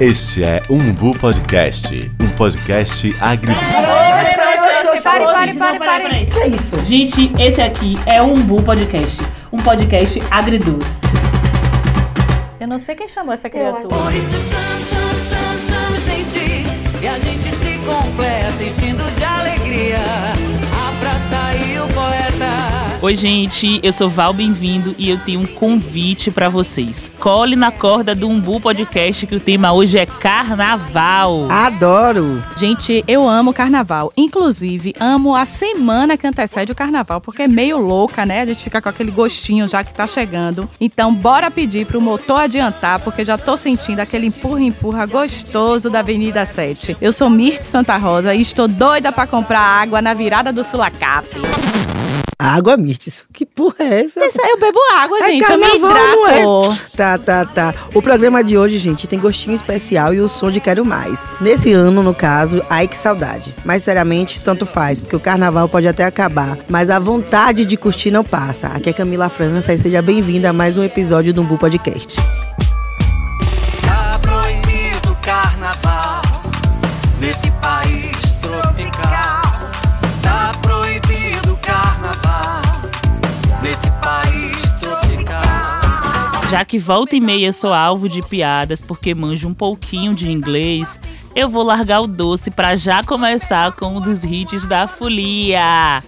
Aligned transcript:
Este 0.00 0.42
é 0.42 0.62
Umbu 0.68 1.16
Podcast, 1.16 2.10
um 2.20 2.28
podcast 2.30 3.16
agri... 3.20 3.54
Pare, 5.04 5.54
pare, 5.54 5.54
pare, 5.54 5.78
pare. 5.78 6.26
Que 6.26 6.38
é 6.40 6.48
isso? 6.48 6.84
Gente, 6.84 7.32
esse 7.40 7.62
aqui 7.62 7.96
é 8.06 8.20
o 8.20 8.32
Umbu 8.32 8.60
Podcast, 8.62 9.16
um 9.52 9.58
podcast 9.58 10.20
agridoce. 10.30 11.00
Eu 12.58 12.66
não 12.66 12.80
sei 12.80 12.96
quem 12.96 13.06
chamou 13.06 13.34
essa 13.34 13.48
criatura. 13.48 13.86
Por 13.86 14.12
isso 14.12 14.30
chama, 14.30 14.80
chama, 14.90 15.14
chama, 15.28 15.60
chama, 15.60 16.00
gente. 16.00 16.64
E 17.00 17.06
a 17.06 17.18
gente 17.18 17.42
se 17.42 17.78
completa, 17.84 18.62
enchendo 18.64 19.04
de 19.12 19.24
alegria. 19.24 19.98
Oi, 23.02 23.14
gente, 23.16 23.80
eu 23.82 23.92
sou 23.92 24.08
Val 24.08 24.32
Bem-vindo 24.32 24.94
e 24.96 25.10
eu 25.10 25.18
tenho 25.18 25.40
um 25.40 25.46
convite 25.46 26.30
pra 26.30 26.48
vocês. 26.48 27.12
Cole 27.18 27.54
na 27.54 27.70
corda 27.70 28.14
do 28.14 28.26
Umbu 28.26 28.58
Podcast 28.60 29.26
que 29.26 29.34
o 29.36 29.40
tema 29.40 29.74
hoje 29.74 29.98
é 29.98 30.06
Carnaval. 30.06 31.50
Adoro! 31.50 32.42
Gente, 32.56 33.04
eu 33.06 33.28
amo 33.28 33.52
carnaval. 33.52 34.10
Inclusive, 34.16 34.94
amo 34.98 35.36
a 35.36 35.44
semana 35.44 36.16
que 36.16 36.26
antecede 36.26 36.72
o 36.72 36.74
carnaval, 36.74 37.20
porque 37.20 37.42
é 37.42 37.48
meio 37.48 37.76
louca, 37.76 38.24
né? 38.24 38.40
A 38.40 38.46
gente 38.46 38.64
fica 38.64 38.80
com 38.80 38.88
aquele 38.88 39.10
gostinho 39.10 39.68
já 39.68 39.84
que 39.84 39.92
tá 39.92 40.06
chegando. 40.06 40.68
Então, 40.80 41.14
bora 41.14 41.50
pedir 41.50 41.84
pro 41.84 42.00
motor 42.00 42.40
adiantar, 42.40 43.00
porque 43.00 43.22
já 43.22 43.36
tô 43.36 43.54
sentindo 43.54 44.00
aquele 44.00 44.28
empurra-empurra 44.28 45.04
gostoso 45.04 45.90
da 45.90 45.98
Avenida 45.98 46.46
7. 46.46 46.96
Eu 47.02 47.12
sou 47.12 47.28
Mirth 47.28 47.62
Santa 47.64 47.98
Rosa 47.98 48.34
e 48.34 48.40
estou 48.40 48.66
doida 48.66 49.12
pra 49.12 49.26
comprar 49.26 49.60
água 49.60 50.00
na 50.00 50.14
virada 50.14 50.50
do 50.50 50.64
Sulacap. 50.64 51.28
Água 52.46 52.76
Mirtes. 52.76 53.24
Que 53.32 53.46
porra 53.46 53.76
é 53.80 54.04
essa? 54.04 54.22
Isso 54.26 54.38
aí 54.42 54.50
eu 54.50 54.58
bebo 54.60 54.78
água, 54.92 55.18
É 55.18 55.30
gente. 55.30 55.50
eu 55.50 55.56
me 55.58 55.64
carnaval, 55.80 55.88
não 55.88 56.26
é? 56.28 56.40
hidrato. 56.42 56.90
Tá, 56.94 57.16
tá, 57.18 57.44
tá. 57.46 57.74
O 57.94 58.02
programa 58.02 58.44
de 58.44 58.58
hoje, 58.58 58.76
gente, 58.76 59.06
tem 59.06 59.18
gostinho 59.18 59.54
especial 59.54 60.12
e 60.12 60.20
o 60.20 60.28
som 60.28 60.50
de 60.50 60.60
Quero 60.60 60.84
Mais. 60.84 61.20
Nesse 61.40 61.72
ano, 61.72 62.02
no 62.02 62.14
caso, 62.14 62.62
ai 62.68 62.86
que 62.86 62.96
saudade. 62.98 63.54
Mas, 63.64 63.82
seriamente, 63.82 64.42
tanto 64.42 64.66
faz, 64.66 65.00
porque 65.00 65.16
o 65.16 65.20
carnaval 65.20 65.70
pode 65.70 65.88
até 65.88 66.04
acabar, 66.04 66.58
mas 66.68 66.90
a 66.90 66.98
vontade 66.98 67.64
de 67.64 67.78
curtir 67.78 68.10
não 68.10 68.22
passa. 68.22 68.66
Aqui 68.68 68.90
é 68.90 68.92
Camila 68.92 69.30
França 69.30 69.72
e 69.72 69.78
seja 69.78 70.02
bem-vinda 70.02 70.50
a 70.50 70.52
mais 70.52 70.76
um 70.76 70.84
episódio 70.84 71.32
do 71.32 71.40
Umbu 71.40 71.56
Podcast. 71.56 72.14
Já 86.54 86.64
que 86.64 86.78
volta 86.78 87.16
e 87.16 87.20
meia 87.20 87.46
eu 87.46 87.52
sou 87.52 87.72
alvo 87.72 88.08
de 88.08 88.22
piadas 88.22 88.80
porque 88.80 89.12
manjo 89.12 89.48
um 89.48 89.52
pouquinho 89.52 90.14
de 90.14 90.30
inglês, 90.30 91.00
eu 91.34 91.48
vou 91.48 91.64
largar 91.64 92.00
o 92.00 92.06
doce 92.06 92.48
pra 92.48 92.76
já 92.76 93.02
começar 93.02 93.72
com 93.72 93.96
um 93.96 94.00
dos 94.00 94.22
hits 94.22 94.64
da 94.64 94.86
folia. 94.86 96.00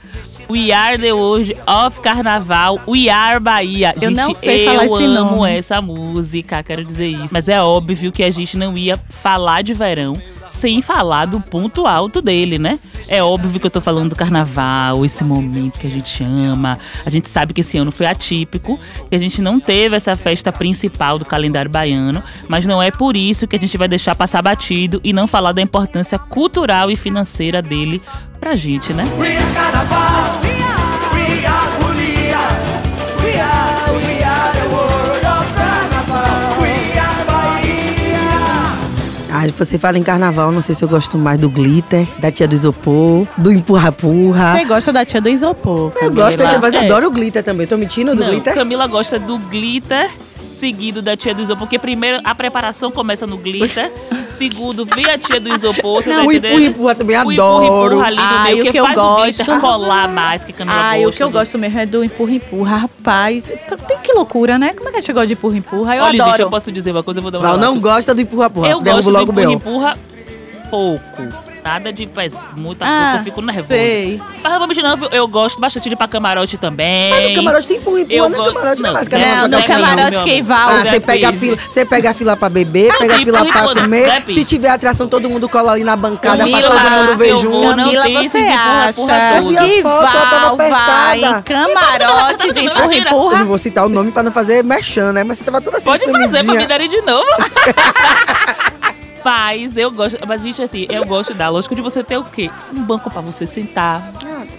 We 0.49 0.71
Are 0.71 0.97
the 0.99 1.13
World 1.13 1.57
of 1.67 2.01
Carnaval, 2.01 2.81
We 2.87 3.09
Are 3.09 3.41
Bahia. 3.41 3.93
Eu 3.97 4.11
Gente, 4.11 4.17
não 4.19 4.35
sei 4.37 4.69
eu 4.69 4.71
falar 4.71 4.87
esse 4.87 5.05
amo 5.05 5.37
nome. 5.37 5.51
essa 5.51 5.83
música, 5.83 6.63
quero 6.63 6.85
dizer 6.85 7.09
isso. 7.09 7.35
Mas 7.35 7.49
é 7.49 7.61
óbvio 7.61 8.13
que 8.13 8.23
a 8.23 8.31
gente 8.31 8.57
não 8.57 8.79
ia 8.79 8.97
falar 8.97 9.63
de 9.63 9.75
verão 9.75 10.17
sem 10.51 10.83
falar 10.83 11.27
do 11.27 11.41
ponto 11.41 11.87
alto 11.87 12.21
dele, 12.23 12.59
né? 12.59 12.79
É 13.09 13.23
óbvio 13.23 13.61
que 13.61 13.67
eu 13.67 13.71
tô 13.71 13.81
falando 13.81 14.11
do 14.11 14.17
carnaval, 14.17 15.05
esse 15.05 15.23
momento 15.23 15.79
que 15.79 15.87
a 15.87 15.91
gente 15.91 16.23
ama. 16.25 16.79
A 17.05 17.11
gente 17.11 17.29
sabe 17.29 17.55
que 17.55 17.61
esse 17.61 17.79
ano 17.79 17.93
foi 17.93 18.07
atípico, 18.07 18.79
que 19.09 19.15
a 19.15 19.19
gente 19.19 19.41
não 19.41 19.61
teve 19.61 19.97
essa 19.97 20.17
festa 20.17 20.53
principal 20.53 21.19
do 21.19 21.25
calendário 21.25 21.71
baiano, 21.71 22.23
mas 22.49 22.67
não 22.67 22.83
é 22.83 22.91
por 22.91 23.17
isso 23.17 23.47
que 23.47 23.57
a 23.57 23.59
gente 23.59 23.77
vai 23.79 23.89
deixar 23.89 24.15
passar 24.15 24.43
batido 24.43 25.01
e 25.05 25.13
não 25.13 25.27
falar 25.27 25.53
da 25.53 25.63
importância 25.63 26.19
cultural 26.19 26.91
e 26.91 26.97
financeira 26.97 27.63
dele 27.63 28.03
pra 28.41 28.55
gente, 28.55 28.93
né? 28.93 29.05
Carnaval, 29.55 30.41
Ah, 39.49 39.53
você 39.57 39.79
fala 39.79 39.99
em 39.99 40.03
carnaval, 40.03 40.51
não 40.53 40.61
sei 40.61 40.75
se 40.75 40.85
eu 40.85 40.89
gosto 40.89 41.17
mais 41.19 41.39
do 41.39 41.49
glitter, 41.49 42.07
da 42.19 42.31
tia 42.31 42.47
do 42.49 42.55
isopor, 42.55 43.27
do 43.39 43.51
empurra-purra. 43.53 44.57
Você 44.59 44.65
gosta 44.65 44.93
da 44.93 45.05
tia 45.05 45.21
do 45.21 45.29
isopor? 45.29 45.93
Eu 46.01 46.13
gosto, 46.13 46.41
mas 46.61 46.75
É. 46.75 46.85
adoro 46.85 47.07
o 47.09 47.11
glitter 47.11 47.43
também. 47.43 47.67
Tô 47.67 47.77
mentindo 47.77 48.15
do 48.15 48.23
Não, 48.23 48.31
glitter? 48.31 48.55
Camila 48.55 48.87
gosta 48.87 49.19
do 49.19 49.39
glitter, 49.39 50.11
seguido 50.57 51.01
da 51.03 51.17
tia 51.17 51.35
do 51.35 51.43
isopor, 51.43 51.61
porque 51.67 51.79
primeiro 51.79 52.21
a 52.25 52.35
preparação 52.35 52.91
começa 52.91 53.27
no 53.27 53.37
glitter, 53.37 53.91
segundo 54.37 54.85
vem 54.85 55.05
a 55.07 55.19
tia 55.19 55.41
do 55.41 55.49
isopor, 55.53 56.03
você 56.03 56.11
tá 56.11 56.21
o 56.21 56.25
entendendo? 56.25 56.53
empurra-empurra 56.55 56.95
também 56.95 57.17
O 57.17 57.21
adoro. 57.21 57.35
empurra-empurra 57.65 58.07
ali 58.07 58.17
no 58.17 58.23
Ai, 58.23 58.43
meio, 58.45 58.59
o 58.59 58.63
que, 58.63 58.71
que 58.73 58.79
eu 58.79 58.85
faz 58.85 58.99
o 58.99 59.01
gosto- 59.03 59.23
glitter 59.45 59.61
colar 59.61 60.09
mais, 60.09 60.45
que 60.45 60.53
Camila 60.53 60.77
Ah, 60.77 60.95
gosta. 60.97 61.09
o 61.09 61.13
que 61.13 61.23
eu 61.23 61.29
do- 61.29 61.33
gosto 61.33 61.59
mesmo 61.59 61.79
é 61.79 61.87
do 61.87 62.05
empurra-empurra. 62.05 62.77
Rapaz, 62.77 63.53
tem 63.89 63.99
que 64.03 64.13
loucura, 64.13 64.59
né? 64.59 64.73
Como 64.75 64.89
é 64.89 64.93
que 64.93 64.99
a 64.99 65.01
gente 65.01 65.13
gosta 65.13 65.27
de 65.27 65.33
empurra-empurra? 65.35 65.97
Eu 65.97 66.05
Olha, 66.05 66.15
adoro. 66.23 66.31
gente, 66.31 66.43
eu 66.43 66.51
posso 66.51 66.71
dizer 66.73 66.91
uma 66.93 67.03
coisa, 67.03 67.19
eu 67.19 67.23
vou 67.23 67.31
dar 67.31 67.39
uma 67.39 67.49
Val 67.49 67.57
não 67.59 67.79
gosta 67.81 68.15
do 68.15 68.21
empurra-empurra. 68.21 68.69
Eu 68.69 68.81
Derrubo 68.81 69.03
gosto 69.05 69.13
logo 69.13 69.33
do 69.33 69.39
o 69.39 69.43
empurra-empurra 69.53 69.99
pouco. 70.71 71.23
Nada 71.67 71.93
de 71.93 72.07
pes, 72.07 72.33
muita 72.57 72.85
Ah, 72.85 72.89
pouco, 72.89 73.17
eu 73.17 73.25
fico 73.25 73.43
nervosa. 73.43 73.67
sei. 73.69 74.21
Mas 74.41 74.53
não 74.53 74.59
vou 74.61 74.69
mentir, 74.69 74.85
não, 74.85 74.97
eu 75.11 75.27
gosto 75.27 75.61
bastante 75.61 75.89
de 75.89 75.95
ir 75.95 75.97
pra 75.97 76.07
camarote 76.07 76.57
também. 76.57 77.11
Mas 77.11 77.29
no 77.31 77.35
camarote 77.35 77.67
tem 77.67 77.77
empurra-empurra, 77.79 78.15
Eu 78.17 78.29
não 78.29 78.37
é 78.37 78.39
gosto- 78.39 78.55
camarote, 78.55 78.83
não 78.83 78.89
é 78.89 78.93
não, 78.93 78.95
mais 78.95 79.09
não, 79.09 79.19
carnaval. 79.19 79.49
Não, 79.49 79.59
no 79.59 79.67
camarote 79.67 80.11
meu 80.13 80.23
que 80.25 80.31
amor. 80.35 80.45
Val. 80.45 80.69
Ah, 80.71 80.79
você 80.85 81.01
pega, 81.01 81.29
a 81.29 81.31
Depende. 81.33 81.39
fila, 81.57 81.57
você 81.71 81.85
pega 81.85 82.11
a 82.11 82.15
fila 82.15 82.37
pra 82.37 82.49
beber, 82.49 82.91
Ah, 82.93 82.99
pega 82.99 83.15
a 83.17 83.19
fila 83.19 83.45
pra 83.47 83.63
comer. 83.75 84.23
Se 84.33 84.45
tiver 84.45 84.69
atração, 84.69 85.09
todo 85.09 85.29
mundo 85.29 85.49
cola 85.49 85.73
ali 85.73 85.83
na 85.83 85.97
bancada 85.97 86.47
pra 86.47 86.61
todo 86.63 86.91
mundo 86.91 87.17
ver 87.17 87.31
eu 87.31 87.43
junto. 87.43 87.61
não 87.77 87.77
Camila, 87.85 88.05
você 88.29 88.39
acha 88.39 88.93
que 89.03 89.79
Eu 89.79 89.83
Val 89.83 90.57
vai 90.57 90.71
apertada. 90.71 91.17
em 91.17 91.43
camarote 91.43 92.53
de 92.53 92.59
Eu 92.65 92.73
empurra-empurra? 92.73 93.39
não 93.41 93.47
vou 93.47 93.59
citar 93.59 93.85
o 93.87 93.89
nome 93.89 94.13
pra 94.13 94.23
não 94.23 94.31
fazer 94.31 94.63
merchan, 94.63 95.13
né? 95.13 95.25
Mas 95.25 95.39
você 95.39 95.45
tava 95.45 95.61
toda 95.61 95.79
assim, 95.79 95.87
Pode 95.87 96.05
fazer 96.05 96.45
pra 96.45 96.55
me 96.55 96.67
darem 96.69 96.89
de 96.89 97.01
novo. 97.03 97.27
Paz, 99.27 99.77
eu 99.77 99.91
gosto. 99.91 100.19
Mas, 100.25 100.41
gente, 100.41 100.63
assim, 100.63 100.87
eu 100.89 101.05
gosto 101.05 101.35
da 101.35 101.49
lógica 101.49 101.75
de 101.75 101.83
você 101.83 102.01
ter 102.05 102.17
o 102.17 102.23
quê? 102.23 102.49
Um 102.73 102.81
banco 102.81 103.11
pra 103.11 103.21
você 103.21 103.45
sentar. 103.45 104.13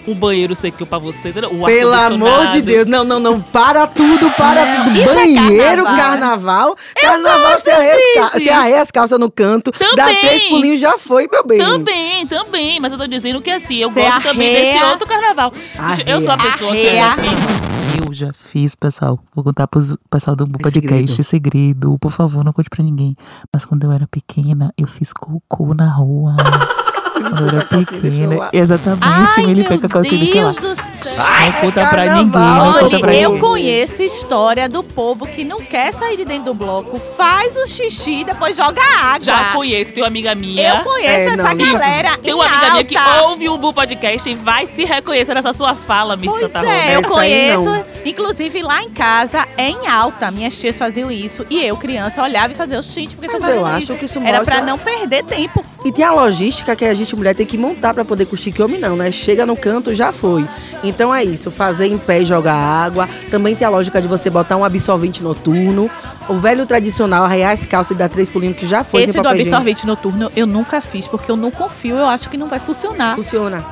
Um 0.06 0.14
banheiro 0.14 0.54
sequinho 0.54 0.86
pra 0.86 0.98
você. 0.98 1.30
Um 1.50 1.64
Pelo 1.64 1.94
amor 1.94 2.48
de. 2.48 2.60
Deus, 2.60 2.84
não, 2.84 3.02
não, 3.02 3.18
não, 3.18 3.40
para 3.40 3.86
tudo, 3.86 4.30
para 4.32 4.62
Não, 4.66 4.84
tudo. 4.84 4.98
isso 4.98 5.08
é 5.10 5.14
Banheiro, 5.14 5.84
carnaval. 5.84 5.96
carnaval. 5.96 6.76
Carnaval, 7.00 7.52
gosto, 7.52 7.64
você 7.64 7.70
arreia, 7.70 8.30
você 8.34 8.50
arreia 8.50 8.82
as 8.82 8.90
calças 8.90 9.18
no 9.18 9.30
canto, 9.30 9.72
dá 9.96 10.04
Também. 10.04 10.20
três 10.20 10.42
pulinhos, 10.44 10.80
já 10.80 10.98
foi, 10.98 11.26
meu 11.32 11.46
bem. 11.46 11.58
Também, 11.60 12.26
também. 12.26 12.78
Mas 12.78 12.92
eu 12.92 12.98
tô 12.98 13.06
dizendo 13.06 13.40
que 13.40 13.50
assim, 13.50 13.76
eu 13.76 13.90
Você 13.90 14.02
gosto 14.02 14.22
também 14.22 14.52
desse 14.52 14.76
arreia. 14.76 14.90
outro 14.90 15.06
carnaval. 15.08 15.50
Gente, 15.96 16.10
Eu 16.10 16.20
sou 16.20 16.30
a 16.30 16.34
Arreia. 16.34 16.52
pessoa 16.52 16.72
que 16.72 16.88
Arreia. 16.88 17.14
eu 17.16 17.22
fiz. 17.22 17.67
Eu 18.08 18.14
já 18.14 18.32
fiz, 18.32 18.74
pessoal. 18.74 19.18
Vou 19.34 19.44
contar 19.44 19.66
pro 19.66 19.82
pessoal 20.10 20.34
do 20.34 20.48
podcast, 20.48 21.22
segredo. 21.22 21.98
Por 21.98 22.10
favor, 22.10 22.42
não 22.42 22.54
conte 22.54 22.70
pra 22.70 22.82
ninguém. 22.82 23.14
Mas 23.52 23.66
quando 23.66 23.84
eu 23.84 23.92
era 23.92 24.06
pequena, 24.06 24.72
eu 24.78 24.86
fiz 24.86 25.12
cocô 25.12 25.74
na 25.74 25.90
rua. 25.90 26.34
Quando 27.12 27.40
eu 27.40 27.48
era 27.48 27.64
pequena. 27.66 28.48
Exatamente, 28.52 29.02
Ai, 29.02 29.40
me 29.40 29.46
meu 29.46 29.54
limpei 29.56 29.78
com 29.78 29.86
a 29.86 29.88
calcinha. 29.88 30.32
Deus 30.32 30.56
do 30.56 30.74
céu. 30.74 30.97
Não 31.16 31.52
conta 31.60 31.86
pra 31.86 32.04
carnaval. 32.06 32.24
ninguém, 32.24 32.72
não 32.72 32.80
conta 32.80 32.98
pra 32.98 33.08
Olha, 33.08 33.16
eu 33.20 33.28
ninguém. 33.32 33.48
conheço 33.48 34.02
história 34.02 34.68
do 34.68 34.82
povo 34.82 35.26
que 35.26 35.44
não 35.44 35.60
quer 35.60 35.92
sair 35.92 36.16
de 36.16 36.24
dentro 36.24 36.44
do 36.46 36.54
bloco, 36.54 36.98
faz 37.16 37.56
o 37.56 37.66
xixi, 37.66 38.24
depois 38.24 38.56
joga 38.56 38.80
água. 39.00 39.20
Já 39.24 39.52
conheço, 39.52 39.92
tem 39.92 40.02
uma 40.02 40.08
amiga 40.08 40.34
minha. 40.34 40.74
Eu 40.78 40.84
conheço 40.84 41.08
É, 41.10 41.24
essa 41.26 41.36
não, 41.36 41.56
galera 41.56 42.16
Tem 42.18 42.30
em 42.32 42.34
uma 42.34 42.46
amiga 42.46 42.70
minha 42.72 42.84
que 42.84 42.96
alta. 42.96 43.22
ouve 43.24 43.48
o 43.48 43.56
Bu 43.58 43.72
Podcast 43.72 44.28
e 44.28 44.34
vai 44.34 44.66
se 44.66 44.84
reconhecer 44.84 45.34
nessa 45.34 45.52
sua 45.52 45.74
fala, 45.74 46.16
Miss 46.16 46.30
Pois 46.30 46.42
Santa 46.42 46.60
Rosa. 46.60 46.70
é, 46.72 46.96
eu 46.96 47.02
conheço. 47.02 47.84
Inclusive, 48.04 48.62
lá 48.62 48.82
em 48.82 48.90
casa, 48.90 49.46
é 49.56 49.68
em 49.70 49.86
alta. 49.86 50.30
Minhas 50.30 50.56
tias 50.58 50.78
faziam 50.78 51.10
isso. 51.10 51.44
E 51.50 51.64
eu, 51.64 51.76
criança, 51.76 52.22
olhava 52.22 52.52
e 52.52 52.56
fazia 52.56 52.78
o 52.78 52.82
xixi 52.82 53.16
porque 53.16 53.32
Mas 53.38 53.42
tá 53.42 53.50
eu 53.50 53.66
acho 53.66 53.78
isso. 53.78 53.94
que 53.96 54.04
isso 54.04 54.18
Era 54.20 54.38
mostra- 54.38 54.56
pra 54.56 54.64
não 54.64 54.78
perder 54.78 55.24
tempo. 55.24 55.64
E 55.84 55.92
tem 55.92 56.04
a 56.04 56.12
logística 56.12 56.74
que 56.74 56.84
a 56.84 56.92
gente, 56.92 57.14
mulher, 57.14 57.34
tem 57.34 57.46
que 57.46 57.56
montar 57.56 57.94
pra 57.94 58.04
poder 58.04 58.26
curtir 58.26 58.50
que 58.50 58.60
homem 58.62 58.80
não, 58.80 58.96
né? 58.96 59.12
Chega 59.12 59.46
no 59.46 59.56
canto, 59.56 59.94
já 59.94 60.10
foi. 60.12 60.44
Então 60.82 61.14
é 61.14 61.24
isso, 61.24 61.50
fazer 61.50 61.86
em 61.86 61.98
pé 61.98 62.22
e 62.22 62.24
jogar 62.24 62.54
água. 62.54 63.08
Também 63.30 63.54
tem 63.54 63.66
a 63.66 63.70
lógica 63.70 64.00
de 64.00 64.08
você 64.08 64.30
botar 64.30 64.56
um 64.56 64.64
absorvente 64.64 65.22
noturno. 65.22 65.90
O 66.28 66.34
velho 66.34 66.66
tradicional, 66.66 67.24
arrear 67.24 67.52
as 67.52 67.64
calças 67.64 67.92
e 67.92 67.94
dar 67.94 68.08
três 68.08 68.28
pulinhos, 68.28 68.56
que 68.56 68.66
já 68.66 68.84
foi 68.84 69.02
Esse 69.02 69.12
sem 69.12 69.22
do 69.22 69.28
absorvente 69.28 69.86
noturno 69.86 70.30
eu 70.36 70.46
nunca 70.46 70.80
fiz, 70.80 71.06
porque 71.06 71.30
eu 71.30 71.36
não 71.36 71.50
confio. 71.50 71.96
Eu 71.96 72.06
acho 72.06 72.28
que 72.28 72.36
não 72.36 72.48
vai 72.48 72.58
funcionar. 72.58 73.16
Funciona. 73.16 73.64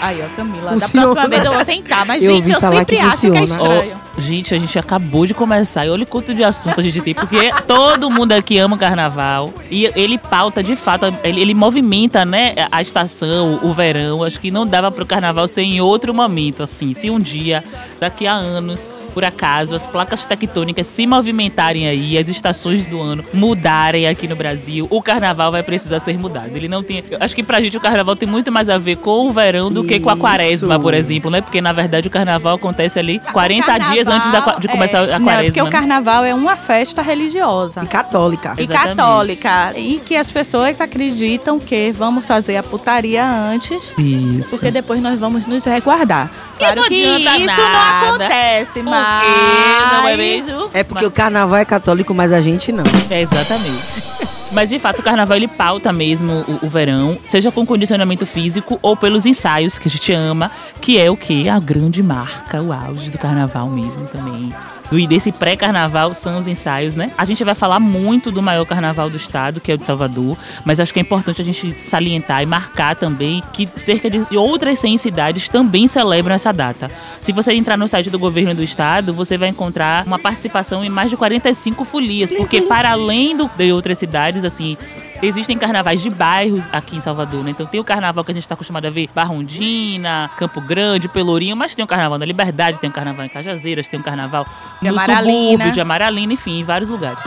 Aí, 0.00 0.22
ó, 0.22 0.36
Camila. 0.36 0.72
Funciona. 0.72 1.06
Da 1.06 1.12
próxima 1.12 1.28
vez 1.28 1.44
eu 1.44 1.52
vou 1.52 1.64
tentar. 1.64 2.04
Mas, 2.06 2.24
Eu 2.24 2.34
gente, 2.36 2.52
eu 2.52 2.60
sempre 2.60 2.96
que 2.96 3.02
acho 3.02 3.20
que 3.20 3.26
é 3.26 3.40
funciona. 3.40 3.44
estranho. 3.44 4.00
Ó, 4.16 4.20
gente, 4.20 4.54
a 4.54 4.58
gente 4.58 4.78
acabou 4.78 5.26
de 5.26 5.34
começar 5.34 5.84
e 5.86 5.90
olha 5.90 6.04
o 6.04 6.06
quanto 6.06 6.32
de 6.34 6.44
assunto 6.44 6.78
a 6.80 6.82
gente 6.82 7.00
tem, 7.00 7.14
porque 7.14 7.50
todo 7.66 8.10
mundo 8.10 8.32
aqui 8.32 8.58
ama 8.58 8.76
o 8.76 8.78
carnaval 8.78 9.52
e 9.70 9.86
ele 9.94 10.16
pauta 10.18 10.62
de 10.62 10.76
fato, 10.76 11.06
ele, 11.22 11.40
ele 11.40 11.54
movimenta, 11.54 12.24
né, 12.24 12.54
a 12.70 12.80
estação, 12.80 13.58
o 13.62 13.74
verão. 13.74 14.22
Acho 14.22 14.40
que 14.40 14.50
não 14.50 14.66
dava 14.66 14.90
pro 14.90 15.04
carnaval 15.04 15.46
ser 15.48 15.62
em 15.62 15.80
outro 15.80 16.14
momento, 16.14 16.62
assim. 16.62 16.94
Se 16.94 17.10
um 17.10 17.18
dia, 17.20 17.64
daqui 18.00 18.26
a 18.26 18.32
anos, 18.32 18.90
por 19.16 19.24
acaso 19.24 19.74
as 19.74 19.86
placas 19.86 20.26
tectônicas 20.26 20.86
se 20.86 21.06
movimentarem 21.06 21.88
aí, 21.88 22.18
as 22.18 22.28
estações 22.28 22.82
do 22.82 23.00
ano 23.00 23.24
mudarem 23.32 24.06
aqui 24.06 24.28
no 24.28 24.36
Brasil, 24.36 24.86
o 24.90 25.00
carnaval 25.00 25.50
vai 25.50 25.62
precisar 25.62 26.00
ser 26.00 26.18
mudado. 26.18 26.54
Ele 26.54 26.68
não 26.68 26.82
tem. 26.82 27.02
Eu 27.10 27.16
acho 27.18 27.34
que 27.34 27.42
pra 27.42 27.58
gente 27.58 27.78
o 27.78 27.80
carnaval 27.80 28.14
tem 28.14 28.28
muito 28.28 28.52
mais 28.52 28.68
a 28.68 28.76
ver 28.76 28.96
com 28.96 29.26
o 29.26 29.32
verão 29.32 29.72
do 29.72 29.84
que 29.84 29.98
com 30.00 30.10
a 30.10 30.18
quaresma, 30.18 30.74
Isso. 30.74 30.82
por 30.82 30.92
exemplo, 30.92 31.30
né? 31.30 31.40
Porque 31.40 31.62
na 31.62 31.72
verdade 31.72 32.08
o 32.08 32.10
carnaval 32.10 32.56
acontece 32.56 32.98
ali 32.98 33.18
40 33.32 33.78
dias 33.90 34.06
antes 34.06 34.30
da 34.30 34.58
de 34.58 34.68
começar 34.68 35.08
é, 35.08 35.14
a 35.14 35.18
Não, 35.18 35.24
quaresma. 35.24 35.46
porque 35.46 35.62
o 35.62 35.64
né? 35.64 35.70
carnaval 35.70 36.22
é 36.22 36.34
uma 36.34 36.54
festa 36.54 37.00
religiosa. 37.00 37.80
E 37.84 37.86
católica. 37.86 38.54
E 38.58 38.64
Exatamente. 38.64 38.96
católica. 38.98 39.72
E 39.78 39.98
que 40.04 40.14
as 40.14 40.30
pessoas 40.30 40.78
acreditam 40.78 41.58
que 41.58 41.90
vamos 41.90 42.26
fazer 42.26 42.58
a 42.58 42.62
putaria 42.62 43.24
antes, 43.26 43.94
Isso. 43.98 44.50
porque 44.50 44.70
depois 44.70 45.00
nós 45.00 45.18
vamos 45.18 45.46
nos 45.46 45.64
resguardar. 45.64 46.30
Claro 46.58 46.82
não 46.82 46.88
que 46.88 46.94
isso 46.94 47.24
não 47.24 47.46
nada. 47.46 48.08
acontece, 48.08 48.80
Por 48.80 48.90
mas... 48.90 49.05
quê? 49.20 49.94
Não 49.96 50.08
é 50.08 50.16
mesmo? 50.16 50.70
É 50.72 50.84
porque 50.84 51.04
o 51.04 51.10
carnaval 51.10 51.58
é 51.58 51.64
católico, 51.64 52.14
mas 52.14 52.32
a 52.32 52.40
gente 52.40 52.72
não. 52.72 52.84
É, 53.10 53.22
exatamente. 53.22 54.02
Mas 54.52 54.68
de 54.68 54.78
fato 54.78 55.00
o 55.00 55.02
carnaval 55.02 55.36
ele 55.36 55.48
pauta 55.48 55.92
mesmo 55.92 56.44
o, 56.46 56.66
o 56.66 56.68
verão, 56.68 57.18
seja 57.26 57.50
com 57.50 57.66
condicionamento 57.66 58.24
físico 58.24 58.78
ou 58.80 58.96
pelos 58.96 59.26
ensaios 59.26 59.76
que 59.76 59.88
a 59.88 59.90
gente 59.90 60.12
ama, 60.12 60.50
que 60.80 60.98
é 60.98 61.10
o 61.10 61.16
que? 61.16 61.48
A 61.48 61.58
grande 61.58 62.00
marca, 62.02 62.62
o 62.62 62.72
auge 62.72 63.10
do 63.10 63.18
carnaval 63.18 63.68
mesmo 63.68 64.06
também. 64.06 64.52
Do, 64.90 65.06
desse 65.06 65.32
pré-carnaval 65.32 66.14
são 66.14 66.38
os 66.38 66.46
ensaios, 66.46 66.94
né? 66.94 67.10
A 67.16 67.24
gente 67.24 67.42
vai 67.44 67.54
falar 67.54 67.80
muito 67.80 68.30
do 68.30 68.42
maior 68.42 68.64
carnaval 68.64 69.10
do 69.10 69.16
estado, 69.16 69.60
que 69.60 69.70
é 69.70 69.74
o 69.74 69.78
de 69.78 69.86
Salvador, 69.86 70.36
mas 70.64 70.80
acho 70.80 70.92
que 70.92 71.00
é 71.00 71.02
importante 71.02 71.42
a 71.42 71.44
gente 71.44 71.78
salientar 71.80 72.42
e 72.42 72.46
marcar 72.46 72.96
também 72.96 73.42
que 73.52 73.68
cerca 73.74 74.08
de 74.08 74.36
outras 74.36 74.78
100 74.78 74.98
cidades 74.98 75.48
também 75.48 75.86
celebram 75.86 76.34
essa 76.34 76.52
data. 76.52 76.90
Se 77.20 77.32
você 77.32 77.52
entrar 77.52 77.76
no 77.76 77.88
site 77.88 78.10
do 78.10 78.18
governo 78.18 78.54
do 78.54 78.62
estado, 78.62 79.12
você 79.12 79.36
vai 79.36 79.48
encontrar 79.48 80.06
uma 80.06 80.18
participação 80.18 80.84
em 80.84 80.88
mais 80.88 81.10
de 81.10 81.16
45 81.16 81.84
folias, 81.84 82.30
porque 82.32 82.62
para 82.62 82.90
além 82.90 83.36
do, 83.36 83.50
de 83.56 83.72
outras 83.72 83.98
cidades, 83.98 84.44
assim, 84.44 84.76
Existem 85.22 85.56
carnavais 85.56 86.00
de 86.00 86.10
bairros 86.10 86.64
aqui 86.72 86.96
em 86.96 87.00
Salvador, 87.00 87.42
né? 87.44 87.50
Então 87.50 87.66
tem 87.66 87.80
o 87.80 87.84
carnaval 87.84 88.24
que 88.24 88.30
a 88.30 88.34
gente 88.34 88.42
está 88.44 88.54
acostumado 88.54 88.86
a 88.86 88.90
ver, 88.90 89.08
Barrondina, 89.14 90.30
Campo 90.36 90.60
Grande, 90.60 91.08
Pelourinho, 91.08 91.56
mas 91.56 91.74
tem 91.74 91.84
o 91.84 91.88
carnaval 91.88 92.18
na 92.18 92.24
Liberdade, 92.24 92.78
tem 92.78 92.90
o 92.90 92.92
carnaval 92.92 93.24
em 93.24 93.28
Cajazeiras, 93.28 93.88
tem 93.88 93.98
o 93.98 94.02
carnaval 94.02 94.46
De 94.80 94.88
no 94.88 94.94
Amaralina. 94.94 95.50
subúrbio 95.50 95.72
de 95.72 95.80
Amaralina, 95.80 96.32
enfim, 96.32 96.60
em 96.60 96.64
vários 96.64 96.88
lugares. 96.88 97.18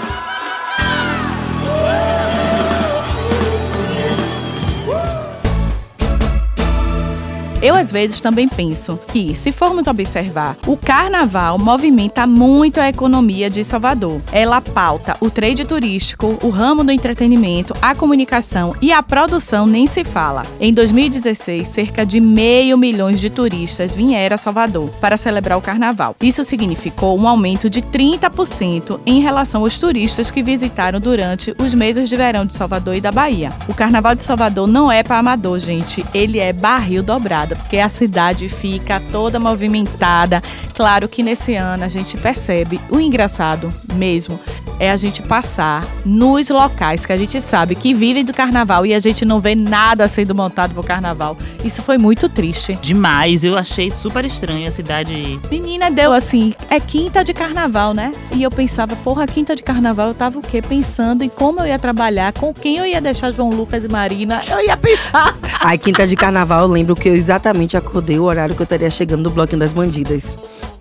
Eu, 7.61 7.75
às 7.75 7.91
vezes, 7.91 8.21
também 8.21 8.47
penso 8.47 8.97
que, 9.07 9.35
se 9.35 9.51
formos 9.51 9.85
observar, 9.85 10.56
o 10.65 10.77
carnaval 10.77 11.59
movimenta 11.59 12.25
muito 12.25 12.79
a 12.79 12.88
economia 12.88 13.50
de 13.50 13.65
Salvador. 13.65 14.21
Ela 14.31 14.61
pauta 14.61 15.17
o 15.19 15.29
trade 15.29 15.65
turístico, 15.65 16.38
o 16.41 16.47
ramo 16.47 16.85
do 16.85 16.91
entretenimento, 16.91 17.73
a 17.81 17.94
comunicação 17.94 18.73
e 18.81 18.94
a 18.94 19.03
produção 19.03 19.67
nem 19.67 19.88
se 19.88 20.06
fala. 20.06 20.45
Em 20.57 20.73
2016, 20.73 21.67
cerca 21.67 22.06
de 22.06 22.21
meio 22.21 22.77
milhões 22.77 23.19
de 23.19 23.29
turistas 23.29 23.94
vieram 23.94 24.35
a 24.35 24.38
Salvador 24.38 24.89
para 25.01 25.17
celebrar 25.17 25.57
o 25.57 25.61
carnaval. 25.61 26.15
Isso 26.21 26.45
significou 26.45 27.19
um 27.19 27.27
aumento 27.27 27.69
de 27.69 27.81
30% 27.81 29.01
em 29.06 29.19
relação 29.19 29.63
aos 29.63 29.77
turistas 29.77 30.31
que 30.31 30.41
visitaram 30.41 31.00
durante 31.01 31.53
os 31.59 31.73
meses 31.73 32.07
de 32.07 32.15
verão 32.15 32.45
de 32.45 32.56
Salvador 32.56 32.95
e 32.95 33.01
da 33.01 33.11
Bahia. 33.11 33.51
O 33.67 33.73
carnaval 33.73 34.15
de 34.15 34.23
Salvador 34.23 34.65
não 34.65 34.89
é 34.89 35.03
para 35.03 35.17
amador, 35.17 35.59
gente. 35.59 36.06
Ele 36.13 36.39
é 36.39 36.53
barril 36.53 37.03
dobrado, 37.03 37.49
porque 37.56 37.80
a 37.80 37.90
cidade 37.90 38.50
fica 38.50 39.01
toda 39.12 39.40
movimentada. 39.40 40.42
Claro 40.74 41.07
que 41.07 41.24
nesse 41.24 41.56
ano 41.56 41.84
a 41.84 41.90
gente 41.90 42.18
percebe 42.18 42.80
o 42.90 43.00
engraçado 43.00 43.74
mesmo 43.94 44.40
é 44.80 44.90
a 44.90 44.98
gente 44.98 45.22
passar 45.22 45.86
nos 46.06 46.50
locais 46.50 47.06
que 47.06 47.12
a 47.12 47.18
gente 47.18 47.40
sabe 47.42 47.76
que 47.76 47.94
vivem 47.94 48.24
do 48.24 48.34
carnaval 48.34 48.86
e 48.86 48.94
a 48.94 49.00
gente 49.00 49.26
não 49.26 49.40
vê 49.40 49.54
nada 49.54 50.08
sendo 50.08 50.34
montado 50.34 50.74
pro 50.74 50.84
carnaval. 50.84 51.38
Isso 51.64 51.81
foi 51.81 51.98
muito 51.98 52.30
triste. 52.30 52.80
Demais, 52.81 53.44
eu 53.44 53.58
achei 53.58 53.92
super 53.92 54.24
estranho 54.26 54.68
a 54.68 54.72
cidade. 54.72 55.40
Menina, 55.52 55.92
deu 55.92 56.14
assim, 56.14 56.54
é 56.70 56.80
quinta 56.80 57.24
de 57.24 57.34
carnaval, 57.34 57.94
né? 57.94 58.14
E 58.31 58.42
eu 58.42 58.50
pensava, 58.50 58.96
porra, 58.96 59.28
quinta 59.28 59.56
de 59.56 59.64
carnaval, 59.64 60.10
eu 60.10 60.14
tava 60.14 60.40
o 60.40 60.42
quê? 60.42 60.62
Pensando 60.62 61.24
em 61.24 61.30
como 61.30 61.60
eu 61.60 61.68
ia 61.68 61.78
trabalhar, 61.78 62.31
com 62.34 62.54
quem 62.54 62.78
eu 62.78 62.86
ia 62.86 63.02
deixar 63.02 63.31
João 63.31 63.50
Lucas 63.50 63.84
e 63.84 63.88
Marina. 63.88 64.42
Eu 64.50 64.64
ia 64.64 64.78
pensar. 64.78 65.38
Aí, 65.62 65.78
quinta 65.78 66.08
de 66.08 66.16
carnaval, 66.16 66.62
eu 66.62 66.68
lembro 66.68 66.96
que 66.96 67.10
eu 67.10 67.14
exatamente 67.14 67.76
acordei 67.76 68.18
o 68.18 68.24
horário 68.24 68.56
que 68.56 68.62
eu 68.62 68.66
estaria 68.66 68.90
chegando 68.90 69.24
no 69.24 69.30
Bloquinho 69.30 69.60
das 69.60 69.74
Bandidas. 69.74 70.38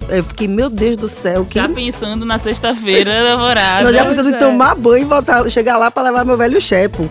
Eu 0.08 0.24
fiquei, 0.24 0.48
meu 0.48 0.70
Deus 0.70 0.96
do 0.96 1.08
céu, 1.08 1.44
que. 1.44 1.58
Já 1.58 1.68
pensando 1.68 2.24
na 2.24 2.38
sexta-feira, 2.38 3.22
namorada. 3.22 3.84
Nós 3.84 3.94
já 3.94 4.04
precisamos 4.04 4.32
é. 4.32 4.36
de 4.36 4.44
tomar 4.44 4.74
banho 4.74 5.02
e 5.02 5.04
voltar, 5.04 5.48
chegar 5.50 5.76
lá 5.76 5.90
pra 5.90 6.02
levar 6.02 6.24
meu 6.24 6.36
velho 6.36 6.60
chepo. 6.60 7.08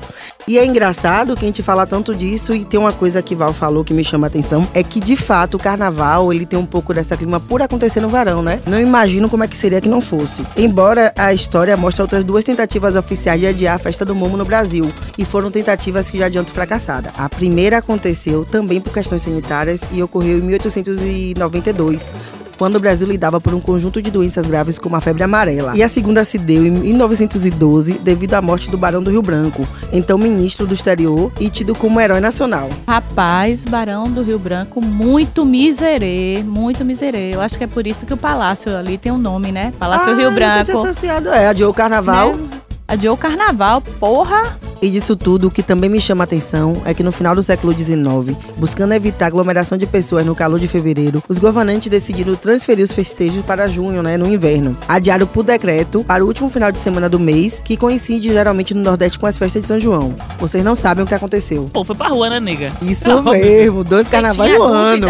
E 0.48 0.58
é 0.58 0.66
engraçado 0.66 1.36
que 1.36 1.44
a 1.44 1.48
gente 1.48 1.62
fala 1.62 1.86
tanto 1.86 2.16
disso 2.16 2.54
e 2.56 2.64
tem 2.64 2.80
uma 2.80 2.94
coisa 2.94 3.22
que 3.22 3.36
Val 3.36 3.52
falou 3.52 3.84
que 3.84 3.94
me 3.94 4.04
chama 4.04 4.28
a 4.28 4.30
atenção, 4.30 4.66
é 4.74 4.82
que 4.82 5.02
de 5.02 5.18
fato 5.18 5.56
o 5.56 5.60
carnaval, 5.60 6.32
ele 6.32 6.46
tem 6.46 6.58
um 6.58 6.66
pouco 6.66 6.94
dessa 6.94 7.18
clima 7.18 7.38
por 7.38 7.62
acontecer 7.62 8.00
no 8.00 8.08
verão, 8.08 8.42
né? 8.42 8.62
Não 8.66 8.80
imagino 8.80 9.30
como 9.30 9.44
é 9.44 9.48
que 9.48 9.58
seria 9.58 9.82
que 9.82 9.90
não 9.90 10.00
fosse. 10.00 10.46
Embora 10.56 11.12
a 11.18 11.34
história 11.34 11.76
mostre 11.76 12.02
outras 12.02 12.24
duas 12.24 12.46
tentativas 12.46 12.96
oficiais 12.96 13.42
de 13.42 13.48
adiar 13.48 13.76
a 13.76 13.80
festa 13.80 14.06
do 14.06 14.16
Momo 14.16 14.38
no 14.38 14.46
Brasil, 14.46 14.90
e 15.18 15.26
foram 15.26 15.52
tentativas 15.52 16.10
que 16.10 16.18
já 16.18 16.28
adiantam 16.28 16.54
fracassada. 16.54 17.12
A 17.18 17.28
primeira 17.28 17.80
aconteceu 17.80 18.46
também 18.46 18.80
por 18.80 18.94
questões 18.94 19.24
sanitárias 19.24 19.82
e 19.92 20.02
ocorreu 20.02 20.38
em 20.38 20.42
1892, 20.42 22.16
quando 22.58 22.76
o 22.76 22.80
Brasil 22.80 23.08
lidava 23.08 23.40
por 23.40 23.54
um 23.54 23.60
conjunto 23.60 24.02
de 24.02 24.10
doenças 24.10 24.48
graves 24.48 24.80
como 24.80 24.96
a 24.96 25.02
febre 25.02 25.24
amarela. 25.24 25.76
E 25.76 25.84
a 25.84 25.90
segunda 25.90 26.24
se 26.24 26.38
deu 26.38 26.66
em 26.66 26.72
1912 26.72 27.94
devido 28.00 28.34
à 28.34 28.42
morte 28.42 28.70
do 28.70 28.78
Barão 28.78 29.02
do 29.02 29.10
Rio 29.10 29.22
Branco, 29.22 29.68
então 29.92 30.18
ministro 30.18 30.66
do 30.66 30.74
exterior 30.74 31.32
e 31.40 31.50
tido 31.50 31.76
como 31.76 32.00
herói 32.00 32.20
nacional. 32.20 32.70
Rapaz, 32.88 33.64
Barão 33.64 34.06
do 34.06 34.22
Rio 34.22 34.40
Branco, 34.40 34.82
muito 34.82 35.46
miserê, 35.46 36.44
muito 36.44 36.84
miserê. 36.84 37.34
Eu 37.34 37.42
acho 37.42 37.58
que 37.58 37.64
é 37.64 37.68
por 37.68 37.86
isso 37.86 38.06
que 38.06 38.14
o 38.14 38.18
palácio 38.18 38.76
ali 38.76 38.98
tem 38.98 39.12
um 39.12 39.18
nome, 39.18 39.52
né? 39.52 39.74
Palácio 39.80 40.16
Rio 40.16 40.32
nunca 40.32 40.42
tinha 40.42 40.64
Branco. 40.64 40.88
associado, 40.88 41.30
é, 41.30 41.48
adiou 41.48 41.72
o 41.72 41.74
carnaval. 41.74 42.36
Né? 42.36 42.50
Adiou 42.88 43.16
o 43.16 43.18
carnaval, 43.18 43.82
porra. 43.82 44.58
E 44.82 44.90
disso 44.90 45.16
tudo, 45.16 45.48
o 45.48 45.52
que 45.52 45.64
também 45.64 45.90
me 45.90 46.00
chama 46.00 46.24
a 46.24 46.26
atenção 46.26 46.82
é 46.86 46.94
que 46.94 47.02
no 47.02 47.12
final 47.12 47.34
do 47.34 47.42
século 47.42 47.74
XIX, 47.74 48.38
buscando 48.58 48.94
evitar 48.94 49.28
aglomeração 49.28 49.78
de 49.78 49.88
pessoas 49.88 50.26
no 50.26 50.36
calor 50.36 50.60
de 50.60 50.68
fevereiro, 50.68 51.24
os 51.28 51.40
governantes 51.40 51.90
decidiram 51.90 52.36
transferir 52.36 52.84
os 52.84 52.92
festejos 52.92 53.44
para 53.44 53.68
junho, 53.68 54.04
né, 54.04 54.18
no 54.18 54.32
inverno. 54.32 54.78
Adiaram 54.88 55.26
por 55.26 55.44
decreto 55.44 56.04
para 56.04 56.24
o 56.24 56.28
último 56.28 56.48
final 56.48 56.72
de 56.72 56.80
semana 56.80 57.10
do 57.10 57.20
mês, 57.20 57.62
que 57.64 57.76
coincide 57.76 58.30
geralmente 58.30 58.74
no 58.74 58.82
Nordeste 58.82 59.18
com 59.18 59.26
as 59.26 59.38
festas 59.38 59.64
de 59.64 59.68
São 59.68 59.80
João. 59.80 60.16
Vocês 60.38 60.64
não 60.64 60.76
sabem 60.76 61.04
o 61.04 61.08
que 61.08 61.16
aconteceu. 61.16 61.70
Pô, 61.74 61.84
foi 61.84 61.96
pra 61.96 62.10
rua, 62.10 62.30
né, 62.30 62.40
nega? 62.40 62.72
Isso 62.82 63.08
Não, 63.08 63.24
mesmo, 63.24 63.84
dois 63.84 64.08
carnavais 64.08 64.54
no 64.54 64.64
ano. 64.64 65.08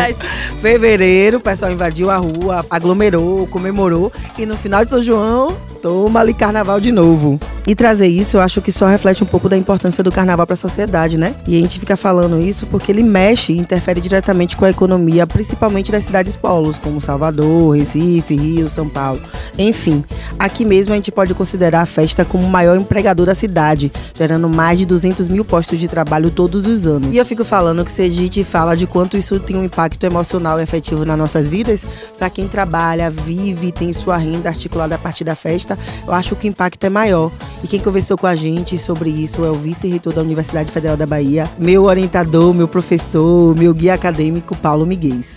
Fevereiro, 0.62 1.38
o 1.38 1.42
pessoal 1.42 1.72
invadiu 1.72 2.10
a 2.10 2.18
rua, 2.18 2.66
aglomerou, 2.70 3.46
comemorou. 3.48 4.12
E 4.38 4.46
no 4.46 4.56
final 4.56 4.86
de 4.86 4.92
São 4.92 5.04
João, 5.04 5.56
toma 5.82 6.20
ali 6.20 6.34
carnaval 6.34 6.80
de 6.80 6.92
novo. 6.92 7.40
E 7.66 7.76
trazer 7.76 8.08
isso, 8.08 8.38
eu 8.38 8.42
acho 8.42 8.62
que 8.62 8.72
só 8.72 8.86
reflete 8.86 9.24
um 9.24 9.28
pouco 9.28 9.50
da 9.50 9.57
importância 9.58 10.04
do 10.04 10.12
carnaval 10.12 10.46
para 10.46 10.54
a 10.54 10.58
sociedade, 10.58 11.18
né? 11.18 11.36
E 11.48 11.58
a 11.58 11.62
gente 11.62 11.80
fica 11.80 11.98
falando 11.98 12.40
isso 12.40 12.66
porque 12.68 12.92
ele 12.92 13.04
mexe 13.04 13.54
e 13.54 13.58
interfere 13.58 14.00
diretamente 14.00 14.56
com 14.56 14.66
a 14.66 14.70
economia, 14.70 15.26
principalmente 15.26 15.92
das 15.92 16.06
cidades 16.06 16.36
polos, 16.36 16.78
como 16.78 17.02
Salvador, 17.02 17.76
Recife, 17.76 18.36
Rio, 18.36 18.70
São 18.70 18.88
Paulo. 18.88 19.22
Enfim, 19.58 20.04
aqui 20.38 20.66
mesmo 20.66 20.94
a 20.94 20.96
gente 20.96 21.12
pode 21.12 21.34
considerar 21.34 21.82
a 21.82 21.86
festa 21.86 22.24
como 22.24 22.46
o 22.46 22.50
maior 22.50 22.78
empregador 22.78 23.26
da 23.26 23.36
cidade, 23.36 23.92
gerando 24.14 24.50
mais 24.50 24.80
de 24.80 24.86
200 24.86 25.28
mil 25.28 25.44
postos 25.44 25.80
de 25.80 25.88
trabalho 25.88 26.32
todos 26.32 26.68
os 26.68 26.86
anos. 26.86 27.14
E 27.16 27.18
eu 27.18 27.26
fico 27.26 27.44
falando 27.44 27.84
que 27.84 28.02
a 28.02 28.10
gente 28.10 28.44
fala 28.44 28.76
de 28.76 28.86
quanto 28.86 29.18
isso 29.18 29.40
tem 29.40 29.56
um 29.56 29.64
impacto 29.64 30.04
emocional 30.04 30.60
e 30.60 30.64
afetivo 30.64 31.06
nas 31.06 31.18
nossas 31.18 31.48
vidas, 31.48 31.86
para 32.18 32.30
quem 32.30 32.48
trabalha, 32.48 33.10
vive, 33.10 33.72
tem 33.72 33.92
sua 33.94 34.18
renda 34.18 34.50
articulada 34.50 34.96
a 34.96 34.98
partir 34.98 35.24
da 35.24 35.36
festa, 35.36 35.78
eu 36.06 36.14
acho 36.14 36.36
que 36.36 36.48
o 36.48 36.50
impacto 36.50 36.84
é 36.84 36.90
maior. 36.90 37.32
E 37.64 37.68
quem 37.68 37.80
conversou 37.80 38.18
com 38.18 38.28
a 38.28 38.36
gente 38.36 38.78
sobre 38.78 39.10
isso 39.10 39.44
é 39.48 39.52
o 39.52 39.56
vice-reitor 39.56 40.14
da 40.14 40.22
Universidade 40.22 40.72
Federal 40.72 40.98
da 40.98 41.06
Bahia, 41.06 41.50
meu 41.58 41.84
orientador, 41.84 42.54
meu 42.54 42.68
professor, 42.68 43.56
meu 43.56 43.74
guia 43.74 43.94
acadêmico, 43.94 44.56
Paulo 44.56 44.86
Miguel. 44.86 45.37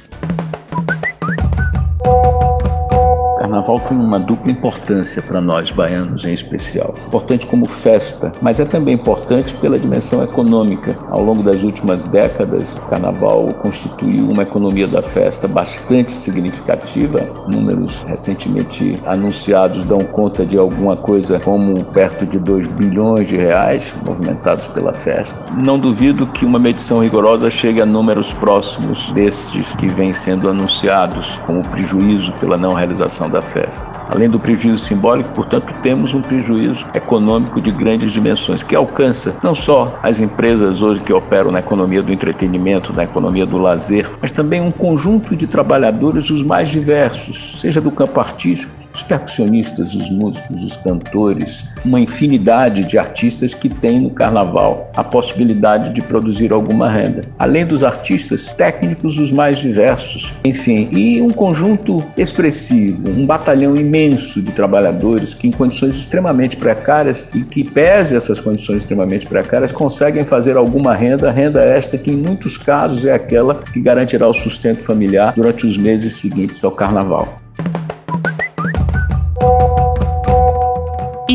Carnaval 3.60 3.80
tem 3.80 3.98
uma 3.98 4.18
dupla 4.18 4.50
importância 4.50 5.20
para 5.20 5.40
nós 5.40 5.70
baianos 5.70 6.24
em 6.24 6.32
especial. 6.32 6.94
Importante 7.06 7.46
como 7.46 7.66
festa, 7.66 8.32
mas 8.40 8.58
é 8.58 8.64
também 8.64 8.94
importante 8.94 9.54
pela 9.54 9.78
dimensão 9.78 10.22
econômica. 10.22 10.96
Ao 11.10 11.22
longo 11.22 11.42
das 11.42 11.62
últimas 11.62 12.06
décadas, 12.06 12.78
o 12.78 12.82
carnaval 12.82 13.52
constituiu 13.60 14.28
uma 14.30 14.44
economia 14.44 14.88
da 14.88 15.02
festa 15.02 15.46
bastante 15.46 16.12
significativa. 16.12 17.20
Números 17.46 18.02
recentemente 18.02 18.98
anunciados 19.04 19.84
dão 19.84 20.04
conta 20.04 20.46
de 20.46 20.56
alguma 20.56 20.96
coisa 20.96 21.38
como 21.38 21.84
perto 21.92 22.24
de 22.24 22.38
2 22.38 22.66
bilhões 22.66 23.28
de 23.28 23.36
reais 23.36 23.94
movimentados 24.04 24.68
pela 24.68 24.92
festa. 24.92 25.52
Não 25.54 25.78
duvido 25.78 26.26
que 26.28 26.46
uma 26.46 26.58
medição 26.58 27.02
rigorosa 27.02 27.50
chegue 27.50 27.80
a 27.82 27.86
números 27.86 28.32
próximos 28.32 29.10
destes 29.10 29.74
que 29.76 29.86
vêm 29.86 30.14
sendo 30.14 30.48
anunciados 30.48 31.38
como 31.46 31.62
prejuízo 31.62 32.32
pela 32.34 32.56
não 32.56 32.72
realização 32.72 33.28
da 33.28 33.42
festa. 33.42 33.49
This. 33.52 33.99
Além 34.10 34.28
do 34.28 34.40
prejuízo 34.40 34.78
simbólico, 34.78 35.30
portanto, 35.30 35.72
temos 35.84 36.14
um 36.14 36.20
prejuízo 36.20 36.84
econômico 36.92 37.60
de 37.60 37.70
grandes 37.70 38.10
dimensões 38.10 38.60
que 38.60 38.74
alcança 38.74 39.36
não 39.40 39.54
só 39.54 40.00
as 40.02 40.18
empresas 40.18 40.82
hoje 40.82 41.00
que 41.00 41.12
operam 41.12 41.52
na 41.52 41.60
economia 41.60 42.02
do 42.02 42.12
entretenimento, 42.12 42.92
na 42.92 43.04
economia 43.04 43.46
do 43.46 43.56
lazer, 43.56 44.10
mas 44.20 44.32
também 44.32 44.60
um 44.60 44.72
conjunto 44.72 45.36
de 45.36 45.46
trabalhadores 45.46 46.28
os 46.28 46.42
mais 46.42 46.70
diversos, 46.70 47.60
seja 47.60 47.80
do 47.80 47.92
campo 47.92 48.18
artístico, 48.18 48.80
os 48.92 49.04
percussionistas, 49.04 49.94
os 49.94 50.10
músicos, 50.10 50.64
os 50.64 50.76
cantores, 50.76 51.64
uma 51.84 52.00
infinidade 52.00 52.82
de 52.82 52.98
artistas 52.98 53.54
que 53.54 53.68
tem 53.68 54.00
no 54.00 54.10
carnaval 54.10 54.90
a 54.96 55.04
possibilidade 55.04 55.92
de 55.92 56.02
produzir 56.02 56.52
alguma 56.52 56.90
renda. 56.90 57.24
Além 57.38 57.64
dos 57.64 57.84
artistas, 57.84 58.52
técnicos 58.54 59.18
os 59.20 59.30
mais 59.30 59.58
diversos, 59.58 60.34
enfim, 60.44 60.88
e 60.90 61.22
um 61.22 61.30
conjunto 61.30 62.02
expressivo, 62.16 63.08
um 63.08 63.24
batalhão 63.24 63.76
imenso 63.76 63.99
de 64.08 64.52
trabalhadores 64.52 65.34
que 65.34 65.48
em 65.48 65.50
condições 65.50 65.96
extremamente 65.96 66.56
precárias 66.56 67.30
e 67.34 67.42
que 67.42 67.62
pese 67.62 68.16
essas 68.16 68.40
condições 68.40 68.78
extremamente 68.78 69.26
precárias 69.26 69.72
conseguem 69.72 70.24
fazer 70.24 70.56
alguma 70.56 70.94
renda, 70.94 71.30
renda 71.30 71.62
esta 71.62 71.98
que 71.98 72.10
em 72.10 72.16
muitos 72.16 72.56
casos 72.56 73.04
é 73.04 73.12
aquela 73.12 73.56
que 73.56 73.80
garantirá 73.80 74.26
o 74.26 74.32
sustento 74.32 74.82
familiar 74.82 75.34
durante 75.34 75.66
os 75.66 75.76
meses 75.76 76.14
seguintes 76.14 76.62
ao 76.64 76.70
carnaval. 76.70 77.40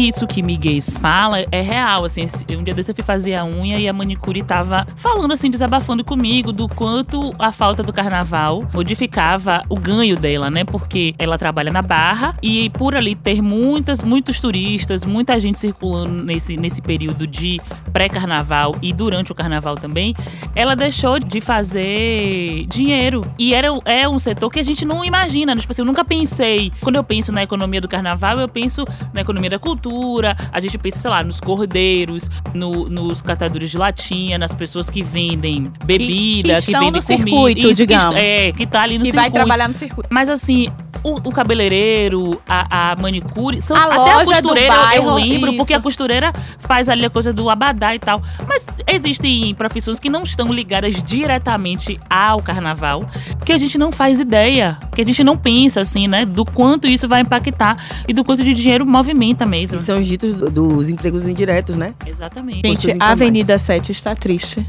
Isso 0.06 0.28
que 0.28 0.44
Miguel 0.44 0.80
fala 1.02 1.44
é 1.52 1.62
real, 1.62 2.06
assim, 2.06 2.26
um 2.52 2.64
dia 2.64 2.76
desse 2.76 2.92
eu 2.92 2.96
fui 2.96 3.04
fazer 3.04 3.34
a 3.34 3.44
unha 3.44 3.80
e 3.80 3.88
a 3.88 3.94
manicure 3.94 4.44
tava 4.44 4.86
falando 4.96 5.32
assim, 5.32 5.50
desabafando 5.50 6.04
comigo 6.04 6.52
do 6.52 6.68
quanto 6.68 7.34
a 7.40 7.52
falta 7.52 7.82
do 7.82 7.92
carnaval 7.92 8.64
modificava 8.72 9.64
o 9.68 9.80
ganho 9.80 10.16
dela, 10.16 10.52
né? 10.52 10.64
Porque 10.64 11.16
ela 11.18 11.40
trabalha 11.40 11.72
na 11.72 11.82
Barra 11.82 12.38
e 12.40 12.70
por 12.70 12.94
ali 12.94 13.16
ter 13.16 13.42
muitas, 13.42 14.04
muitos 14.04 14.40
turistas, 14.40 15.04
muita 15.06 15.40
gente 15.40 15.60
circulando 15.60 16.24
nesse, 16.24 16.56
nesse 16.56 16.84
período 16.84 17.26
de 17.26 17.60
pré-carnaval 18.00 18.76
e 18.82 18.92
durante 18.92 19.32
o 19.32 19.36
carnaval 19.36 19.76
também, 19.76 20.14
ela 20.54 20.76
deixou 20.76 21.18
de 21.18 21.40
fazer 21.40 22.66
dinheiro. 22.68 23.26
E 23.40 23.54
era, 23.54 23.70
é 23.86 24.06
um 24.08 24.20
setor 24.20 24.50
que 24.50 24.60
a 24.60 24.64
gente 24.64 24.84
não 24.84 25.04
imagina. 25.06 25.56
né? 25.56 25.62
Tipo 25.62 25.72
assim, 25.72 25.82
eu 25.82 25.86
nunca 25.86 26.04
pensei. 26.04 26.74
Quando 26.82 26.98
eu 26.98 27.04
penso 27.06 27.32
na 27.32 27.42
economia 27.42 27.80
do 27.80 27.88
carnaval, 27.88 28.38
eu 28.38 28.50
penso 28.50 28.86
na 29.14 29.22
economia 29.22 29.50
da 29.50 29.58
cultura. 29.60 30.36
A 30.52 30.60
gente 30.60 30.78
pensa, 30.78 31.00
sei 31.00 31.10
lá, 31.10 31.24
nos 31.24 31.40
cordeiros, 31.40 32.30
no- 32.54 32.90
nos 32.90 33.22
catadores 33.22 33.70
de 33.72 33.78
latinha, 33.78 34.38
nas 34.38 34.54
pessoas 34.54 34.90
que 34.90 35.02
vendem 35.02 35.72
bebida, 35.86 36.56
que 36.56 36.66
que, 36.66 36.72
estão 36.72 36.82
vendem 36.82 37.00
no 37.02 37.06
comida. 37.08 37.24
circuito, 37.24 37.68
que 37.70 37.74
digamos. 37.74 38.16
est- 38.18 38.28
é, 38.28 38.52
que 38.52 38.66
tá 38.68 38.82
ali 38.82 38.98
no 38.98 39.06
que 39.06 39.12
vai 39.14 39.26
circuito. 39.26 39.46
trabalhar 39.46 39.68
no 39.70 39.74
circuito. 39.74 40.10
Mas 40.12 40.28
assim, 40.30 40.68
o, 41.02 41.14
o 41.16 41.32
cabeleireiro, 41.32 42.42
a, 42.48 42.92
a 42.92 42.96
manicure, 43.02 43.62
são, 43.62 43.78
A 43.78 43.84
até 43.86 44.12
a 44.22 44.26
costureira 44.26 44.74
eu 44.74 44.82
bairro, 44.82 45.16
lembro, 45.16 45.54
porque 45.54 45.74
isso. 45.74 45.80
a 45.80 45.82
costureira 45.82 46.34
faz 46.60 46.90
ali 46.90 47.06
a 47.06 47.10
coisa 47.10 47.32
do 47.32 47.50
abadá 47.50 47.85
e 47.94 48.00
tal. 48.00 48.22
Mas 48.48 48.66
existem 48.88 49.54
profissões 49.54 50.00
que 50.00 50.10
não 50.10 50.24
estão 50.24 50.52
ligadas 50.52 51.04
diretamente 51.04 52.00
ao 52.10 52.42
carnaval, 52.42 53.04
que 53.46 53.52
a 53.52 53.58
gente 53.58 53.78
não 53.78 53.92
faz 53.92 54.20
ideia, 54.20 54.78
que 54.96 55.02
a 55.02 55.06
gente 55.06 55.24
não 55.24 55.36
pensa 55.38 55.82
assim, 55.82 56.08
né, 56.08 56.26
do 56.26 56.46
quanto 56.46 56.88
isso 56.88 57.08
vai 57.08 57.22
impactar 57.22 57.78
e 58.08 58.14
do 58.14 58.24
quanto 58.24 58.44
de 58.44 58.54
dinheiro 58.54 58.86
movimenta 58.86 59.46
mesmo. 59.46 59.78
Que 59.78 59.84
são 59.84 60.00
os 60.00 60.08
ditos 60.08 60.34
do- 60.34 60.50
dos 60.50 60.90
empregos 60.90 61.28
indiretos, 61.28 61.76
né? 61.76 61.94
Exatamente. 62.08 62.66
Gente, 62.68 62.98
a. 63.00 63.10
Avenida 63.12 63.58
7 63.58 63.92
está 63.92 64.16
triste. 64.16 64.66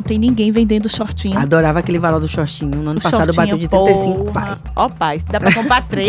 Não 0.00 0.02
tem 0.02 0.18
ninguém 0.18 0.50
vendendo 0.50 0.88
shortinho. 0.88 1.38
Adorava 1.38 1.78
aquele 1.80 1.98
valor 1.98 2.18
do 2.20 2.26
shortinho. 2.26 2.70
No 2.74 2.90
ano 2.92 2.98
O 3.00 3.02
passado 3.02 3.34
bateu 3.34 3.58
de 3.58 3.68
35, 3.68 4.24
porra. 4.24 4.32
pai. 4.32 4.58
Ó, 4.74 4.88
pai, 4.88 5.20
dá 5.30 5.38
pra 5.38 5.52
comprar 5.52 5.82
três. 5.88 6.08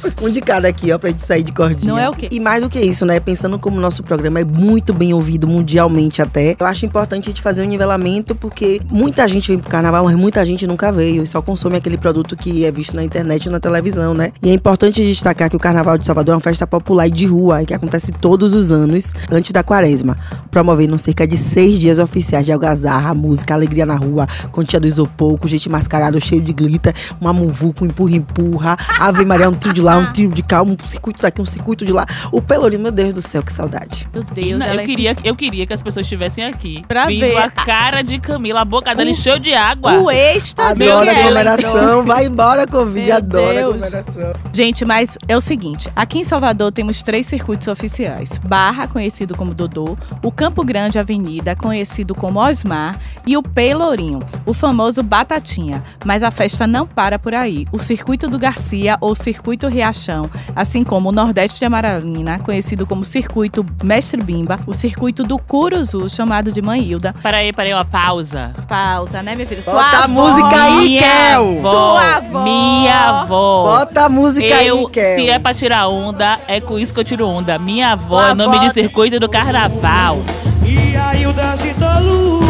Três. 0.00 0.14
Um 0.22 0.30
de 0.30 0.40
cada 0.40 0.66
aqui, 0.66 0.90
ó, 0.90 0.98
pra 0.98 1.10
gente 1.10 1.20
sair 1.22 1.42
de 1.42 1.52
cordinha. 1.52 1.92
Não 1.92 1.98
é 1.98 2.08
o 2.08 2.14
quê? 2.14 2.28
E 2.30 2.40
mais 2.40 2.62
do 2.62 2.70
que 2.70 2.80
isso, 2.80 3.04
né? 3.04 3.20
Pensando 3.20 3.58
como 3.58 3.76
o 3.76 3.80
nosso 3.80 4.02
programa 4.02 4.40
é 4.40 4.44
muito 4.44 4.94
bem 4.94 5.12
ouvido 5.12 5.46
mundialmente 5.46 6.22
até, 6.22 6.56
eu 6.58 6.64
acho 6.66 6.86
importante 6.86 7.24
a 7.24 7.28
gente 7.28 7.42
fazer 7.42 7.62
um 7.62 7.66
nivelamento, 7.66 8.34
porque 8.34 8.80
muita 8.90 9.28
gente 9.28 9.48
vem 9.50 9.58
pro 9.58 9.68
carnaval, 9.70 10.04
mas 10.04 10.16
muita 10.16 10.42
gente 10.46 10.66
nunca 10.66 10.90
veio 10.90 11.22
e 11.22 11.26
só 11.26 11.42
consome 11.42 11.76
aquele 11.76 11.98
produto 11.98 12.34
que 12.36 12.64
é 12.64 12.72
visto 12.72 12.96
na 12.96 13.04
internet 13.04 13.44
e 13.46 13.50
na 13.50 13.60
televisão, 13.60 14.14
né? 14.14 14.32
E 14.42 14.48
é 14.48 14.54
importante 14.54 15.02
destacar 15.02 15.50
que 15.50 15.56
o 15.56 15.58
Carnaval 15.58 15.98
de 15.98 16.06
Salvador 16.06 16.32
é 16.32 16.36
uma 16.36 16.40
festa 16.40 16.66
popular 16.66 17.06
e 17.06 17.10
de 17.10 17.26
rua, 17.26 17.62
que 17.66 17.74
acontece 17.74 18.12
todos 18.12 18.54
os 18.54 18.72
anos, 18.72 19.12
antes 19.30 19.52
da 19.52 19.62
quaresma, 19.62 20.16
promovendo 20.50 20.96
cerca 20.96 21.26
de 21.26 21.36
seis 21.36 21.78
dias 21.78 21.98
oficiais 21.98 22.46
de 22.46 22.52
algazarra, 22.52 23.12
música, 23.26 23.54
alegria 23.54 23.84
na 23.84 23.96
rua, 23.96 24.26
quantia 24.52 24.78
do 24.78 24.86
isopor, 24.86 25.38
com 25.38 25.48
gente 25.48 25.68
mascarada, 25.68 26.18
cheio 26.20 26.40
de 26.40 26.52
glitter, 26.52 26.94
uma 27.20 27.32
muvuca, 27.32 27.84
um 27.84 27.88
empurra-empurra, 27.88 28.76
Ave 29.00 29.24
Maria, 29.24 29.48
um 29.48 29.54
trio 29.54 29.72
de 29.72 29.82
lá, 29.82 29.96
um 29.98 30.12
trio 30.12 30.30
de 30.30 30.42
cá, 30.42 30.62
um 30.62 30.76
circuito 30.84 31.22
daqui, 31.22 31.40
um 31.40 31.46
circuito 31.46 31.84
de 31.84 31.92
lá. 31.92 32.06
O 32.30 32.40
Pelourinho, 32.40 32.82
meu 32.82 32.92
Deus 32.92 33.14
do 33.14 33.22
céu, 33.22 33.42
que 33.42 33.52
saudade. 33.52 34.08
Meu 34.12 34.22
Deus, 34.22 34.58
Não, 34.58 34.66
ela 34.66 34.76
eu, 34.76 34.80
é 34.80 34.86
queria, 34.86 35.16
eu 35.24 35.34
queria 35.36 35.66
que 35.66 35.72
as 35.72 35.82
pessoas 35.82 36.06
estivessem 36.06 36.44
aqui. 36.44 36.84
Pra 36.86 37.06
Vindo 37.06 37.20
ver. 37.20 37.36
a 37.38 37.50
cara 37.50 38.02
de 38.02 38.18
Camila, 38.18 38.60
a 38.60 38.64
boca 38.64 38.94
dela 38.94 39.08
encheu 39.10 39.38
de 39.38 39.52
água. 39.54 39.98
O 39.98 40.10
êxtase 40.10 40.88
Adoro 40.88 41.10
aglomeração, 41.10 42.02
vai 42.04 42.26
embora, 42.26 42.66
Covid, 42.66 43.06
Meu 43.06 43.16
adoro 43.16 43.54
Deus. 43.54 43.74
aglomeração. 43.74 44.32
Gente, 44.52 44.84
mas 44.84 45.18
é 45.28 45.36
o 45.36 45.40
seguinte: 45.40 45.90
aqui 45.94 46.18
em 46.18 46.24
Salvador 46.24 46.72
temos 46.72 47.02
três 47.02 47.26
circuitos 47.26 47.68
oficiais: 47.68 48.38
Barra, 48.38 48.86
conhecido 48.86 49.34
como 49.36 49.54
Dodô, 49.54 49.96
o 50.22 50.30
Campo 50.30 50.64
Grande 50.64 50.98
Avenida, 50.98 51.54
conhecido 51.56 52.14
como 52.14 52.40
Osmar, 52.40 52.98
e 53.26 53.36
o 53.36 53.42
Pelourinho, 53.42 54.20
o 54.44 54.52
famoso 54.52 55.02
Batatinha. 55.02 55.82
Mas 56.04 56.22
a 56.22 56.30
festa 56.30 56.66
não 56.66 56.86
para 56.86 57.18
por 57.18 57.34
aí. 57.34 57.66
O 57.72 57.78
Circuito 57.78 58.28
do 58.28 58.38
Garcia 58.38 58.96
ou 59.00 59.14
Circuito 59.14 59.68
Riachão, 59.68 60.28
assim 60.54 60.82
como 60.82 61.08
o 61.08 61.12
Nordeste 61.12 61.58
de 61.58 61.64
Amaralina, 61.64 62.38
conhecido 62.38 62.86
como 62.86 63.04
Circuito 63.04 63.64
Mestre 63.82 64.22
Bimba, 64.22 64.58
o 64.66 64.74
Circuito 64.74 65.22
do 65.22 65.38
Curuzu, 65.38 66.08
chamado 66.08 66.50
de 66.52 66.60
Manhilda. 66.62 67.14
Peraí, 67.22 67.52
peraí, 67.52 67.72
uma 67.72 67.84
pausa. 67.84 68.52
Pausa, 68.68 69.22
né, 69.22 69.34
minha 69.34 69.46
filha? 69.46 69.62
Bota 69.62 69.70
Sua 69.96 70.04
a 70.04 70.08
música 70.08 70.62
aí, 70.62 70.98
Kel. 70.98 71.58
avó, 71.58 71.70
Sua 71.92 72.16
avó. 72.16 72.42
minha 72.42 73.08
avó. 73.20 73.62
Bota 73.78 74.04
a 74.04 74.08
música 74.08 74.62
eu, 74.62 74.78
aí, 74.78 74.86
Kel. 74.90 75.16
se 75.16 75.30
é 75.30 75.38
pra 75.38 75.54
tirar 75.54 75.88
onda, 75.88 76.38
é 76.48 76.60
com 76.60 76.78
isso 76.78 76.92
que 76.94 77.00
eu 77.00 77.04
tiro 77.04 77.26
onda. 77.28 77.58
Minha 77.58 77.92
avó 77.92 78.20
Sua 78.20 78.30
é 78.30 78.34
nome 78.34 78.56
avó- 78.56 78.66
de 78.68 78.72
circuito 78.74 79.18
do 79.20 79.28
carnaval. 79.28 80.18
E 80.64 80.96
aí 80.96 81.26
o 81.26 81.32
dance 81.32 81.72
tolu, 81.74 82.40
ó 82.42 82.45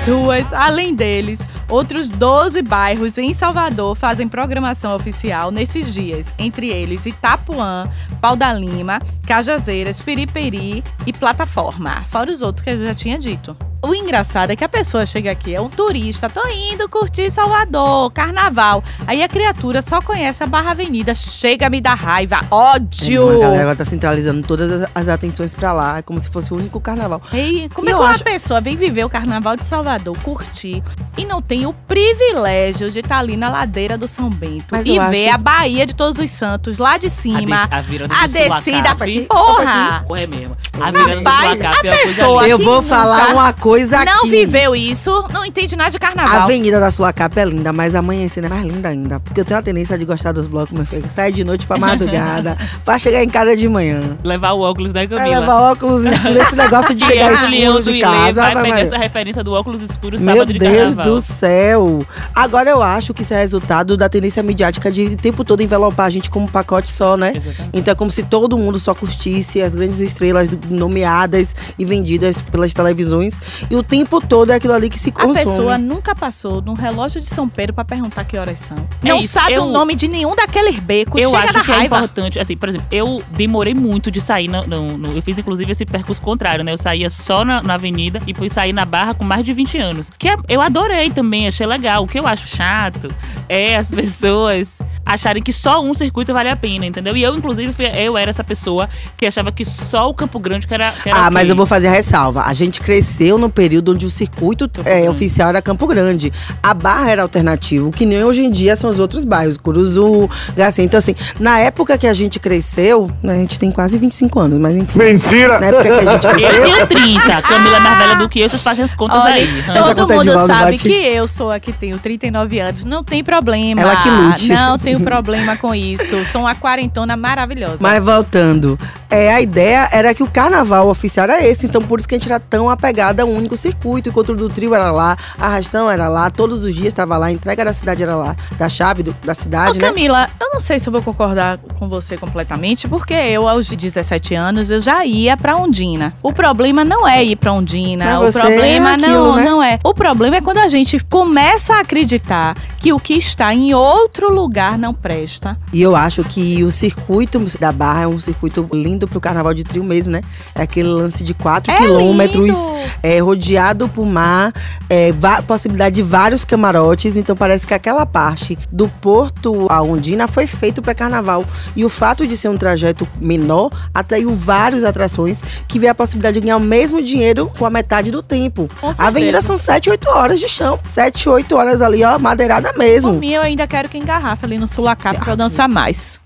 Nas 0.00 0.08
ruas, 0.08 0.50
além 0.54 0.94
deles, 0.94 1.40
outros 1.68 2.08
12 2.08 2.62
bairros 2.62 3.18
em 3.18 3.34
Salvador 3.34 3.94
fazem 3.94 4.26
programação 4.26 4.96
oficial 4.96 5.50
nesses 5.50 5.92
dias, 5.92 6.34
entre 6.38 6.68
eles 6.70 7.04
Itapuã, 7.04 7.86
Pau 8.18 8.34
da 8.34 8.50
Lima, 8.50 8.98
Cajazeiras, 9.26 10.00
Piripiri 10.00 10.82
e 11.06 11.12
Plataforma, 11.12 12.02
fora 12.06 12.30
os 12.30 12.40
outros 12.40 12.64
que 12.64 12.70
eu 12.70 12.82
já 12.82 12.94
tinha 12.94 13.18
dito. 13.18 13.54
O 13.82 13.94
engraçado 13.94 14.50
é 14.50 14.56
que 14.56 14.62
a 14.62 14.68
pessoa 14.68 15.06
chega 15.06 15.30
aqui, 15.30 15.54
é 15.54 15.60
um 15.60 15.70
turista, 15.70 16.28
tô 16.28 16.46
indo 16.48 16.86
curtir 16.86 17.30
Salvador, 17.30 18.10
carnaval. 18.12 18.84
Aí 19.06 19.22
a 19.22 19.28
criatura 19.28 19.80
só 19.80 20.02
conhece 20.02 20.42
a 20.42 20.46
Barra 20.46 20.72
Avenida, 20.72 21.14
chega 21.14 21.66
a 21.66 21.70
me 21.70 21.80
dar 21.80 21.94
raiva, 21.94 22.40
ódio! 22.50 23.38
A 23.38 23.40
galera 23.40 23.74
tá 23.74 23.82
centralizando 23.84 24.46
todas 24.46 24.82
as, 24.82 24.90
as 24.94 25.08
atenções 25.08 25.54
pra 25.54 25.72
lá, 25.72 25.96
é 25.98 26.02
como 26.02 26.20
se 26.20 26.28
fosse 26.28 26.52
o 26.52 26.56
único 26.58 26.78
carnaval. 26.78 27.22
Ei, 27.32 27.70
como 27.72 27.88
E 27.88 27.90
é 27.90 27.94
que 27.94 28.00
uma 28.00 28.10
acho- 28.10 28.22
pessoa 28.22 28.60
vem 28.60 28.76
viver 28.76 29.02
o 29.04 29.08
Carnaval 29.08 29.56
de 29.56 29.64
Salvador, 29.64 30.14
curtir, 30.22 30.82
e 31.16 31.24
não 31.24 31.40
tem 31.40 31.64
o 31.64 31.72
privilégio 31.72 32.90
de 32.90 32.98
estar 33.00 33.18
ali 33.18 33.34
na 33.34 33.48
ladeira 33.48 33.96
do 33.96 34.06
São 34.06 34.28
Bento 34.28 34.66
Mas 34.72 34.86
e 34.86 34.98
ver 34.98 35.28
acho- 35.28 35.34
a 35.34 35.38
Baía 35.38 35.86
de 35.86 35.96
Todos 35.96 36.18
os 36.22 36.30
Santos 36.30 36.76
lá 36.76 36.98
de 36.98 37.08
cima, 37.08 37.66
a, 37.70 37.80
des- 37.80 38.02
a 38.10 38.24
a 38.24 38.26
do 38.26 38.32
descida, 38.34 38.88
Sulacap. 38.90 39.26
porra! 39.26 40.04
Porra, 40.06 40.20
é 40.20 40.26
mesmo. 40.26 40.56
A 40.78 40.90
virada 40.90 41.16
do 41.16 41.24
Rapaz, 41.24 41.58
Sulacap 41.58 41.88
a 41.88 41.92
é 41.94 41.96
pessoa-. 42.06 42.46
Eu 42.48 42.58
vou 42.58 42.76
nunca- 42.82 42.88
falar 42.88 43.28
uma 43.32 43.52
coisa 43.54 43.69
não 43.78 44.20
aqui. 44.20 44.30
viveu 44.30 44.74
isso, 44.74 45.24
não 45.32 45.44
entende 45.44 45.76
nada 45.76 45.90
de 45.90 45.96
A 45.96 46.00
carnaval. 46.00 46.40
Avenida 46.42 46.80
da 46.80 46.90
sua 46.90 47.12
capa 47.12 47.40
é 47.40 47.44
linda, 47.44 47.72
mas 47.72 47.94
amanhecendo 47.94 48.46
é 48.46 48.50
mais 48.50 48.64
linda 48.64 48.88
ainda. 48.88 49.20
Porque 49.20 49.40
eu 49.40 49.44
tenho 49.44 49.58
a 49.58 49.62
tendência 49.62 49.96
de 49.96 50.04
gostar 50.04 50.32
dos 50.32 50.46
blocos, 50.46 50.72
meu 50.72 50.84
filho. 50.86 51.04
Sai 51.10 51.32
de 51.32 51.44
noite 51.44 51.66
pra 51.66 51.78
madrugada, 51.78 52.56
pra 52.84 52.98
chegar 52.98 53.22
em 53.22 53.28
casa 53.28 53.56
de 53.56 53.68
manhã. 53.68 54.16
Levar 54.24 54.52
o 54.52 54.60
óculos 54.60 54.92
da 54.92 55.00
Vai 55.00 55.08
Camila. 55.08 55.40
levar 55.40 55.60
óculos 55.72 56.04
escuros, 56.04 56.36
esse 56.36 56.56
negócio 56.56 56.94
de 56.94 57.04
chegar 57.06 57.30
leão 57.48 57.78
escuro 57.78 57.84
do 57.84 57.92
de 57.92 58.00
casa. 58.00 58.32
vai 58.42 58.54
vai, 58.54 58.62
pegar 58.64 58.80
essa 58.80 58.98
referência 58.98 59.42
do 59.44 59.52
óculos 59.52 59.82
escuro 59.82 60.20
Meu 60.20 60.34
sábado 60.34 60.52
de 60.52 60.58
Deus 60.58 60.94
carnaval. 60.94 61.04
do 61.04 61.20
céu! 61.20 62.06
Agora 62.34 62.70
eu 62.70 62.82
acho 62.82 63.12
que 63.14 63.22
isso 63.22 63.34
é 63.34 63.40
resultado 63.40 63.96
da 63.96 64.08
tendência 64.08 64.42
midiática 64.42 64.90
de 64.90 65.04
o 65.06 65.16
tempo 65.16 65.44
todo 65.44 65.62
envelopar 65.62 66.06
a 66.06 66.10
gente 66.10 66.30
como 66.30 66.46
um 66.46 66.48
pacote 66.48 66.88
só, 66.88 67.16
né? 67.16 67.32
Exatamente. 67.36 67.70
Então 67.72 67.92
é 67.92 67.94
como 67.94 68.10
se 68.10 68.22
todo 68.22 68.56
mundo 68.56 68.78
só 68.78 68.94
curtisse 68.94 69.62
as 69.62 69.74
grandes 69.74 70.00
estrelas 70.00 70.48
nomeadas 70.68 71.54
e 71.78 71.84
vendidas 71.84 72.40
pelas 72.42 72.72
televisões. 72.74 73.40
E 73.70 73.76
o 73.76 73.82
tempo 73.82 74.20
todo 74.20 74.50
é 74.52 74.54
aquilo 74.54 74.74
ali 74.74 74.88
que 74.88 74.98
se 74.98 75.10
A 75.10 75.12
consome. 75.12 75.34
pessoa 75.44 75.76
nunca 75.78 76.14
passou 76.14 76.62
num 76.62 76.74
relógio 76.74 77.20
de 77.20 77.26
São 77.26 77.48
Pedro 77.48 77.74
pra 77.74 77.84
perguntar 77.84 78.24
que 78.24 78.36
horas 78.36 78.58
são. 78.60 78.76
É 79.02 79.08
não 79.08 79.20
isso, 79.20 79.34
sabe 79.34 79.54
eu- 79.54 79.64
o 79.64 79.72
nome 79.72 79.94
de 79.94 80.06
nenhum 80.08 80.34
daqueles 80.36 80.78
becos. 80.78 81.20
Eu 81.20 81.30
Chega 81.30 81.42
acho 81.44 81.52
da 81.52 81.64
que 81.64 81.70
é 81.70 81.74
raiva. 81.74 81.96
importante, 81.98 82.38
assim, 82.38 82.56
por 82.56 82.68
exemplo, 82.68 82.86
eu 82.90 83.22
demorei 83.32 83.74
muito 83.74 84.10
de 84.10 84.20
sair 84.20 84.48
no, 84.48 84.62
no- 84.66 84.96
no- 84.98 85.16
Eu 85.16 85.22
fiz, 85.22 85.38
inclusive, 85.38 85.70
esse 85.72 85.84
percurso 85.84 86.22
contrário, 86.22 86.64
né? 86.64 86.72
Eu 86.72 86.78
saía 86.78 87.10
só 87.10 87.44
na, 87.44 87.62
na 87.62 87.74
avenida 87.74 88.20
e 88.26 88.32
fui 88.34 88.48
sair 88.48 88.72
na 88.72 88.84
barra 88.84 89.14
com 89.14 89.24
mais 89.24 89.44
de 89.44 89.52
20 89.52 89.76
anos. 89.78 90.10
Que 90.18 90.28
é- 90.28 90.36
eu 90.48 90.60
adorei 90.60 91.10
também, 91.10 91.48
achei 91.48 91.66
legal. 91.66 92.04
O 92.04 92.06
que 92.06 92.18
eu 92.18 92.26
acho 92.26 92.46
chato 92.48 93.08
é 93.48 93.76
as 93.76 93.90
pessoas 93.90 94.78
acharem 95.12 95.42
que 95.42 95.52
só 95.52 95.82
um 95.82 95.92
circuito 95.94 96.32
vale 96.32 96.48
a 96.48 96.56
pena, 96.56 96.86
entendeu? 96.86 97.16
E 97.16 97.22
eu, 97.22 97.34
inclusive, 97.36 97.72
fui- 97.72 97.86
eu 97.94 98.16
era 98.16 98.30
essa 98.30 98.44
pessoa 98.44 98.88
que 99.16 99.26
achava 99.26 99.50
que 99.52 99.64
só 99.64 100.08
o 100.08 100.14
Campo 100.14 100.38
Grande 100.38 100.66
que 100.66 100.74
era. 100.74 100.90
que 100.92 101.08
era 101.08 101.18
Ah, 101.26 101.30
mas 101.30 101.42
ok. 101.42 101.50
eu 101.52 101.56
vou 101.56 101.66
fazer 101.66 101.88
a 101.88 101.90
ressalva. 101.90 102.42
A 102.44 102.52
gente 102.52 102.80
cresceu 102.80 103.38
no 103.38 103.50
período 103.50 103.92
onde 103.92 104.06
o 104.06 104.10
circuito 104.10 104.70
é, 104.84 105.08
oficial 105.10 105.48
era 105.50 105.60
Campo 105.62 105.86
Grande. 105.86 106.32
A 106.62 106.72
Barra 106.74 107.10
era 107.10 107.22
alternativo, 107.22 107.90
que 107.90 108.06
nem 108.06 108.22
hoje 108.24 108.44
em 108.44 108.50
dia 108.50 108.76
são 108.76 108.88
os 108.90 108.98
outros 108.98 109.24
bairros, 109.24 109.56
Curuzu, 109.56 110.28
Garcia. 110.56 110.84
Então, 110.84 110.98
assim, 110.98 111.14
na 111.38 111.58
época 111.58 111.96
que 111.98 112.06
a 112.06 112.12
gente 112.12 112.38
cresceu, 112.38 113.10
né, 113.22 113.34
a 113.34 113.38
gente 113.38 113.58
tem 113.58 113.70
quase 113.70 113.98
25 113.98 114.38
anos, 114.38 114.58
mas 114.58 114.76
enfim. 114.76 114.98
Mentira! 114.98 115.58
Na 115.58 115.66
época 115.66 115.82
que 115.84 115.92
a 115.92 116.12
gente 116.12 116.26
Eu 116.30 116.34
cresceu. 116.34 116.62
tenho 116.62 116.86
30, 116.86 117.42
Camila 117.42 117.76
é 117.76 117.80
mais 117.80 117.98
velha 117.98 118.14
do 118.16 118.28
que 118.28 118.40
eu, 118.40 118.48
vocês 118.48 118.62
fazem 118.62 118.84
as 118.84 118.94
contas 118.94 119.22
Olha, 119.24 119.34
aí. 119.34 119.48
Todo 119.96 120.14
mundo 120.14 120.32
sabe 120.46 120.72
bate. 120.72 120.78
que 120.82 120.92
eu 120.92 121.26
sou 121.28 121.50
a 121.50 121.58
que 121.60 121.72
tenho 121.72 121.98
39 121.98 122.58
anos. 122.60 122.84
Não 122.84 123.02
tem 123.04 123.22
problema. 123.24 123.80
Ela 123.80 123.96
que 123.96 124.08
lute. 124.10 124.48
Não 124.48 124.78
tenho 125.00 125.04
problema 125.10 125.56
com 125.56 125.74
isso. 125.74 126.24
Sou 126.26 126.42
uma 126.42 126.54
quarentona 126.54 127.16
maravilhosa. 127.16 127.76
Mas 127.80 128.02
voltando, 128.02 128.78
é, 129.08 129.32
a 129.32 129.40
ideia 129.40 129.88
era 129.92 130.14
que 130.14 130.22
o 130.22 130.26
carnaval 130.30 130.88
oficial 130.88 131.24
era 131.24 131.44
esse, 131.46 131.66
então 131.66 131.80
por 131.82 131.98
isso 131.98 132.08
que 132.08 132.14
a 132.14 132.18
gente 132.18 132.28
era 132.30 132.38
tão 132.40 132.68
apegada 132.70 133.22
a 133.22 133.26
um 133.26 133.36
único 133.36 133.56
circuito. 133.56 134.08
O 134.08 134.12
encontro 134.12 134.34
do 134.36 134.48
trio 134.48 134.74
era 134.74 134.90
lá, 134.90 135.16
arrastão 135.38 135.90
era 135.90 136.08
lá, 136.08 136.30
todos 136.30 136.64
os 136.64 136.74
dias 136.74 136.88
estava 136.88 137.16
lá, 137.16 137.26
a 137.26 137.32
entrega 137.32 137.64
da 137.64 137.72
cidade 137.72 138.02
era 138.02 138.14
lá, 138.14 138.36
da 138.58 138.68
chave 138.68 139.02
do- 139.02 139.14
da 139.24 139.32
Ô, 139.32 139.34
cidade, 139.34 139.78
né? 139.78 139.86
Camila, 139.88 140.28
eu 140.40 140.50
não 140.52 140.60
sei 140.60 140.78
se 140.78 140.88
eu 140.88 140.92
vou 140.92 141.02
concordar 141.02 141.58
com 141.78 141.88
você 141.88 142.16
completamente, 142.16 142.88
porque 142.88 143.14
eu, 143.14 143.48
aos 143.48 143.68
17 143.68 144.34
anos, 144.34 144.70
eu 144.70 144.80
já 144.80 145.04
ia 145.04 145.36
pra 145.36 145.56
Ondina. 145.56 146.14
O 146.22 146.32
problema 146.32 146.84
não 146.84 147.06
é 147.06 147.22
ir 147.24 147.36
pra 147.36 147.52
Ondina. 147.52 148.04
Pra 148.04 148.20
o 148.20 148.24
você 148.32 148.40
problema 148.40 148.90
é 148.90 148.94
aquilo, 148.94 149.12
não, 149.12 149.36
né? 149.36 149.44
não 149.44 149.62
é. 149.62 149.78
O 149.84 149.94
problema 149.94 150.36
é 150.36 150.40
quando 150.40 150.58
a 150.58 150.68
gente 150.68 150.98
começa 151.08 151.74
a 151.74 151.80
acreditar 151.80 152.54
que 152.78 152.92
o 152.92 153.00
que 153.00 153.14
está 153.14 153.52
em 153.54 153.72
outro 153.74 154.32
lugar 154.32 154.78
não 154.78 154.89
presta. 154.92 155.56
E 155.72 155.80
eu 155.82 155.94
acho 155.96 156.22
que 156.24 156.62
o 156.64 156.70
circuito 156.70 157.40
da 157.58 157.72
Barra 157.72 158.02
é 158.02 158.06
um 158.06 158.18
circuito 158.18 158.68
lindo 158.72 159.06
pro 159.08 159.20
carnaval 159.20 159.54
de 159.54 159.64
trio 159.64 159.84
mesmo, 159.84 160.12
né? 160.12 160.22
É 160.54 160.62
aquele 160.62 160.88
lance 160.88 161.22
de 161.24 161.34
4 161.34 161.72
É 161.72 161.76
quilômetros, 161.76 162.56
é, 163.02 163.18
rodeado 163.20 163.88
por 163.88 164.06
mar, 164.06 164.52
é, 164.88 165.12
possibilidade 165.46 165.96
de 165.96 166.02
vários 166.02 166.44
camarotes. 166.44 167.16
Então 167.16 167.36
parece 167.36 167.66
que 167.66 167.74
aquela 167.74 168.04
parte 168.04 168.58
do 168.70 168.88
Porto 168.88 169.66
a 169.70 169.82
Ondina 169.82 170.26
foi 170.28 170.46
feito 170.46 170.82
para 170.82 170.94
carnaval. 170.94 171.44
E 171.74 171.84
o 171.84 171.88
fato 171.88 172.26
de 172.26 172.36
ser 172.36 172.48
um 172.48 172.56
trajeto 172.56 173.06
menor 173.20 173.70
atraiu 173.94 174.32
várias 174.34 174.84
atrações 174.84 175.42
que 175.66 175.78
vê 175.78 175.88
a 175.88 175.94
possibilidade 175.94 176.34
de 176.34 176.40
ganhar 176.40 176.56
o 176.56 176.60
mesmo 176.60 177.02
dinheiro 177.02 177.50
com 177.58 177.64
a 177.64 177.70
metade 177.70 178.10
do 178.10 178.22
tempo. 178.22 178.68
A 178.98 179.08
avenida 179.08 179.40
são 179.40 179.56
7, 179.56 179.90
8 179.90 180.08
horas 180.08 180.40
de 180.40 180.48
chão. 180.48 180.78
7, 180.84 181.28
8 181.28 181.56
horas 181.56 181.82
ali, 181.82 182.02
ó, 182.04 182.18
madeirada 182.18 182.72
Por 182.72 182.78
mesmo. 182.78 183.12
mim, 183.14 183.32
eu 183.32 183.42
ainda 183.42 183.66
quero 183.66 183.88
que 183.88 183.98
engarrafa 183.98 184.46
ali 184.46 184.58
no 184.58 184.68
Sulacap 184.80 185.20
pra 185.20 185.32
eu 185.32 185.36
dançar 185.36 185.68
mais. 185.68 186.18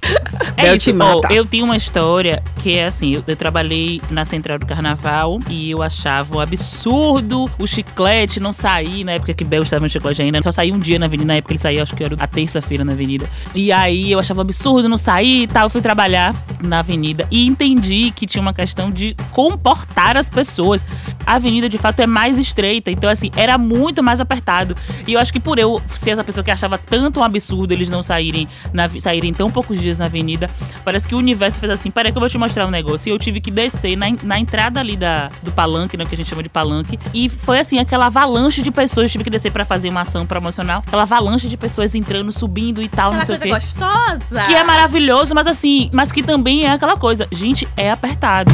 É 0.56 0.62
Bel 0.62 0.76
isso, 0.76 0.92
te 0.92 0.98
ó, 1.00 1.20
eu 1.30 1.44
tenho 1.44 1.64
uma 1.64 1.76
história 1.76 2.42
que 2.62 2.74
é 2.74 2.84
assim, 2.84 3.14
eu, 3.14 3.24
eu 3.26 3.36
trabalhei 3.36 4.00
na 4.10 4.24
Central 4.24 4.58
do 4.58 4.66
Carnaval 4.66 5.40
e 5.50 5.70
eu 5.70 5.82
achava 5.82 6.36
um 6.36 6.40
absurdo 6.40 7.50
o 7.58 7.66
chiclete 7.66 8.38
não 8.38 8.52
sair, 8.52 9.04
na 9.04 9.12
época 9.12 9.34
que 9.34 9.44
Bel 9.44 9.62
estava 9.62 9.82
no 9.82 9.88
chiclete 9.88 10.22
ainda, 10.22 10.40
só 10.42 10.52
saía 10.52 10.72
um 10.72 10.78
dia 10.78 10.98
na 10.98 11.06
avenida, 11.06 11.26
na 11.26 11.34
época 11.34 11.52
ele 11.52 11.58
saía, 11.58 11.82
acho 11.82 11.96
que 11.96 12.04
era 12.04 12.14
a 12.18 12.26
terça-feira 12.26 12.84
na 12.84 12.92
avenida. 12.92 13.28
E 13.54 13.72
aí 13.72 14.12
eu 14.12 14.18
achava 14.18 14.40
um 14.40 14.42
absurdo 14.42 14.88
não 14.88 14.98
sair 14.98 15.42
e 15.42 15.46
tal, 15.46 15.64
eu 15.64 15.70
fui 15.70 15.80
trabalhar 15.80 16.34
na 16.62 16.78
avenida 16.78 17.26
e 17.30 17.46
entendi 17.46 18.12
que 18.14 18.26
tinha 18.26 18.40
uma 18.40 18.54
questão 18.54 18.90
de 18.90 19.16
comportar 19.32 20.16
as 20.16 20.28
pessoas. 20.28 20.86
A 21.26 21.34
avenida 21.34 21.68
de 21.68 21.78
fato 21.78 22.00
é 22.00 22.06
mais 22.06 22.38
estreita, 22.38 22.90
então 22.90 23.10
assim, 23.10 23.30
era 23.36 23.58
muito 23.58 24.02
mais 24.02 24.20
apertado. 24.20 24.76
E 25.06 25.12
eu 25.14 25.20
acho 25.20 25.32
que 25.32 25.40
por 25.40 25.58
eu 25.58 25.80
ser 25.94 26.10
essa 26.10 26.24
pessoa 26.24 26.44
que 26.44 26.50
achava 26.50 26.78
tanto 26.78 27.20
um 27.20 27.24
absurdo 27.24 27.72
eles 27.72 27.88
não 27.88 28.02
saírem, 28.02 28.43
na, 28.72 28.88
saírem 29.00 29.32
tão 29.32 29.50
poucos 29.50 29.80
dias 29.80 29.98
na 29.98 30.06
avenida, 30.06 30.48
parece 30.84 31.06
que 31.06 31.14
o 31.14 31.18
universo 31.18 31.58
fez 31.60 31.72
assim: 31.72 31.90
peraí, 31.90 32.12
que 32.12 32.18
eu 32.18 32.20
vou 32.20 32.28
te 32.28 32.38
mostrar 32.38 32.66
um 32.66 32.70
negócio. 32.70 33.08
E 33.08 33.12
eu 33.12 33.18
tive 33.18 33.40
que 33.40 33.50
descer 33.50 33.96
na, 33.96 34.06
na 34.22 34.38
entrada 34.38 34.80
ali 34.80 34.96
da, 34.96 35.30
do 35.42 35.52
palanque, 35.52 35.96
né, 35.96 36.04
que 36.04 36.14
a 36.14 36.16
gente 36.16 36.28
chama 36.28 36.42
de 36.42 36.48
palanque. 36.48 36.98
E 37.12 37.28
foi 37.28 37.58
assim: 37.58 37.78
aquela 37.78 38.06
avalanche 38.06 38.62
de 38.62 38.70
pessoas. 38.70 39.06
Eu 39.06 39.12
tive 39.12 39.24
que 39.24 39.30
descer 39.30 39.52
pra 39.52 39.64
fazer 39.64 39.88
uma 39.88 40.00
ação 40.00 40.26
promocional. 40.26 40.82
Aquela 40.86 41.02
avalanche 41.02 41.48
de 41.48 41.56
pessoas 41.56 41.94
entrando, 41.94 42.32
subindo 42.32 42.82
e 42.82 42.88
tal, 42.88 43.12
não 43.12 43.20
sei 43.20 43.36
o 43.36 43.40
quê. 43.40 43.50
gostosa. 43.50 44.42
Que 44.46 44.54
é 44.54 44.64
maravilhoso, 44.64 45.34
mas 45.34 45.46
assim, 45.46 45.90
mas 45.92 46.10
que 46.12 46.22
também 46.22 46.64
é 46.64 46.72
aquela 46.72 46.96
coisa. 46.96 47.26
Gente, 47.30 47.68
é 47.76 47.90
apertado. 47.90 48.52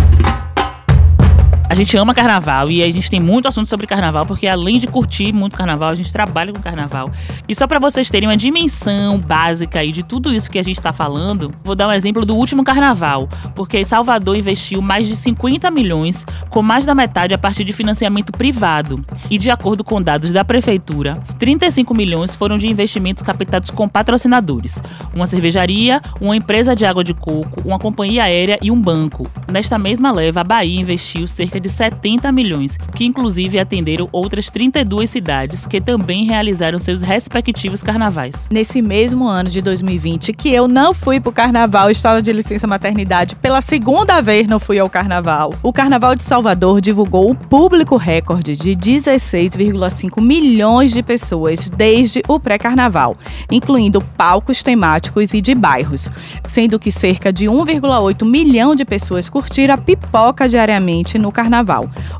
A 1.70 1.74
gente 1.76 1.96
ama 1.96 2.12
carnaval 2.12 2.68
e 2.68 2.82
a 2.82 2.90
gente 2.90 3.08
tem 3.08 3.20
muito 3.20 3.46
assunto 3.46 3.68
sobre 3.68 3.86
carnaval, 3.86 4.26
porque 4.26 4.48
além 4.48 4.76
de 4.76 4.88
curtir 4.88 5.32
muito 5.32 5.56
carnaval, 5.56 5.90
a 5.90 5.94
gente 5.94 6.12
trabalha 6.12 6.52
com 6.52 6.60
carnaval. 6.60 7.08
E 7.48 7.54
só 7.54 7.64
pra 7.64 7.78
vocês 7.78 8.10
terem 8.10 8.28
uma 8.28 8.36
dimensão 8.36 9.20
básica 9.20 9.78
aí 9.78 9.92
de 9.92 10.02
tudo 10.02 10.34
isso 10.34 10.50
que 10.50 10.58
a 10.58 10.64
gente 10.64 10.80
tá 10.82 10.92
falando, 10.92 11.54
vou 11.62 11.76
dar 11.76 11.86
um 11.86 11.92
exemplo 11.92 12.26
do 12.26 12.34
último 12.34 12.64
carnaval, 12.64 13.28
porque 13.54 13.84
Salvador 13.84 14.34
investiu 14.34 14.82
mais 14.82 15.06
de 15.06 15.14
50 15.14 15.70
milhões, 15.70 16.26
com 16.48 16.60
mais 16.60 16.84
da 16.84 16.92
metade 16.92 17.34
a 17.34 17.38
partir 17.38 17.62
de 17.62 17.72
financiamento 17.72 18.32
privado. 18.32 19.00
E 19.30 19.38
de 19.38 19.48
acordo 19.48 19.84
com 19.84 20.02
dados 20.02 20.32
da 20.32 20.44
prefeitura, 20.44 21.22
35 21.38 21.94
milhões 21.94 22.34
foram 22.34 22.58
de 22.58 22.66
investimentos 22.66 23.22
captados 23.22 23.70
com 23.70 23.88
patrocinadores, 23.88 24.82
uma 25.14 25.24
cervejaria, 25.28 26.00
uma 26.20 26.34
empresa 26.34 26.74
de 26.74 26.84
água 26.84 27.04
de 27.04 27.14
coco, 27.14 27.62
uma 27.64 27.78
companhia 27.78 28.24
aérea 28.24 28.58
e 28.60 28.72
um 28.72 28.80
banco. 28.80 29.30
Nesta 29.48 29.78
mesma 29.78 30.10
leva, 30.10 30.40
a 30.40 30.44
Bahia 30.44 30.80
investiu 30.80 31.28
cerca 31.28 31.59
de 31.60 31.68
70 31.68 32.32
milhões, 32.32 32.76
que 32.94 33.04
inclusive 33.04 33.58
atenderam 33.58 34.08
outras 34.10 34.50
32 34.50 35.10
cidades 35.10 35.66
que 35.66 35.80
também 35.80 36.24
realizaram 36.24 36.78
seus 36.78 37.00
respectivos 37.02 37.82
carnavais. 37.82 38.48
Nesse 38.50 38.80
mesmo 38.82 39.28
ano 39.28 39.50
de 39.50 39.60
2020, 39.60 40.32
que 40.32 40.48
eu 40.48 40.66
não 40.66 40.94
fui 40.94 41.20
pro 41.20 41.32
carnaval, 41.32 41.90
estava 41.90 42.22
de 42.22 42.32
licença 42.32 42.66
maternidade, 42.66 43.36
pela 43.36 43.60
segunda 43.60 44.20
vez 44.20 44.46
não 44.48 44.58
fui 44.58 44.78
ao 44.78 44.88
carnaval. 44.88 45.54
O 45.62 45.72
Carnaval 45.72 46.14
de 46.14 46.22
Salvador 46.22 46.80
divulgou 46.80 47.30
o 47.30 47.34
público 47.34 47.96
recorde 47.96 48.56
de 48.56 48.70
16,5 48.70 50.20
milhões 50.22 50.92
de 50.92 51.02
pessoas 51.02 51.68
desde 51.68 52.22
o 52.28 52.40
pré-carnaval, 52.40 53.16
incluindo 53.50 54.00
palcos 54.00 54.62
temáticos 54.62 55.34
e 55.34 55.40
de 55.40 55.54
bairros, 55.54 56.08
sendo 56.46 56.78
que 56.78 56.90
cerca 56.90 57.32
de 57.32 57.46
1,8 57.46 58.24
milhão 58.24 58.74
de 58.74 58.84
pessoas 58.84 59.28
curtiram 59.28 59.74
a 59.74 59.78
pipoca 59.78 60.48
diariamente 60.48 61.18
no 61.18 61.30
carnaval. 61.30 61.49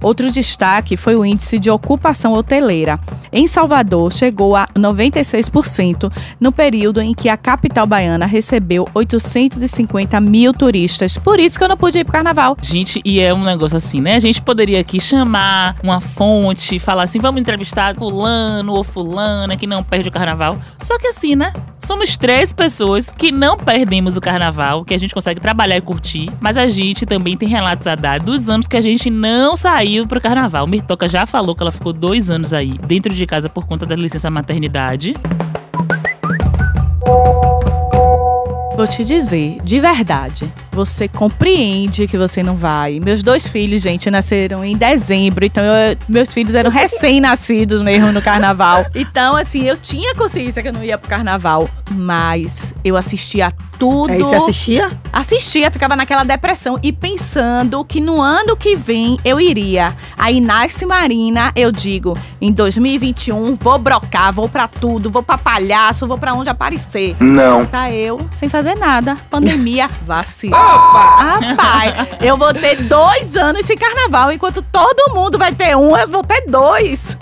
Outro 0.02 0.30
destaque 0.30 0.96
foi 0.96 1.14
o 1.14 1.24
índice 1.24 1.58
de 1.58 1.70
ocupação 1.70 2.32
hoteleira. 2.32 2.98
Em 3.32 3.46
Salvador, 3.46 4.12
chegou 4.12 4.56
a 4.56 4.66
96% 4.76 6.12
no 6.40 6.50
período 6.50 7.00
em 7.00 7.14
que 7.14 7.28
a 7.28 7.36
capital 7.36 7.86
baiana 7.86 8.26
recebeu 8.26 8.88
850 8.94 10.20
mil 10.20 10.52
turistas. 10.52 11.16
Por 11.16 11.38
isso 11.38 11.56
que 11.56 11.64
eu 11.64 11.68
não 11.68 11.76
pude 11.76 11.98
ir 11.98 12.04
pro 12.04 12.12
carnaval. 12.12 12.56
Gente, 12.60 13.00
e 13.04 13.20
é 13.20 13.32
um 13.32 13.44
negócio 13.44 13.76
assim, 13.76 14.00
né? 14.00 14.16
A 14.16 14.20
gente 14.20 14.42
poderia 14.42 14.80
aqui 14.80 15.00
chamar 15.00 15.76
uma 15.82 16.00
fonte, 16.00 16.78
falar 16.78 17.04
assim, 17.04 17.18
vamos 17.18 17.40
entrevistar 17.40 17.94
fulano 17.94 18.72
ou 18.72 18.82
fulana 18.82 19.56
que 19.56 19.66
não 19.66 19.82
perde 19.82 20.08
o 20.08 20.12
carnaval. 20.12 20.58
Só 20.78 20.98
que 20.98 21.06
assim, 21.06 21.36
né? 21.36 21.52
Somos 21.78 22.16
três 22.16 22.52
pessoas 22.52 23.10
que 23.10 23.32
não 23.32 23.56
perdemos 23.56 24.16
o 24.16 24.20
carnaval, 24.20 24.84
que 24.84 24.92
a 24.92 24.98
gente 24.98 25.14
consegue 25.14 25.40
trabalhar 25.40 25.76
e 25.76 25.80
curtir, 25.80 26.30
mas 26.38 26.56
a 26.56 26.68
gente 26.68 27.06
também 27.06 27.36
tem 27.36 27.48
relatos 27.48 27.86
a 27.86 27.94
dar 27.94 28.20
dos 28.20 28.50
anos 28.50 28.68
que 28.68 28.76
a 28.76 28.80
gente 28.80 29.10
não 29.20 29.54
saiu 29.54 30.06
pro 30.06 30.20
carnaval. 30.20 30.66
Mirtoca 30.66 31.06
já 31.06 31.26
falou 31.26 31.54
que 31.54 31.62
ela 31.62 31.70
ficou 31.70 31.92
dois 31.92 32.30
anos 32.30 32.54
aí 32.54 32.78
dentro 32.86 33.12
de 33.12 33.26
casa 33.26 33.48
por 33.50 33.66
conta 33.66 33.84
da 33.84 33.94
licença 33.94 34.30
maternidade. 34.30 35.14
Vou 38.76 38.86
te 38.86 39.04
dizer, 39.04 39.58
de 39.62 39.78
verdade, 39.78 40.50
você 40.72 41.06
compreende 41.06 42.06
que 42.08 42.16
você 42.16 42.42
não 42.42 42.56
vai. 42.56 42.98
Meus 42.98 43.22
dois 43.22 43.46
filhos, 43.46 43.82
gente, 43.82 44.10
nasceram 44.10 44.64
em 44.64 44.74
dezembro, 44.74 45.44
então 45.44 45.62
eu- 45.62 45.94
meus 46.08 46.32
filhos 46.32 46.54
eram 46.54 46.70
recém-nascidos 46.70 47.82
mesmo 47.82 48.10
no 48.10 48.22
carnaval. 48.22 48.86
Então, 48.94 49.36
assim, 49.36 49.64
eu 49.64 49.76
tinha 49.76 50.14
consciência 50.14 50.62
que 50.62 50.68
eu 50.68 50.72
não 50.72 50.82
ia 50.82 50.96
pro 50.96 51.10
carnaval, 51.10 51.68
mas 51.90 52.72
eu 52.82 52.96
assistia 52.96 53.52
tudo. 53.80 54.12
Aí 54.12 54.22
você 54.22 54.36
assistia? 54.36 54.90
Assistia, 55.10 55.70
ficava 55.70 55.96
naquela 55.96 56.22
depressão 56.22 56.78
e 56.82 56.92
pensando 56.92 57.82
que 57.82 57.98
no 57.98 58.20
ano 58.20 58.54
que 58.54 58.76
vem 58.76 59.18
eu 59.24 59.40
iria. 59.40 59.96
Aí 60.18 60.38
nasce 60.38 60.84
Marina, 60.84 61.50
eu 61.56 61.72
digo, 61.72 62.16
em 62.40 62.52
2021 62.52 63.56
vou 63.56 63.78
brocar, 63.78 64.32
vou 64.32 64.48
pra 64.48 64.68
tudo, 64.68 65.10
vou 65.10 65.22
pra 65.22 65.38
palhaço, 65.38 66.06
vou 66.06 66.18
pra 66.18 66.34
onde 66.34 66.50
aparecer. 66.50 67.16
Não. 67.18 67.64
Tá 67.64 67.90
eu 67.90 68.20
sem 68.32 68.50
fazer 68.50 68.76
nada. 68.76 69.16
Pandemia, 69.30 69.88
vacina. 70.04 70.56
Rapaz, 70.56 72.08
eu 72.20 72.36
vou 72.36 72.52
ter 72.52 72.76
dois 72.82 73.34
anos 73.34 73.64
sem 73.64 73.78
carnaval, 73.78 74.30
enquanto 74.30 74.60
todo 74.60 75.14
mundo 75.14 75.38
vai 75.38 75.54
ter 75.54 75.74
um, 75.74 75.96
eu 75.96 76.08
vou 76.08 76.22
ter 76.22 76.44
dois. 76.46 77.16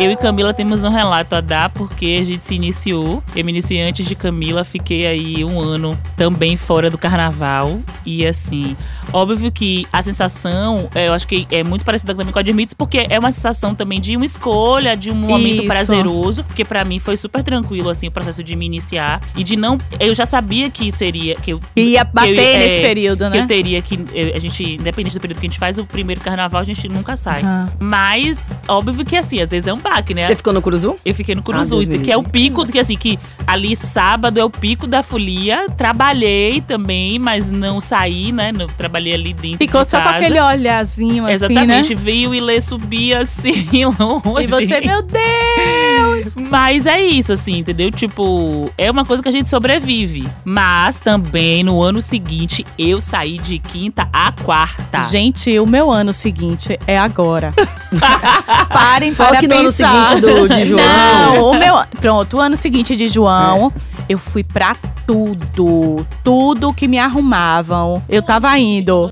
Eu 0.00 0.10
e 0.10 0.16
Camila 0.16 0.54
temos 0.54 0.82
um 0.82 0.88
relato 0.88 1.34
a 1.34 1.42
dar 1.42 1.68
porque 1.68 2.18
a 2.22 2.24
gente 2.24 2.42
se 2.42 2.54
iniciou. 2.54 3.22
Eu 3.36 3.44
me 3.44 3.52
iniciei 3.52 3.82
antes 3.82 4.06
de 4.06 4.14
Camila, 4.14 4.64
fiquei 4.64 5.06
aí 5.06 5.44
um 5.44 5.60
ano 5.60 5.98
também 6.16 6.56
fora 6.56 6.88
do 6.88 6.96
carnaval. 6.96 7.78
E 8.06 8.24
assim, 8.26 8.74
óbvio 9.12 9.52
que 9.52 9.86
a 9.92 10.00
sensação, 10.00 10.88
é, 10.94 11.08
eu 11.08 11.12
acho 11.12 11.26
que 11.28 11.46
é 11.50 11.62
muito 11.62 11.84
parecida 11.84 12.14
também 12.14 12.32
com 12.32 12.38
a 12.38 12.42
de 12.42 12.50
Mitos, 12.54 12.72
porque 12.72 13.06
é 13.10 13.18
uma 13.18 13.30
sensação 13.30 13.74
também 13.74 14.00
de 14.00 14.16
uma 14.16 14.24
escolha, 14.24 14.96
de 14.96 15.10
um 15.10 15.14
momento 15.14 15.58
Isso. 15.58 15.66
prazeroso. 15.66 16.44
Porque 16.44 16.64
pra 16.64 16.82
mim 16.82 16.98
foi 16.98 17.18
super 17.18 17.42
tranquilo, 17.42 17.90
assim, 17.90 18.08
o 18.08 18.10
processo 18.10 18.42
de 18.42 18.56
me 18.56 18.64
iniciar. 18.64 19.20
E 19.36 19.44
de 19.44 19.54
não. 19.54 19.76
Eu 19.98 20.14
já 20.14 20.24
sabia 20.24 20.70
que 20.70 20.90
seria. 20.90 21.34
Que 21.34 21.52
eu, 21.52 21.60
Ia 21.76 22.04
bater 22.04 22.38
eu- 22.38 22.42
é, 22.42 22.58
nesse 22.58 22.80
período, 22.80 23.24
que 23.24 23.30
né? 23.36 23.40
eu 23.42 23.46
teria 23.46 23.82
que. 23.82 23.96
eu- 24.14 24.34
A 24.34 24.38
gente, 24.38 24.64
independente 24.76 25.14
do 25.14 25.20
período 25.20 25.40
que 25.40 25.46
a 25.46 25.50
gente 25.50 25.58
faz, 25.58 25.76
o 25.76 25.84
primeiro 25.84 26.22
carnaval 26.22 26.62
a 26.62 26.64
gente 26.64 26.88
nunca 26.88 27.16
sai. 27.16 27.42
Aham. 27.42 27.70
Mas, 27.78 28.50
óbvio 28.66 29.04
que 29.04 29.14
assim, 29.14 29.40
às 29.42 29.50
vezes 29.50 29.68
é 29.68 29.74
um 29.74 29.78
né? 30.14 30.26
Você 30.26 30.36
ficou 30.36 30.52
no 30.52 30.62
Curuzu? 30.62 30.96
Eu 31.04 31.14
fiquei 31.14 31.34
no 31.34 31.40
Ah, 31.40 31.44
Curuzu, 31.44 31.78
me 31.78 31.98
que 31.98 32.10
é 32.10 32.16
o 32.16 32.22
pico, 32.22 32.64
que 32.66 32.78
assim, 32.78 32.96
que 32.96 33.18
ali 33.46 33.74
sábado 33.74 34.38
é 34.38 34.44
o 34.44 34.50
pico 34.50 34.86
da 34.86 35.02
folia. 35.02 35.66
Trabalhei 35.76 36.60
também, 36.60 37.18
mas 37.18 37.50
não 37.50 37.80
saí, 37.80 38.32
né? 38.32 38.52
Não, 38.52 38.66
trabalhei 38.66 39.14
ali 39.14 39.32
dentro 39.32 39.58
Ficou 39.58 39.82
de 39.82 39.88
só 39.88 40.00
com 40.00 40.08
aquele 40.08 40.40
olhazinho 40.40 41.24
assim, 41.24 41.32
Exatamente, 41.34 41.94
né? 41.94 42.00
veio 42.00 42.34
e 42.34 42.40
Lê 42.40 42.60
subia 42.60 43.20
assim, 43.20 43.66
longe. 43.98 44.44
E 44.44 44.46
você, 44.46 44.80
meu 44.80 45.02
Deus! 45.02 46.34
Mas 46.36 46.86
é 46.86 47.00
isso, 47.00 47.32
assim, 47.32 47.58
entendeu? 47.58 47.90
Tipo, 47.90 48.70
é 48.76 48.90
uma 48.90 49.04
coisa 49.04 49.22
que 49.22 49.28
a 49.28 49.32
gente 49.32 49.48
sobrevive. 49.48 50.26
Mas 50.44 50.98
também 50.98 51.62
no 51.62 51.82
ano 51.82 52.00
seguinte, 52.00 52.64
eu 52.78 53.00
saí 53.00 53.38
de 53.38 53.58
quinta 53.58 54.08
a 54.12 54.32
quarta. 54.32 55.00
Gente, 55.02 55.58
o 55.58 55.66
meu 55.66 55.90
ano 55.90 56.12
seguinte 56.12 56.78
é 56.86 56.98
agora. 56.98 57.52
Parem 58.72 59.14
para 59.14 59.28
Foque 59.28 59.48
no 59.48 59.54
ano 59.54 59.64
pensar. 59.64 59.79
Seguinte 59.80 60.20
do, 60.20 60.48
de 60.48 60.64
João. 60.64 61.34
Não, 61.34 61.50
o 61.50 61.54
meu. 61.54 61.74
Pronto, 62.00 62.36
o 62.36 62.40
ano 62.40 62.56
seguinte 62.56 62.96
de 62.96 63.08
João, 63.08 63.72
eu 64.08 64.18
fui 64.18 64.42
pra 64.42 64.76
tudo. 65.06 66.06
Tudo 66.22 66.72
que 66.72 66.86
me 66.86 66.98
arrumavam. 66.98 68.02
Eu 68.08 68.22
tava 68.22 68.56
indo. 68.58 69.10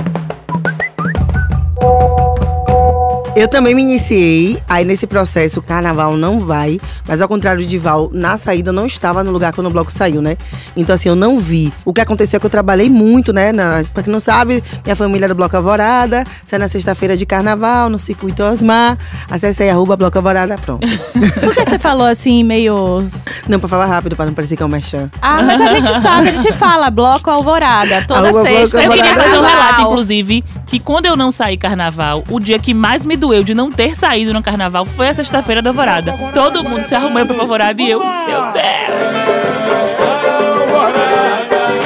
Eu 3.38 3.46
também 3.46 3.72
me 3.72 3.83
iniciei, 3.83 4.59
aí 4.68 4.85
nesse 4.85 5.07
processo 5.07 5.61
o 5.61 5.62
carnaval 5.62 6.16
não 6.16 6.40
vai, 6.40 6.81
mas 7.07 7.22
ao 7.22 7.29
contrário 7.29 7.64
de 7.64 7.79
Val, 7.79 8.11
na 8.12 8.37
saída 8.37 8.70
eu 8.70 8.72
não 8.72 8.85
estava 8.85 9.22
no 9.22 9.31
lugar 9.31 9.53
quando 9.53 9.68
o 9.68 9.70
bloco 9.70 9.92
saiu, 9.92 10.20
né? 10.20 10.37
Então 10.77 10.92
assim, 10.92 11.09
eu 11.09 11.14
não 11.14 11.38
vi. 11.38 11.72
O 11.85 11.92
que 11.92 12.01
aconteceu 12.01 12.38
é 12.38 12.40
que 12.40 12.46
eu 12.46 12.51
trabalhei 12.51 12.90
muito, 12.90 13.33
né? 13.33 13.53
Na, 13.53 13.85
pra 13.94 14.03
quem 14.03 14.12
não 14.12 14.18
sabe, 14.18 14.61
minha 14.85 14.96
família 14.96 15.27
é 15.27 15.29
do 15.29 15.37
Bloco 15.37 15.57
Alvorada, 15.57 16.27
sai 16.44 16.59
na 16.59 16.68
sexta-feira 16.68 17.16
de 17.16 17.24
carnaval, 17.24 17.88
no 17.88 17.96
Circuito 17.96 18.42
Osmar, 18.42 18.98
acesse 19.31 19.62
aí, 19.62 19.70
arroba 19.70 19.96
Bloco 19.96 20.18
Alvorada, 20.18 20.59
pronto. 20.59 20.85
Por 21.40 21.55
que 21.55 21.64
você 21.64 21.79
falou 21.79 22.09
assim, 22.09 22.42
meio. 22.42 23.07
não, 23.48 23.61
pra 23.61 23.68
falar 23.68 23.87
rápido, 23.87 24.16
pra 24.16 24.27
não 24.27 24.35
parecer 24.35 24.57
que 24.57 24.62
é 24.64 24.66
um 24.66 24.68
merchan. 24.68 25.09
Ah, 25.22 25.42
mas 25.42 25.61
a 25.61 25.74
gente 25.74 26.01
sabe, 26.03 26.31
a 26.31 26.33
gente 26.33 26.53
fala 26.55 26.90
bloco 26.90 27.31
alvorada. 27.31 28.05
Toda 28.07 28.29
Arroba 28.29 28.42
bloco 28.42 28.48
sexta. 28.48 28.83
Eu 28.83 28.90
queria 28.90 29.14
fazer 29.14 29.38
um 29.38 29.42
relato, 29.42 29.83
inclusive, 29.83 30.44
que 30.66 30.81
quando 30.81 31.07
eu 31.07 31.16
não 31.16 31.31
saí 31.31 31.57
carnaval, 31.57 32.24
o 32.29 32.40
dia 32.40 32.59
que 32.59 32.74
mais 32.74 33.05
me 33.05 33.16
doeu 33.16 33.28
de 33.45 33.55
não 33.55 33.71
ter 33.71 33.95
saído 33.95 34.33
no 34.33 34.43
carnaval 34.43 34.85
foi 34.85 35.09
a 35.09 35.14
sexta-feira 35.14 35.61
da 35.61 35.71
Alvorada. 35.71 36.14
Todo 36.33 36.64
mundo 36.64 36.83
se 36.83 36.95
arrumando 36.95 37.35
pra 37.35 37.43
Alvorada 37.43 37.81
e 37.81 37.91
eu, 37.91 38.01
meu 38.01 38.43
Deus. 38.53 39.09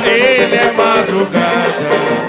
Ele 0.05 0.55
é 0.55 0.73
madrugada. 0.73 2.22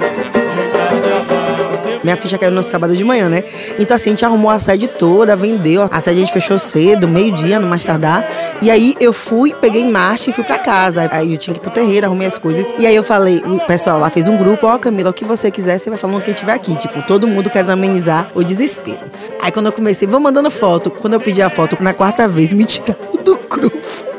Minha 2.04 2.18
ficha 2.18 2.38
caiu 2.38 2.52
no 2.52 2.64
sábado 2.64 2.96
de 2.96 3.04
manhã, 3.04 3.30
né? 3.30 3.44
Então, 3.80 3.96
assim, 3.96 4.10
a 4.10 4.14
gente 4.14 4.26
arrumou 4.26 4.52
a 4.52 4.60
sede 4.60 4.88
toda, 4.88 5.36
vendeu. 5.36 5.88
A 5.90 6.00
sede 6.00 6.18
a 6.18 6.20
gente 6.22 6.34
fechou 6.34 6.60
cedo, 6.60 7.08
meio-dia, 7.08 7.60
no 7.60 7.68
mais 7.68 7.84
tardar. 7.84 8.28
E 8.62 8.70
aí 8.70 8.96
eu 9.00 9.14
fui, 9.14 9.54
peguei 9.54 9.86
marcha 9.86 10.30
e 10.30 10.34
fui 10.34 10.44
pra 10.44 10.58
casa. 10.58 11.08
Aí 11.12 11.34
eu 11.34 11.38
tinha 11.38 11.54
que 11.54 11.60
ir 11.60 11.64
pro 11.64 11.72
terreiro, 11.72 12.06
arrumei 12.06 12.28
as 12.28 12.38
coisas. 12.38 12.66
E 12.78 12.86
aí 12.86 12.96
eu 12.96 13.04
falei, 13.04 13.42
o 13.46 13.60
pessoal 13.66 14.00
lá 14.00 14.10
fez 14.10 14.28
um 14.28 14.38
grupo, 14.38 14.68
ó, 14.68 14.78
Camila, 14.78 15.10
o 15.10 15.14
que 15.14 15.26
você 15.26 15.50
quiser, 15.50 15.78
você 15.78 15.90
vai 15.90 15.98
falando 15.98 16.22
quem 16.22 16.34
tiver 16.34 16.54
aqui. 16.54 16.76
Tipo, 16.76 17.02
todo 17.04 17.28
mundo 17.28 17.50
querendo 17.50 17.72
amenizar 17.72 18.30
o 18.36 18.44
desespero. 18.44 19.02
Aí 19.42 19.52
quando 19.52 19.68
eu 19.68 19.72
comecei, 19.72 20.08
vou 20.08 20.20
mandando 20.20 20.52
foto. 20.52 20.92
Quando 20.92 21.14
eu 21.14 21.20
pedi 21.20 21.42
a 21.42 21.50
foto, 21.50 21.78
na 21.82 21.94
quarta 21.94 22.28
vez, 22.28 22.52
me 22.54 22.66
tiraram 22.66 23.24
do 23.24 23.38
grupo. 23.50 24.13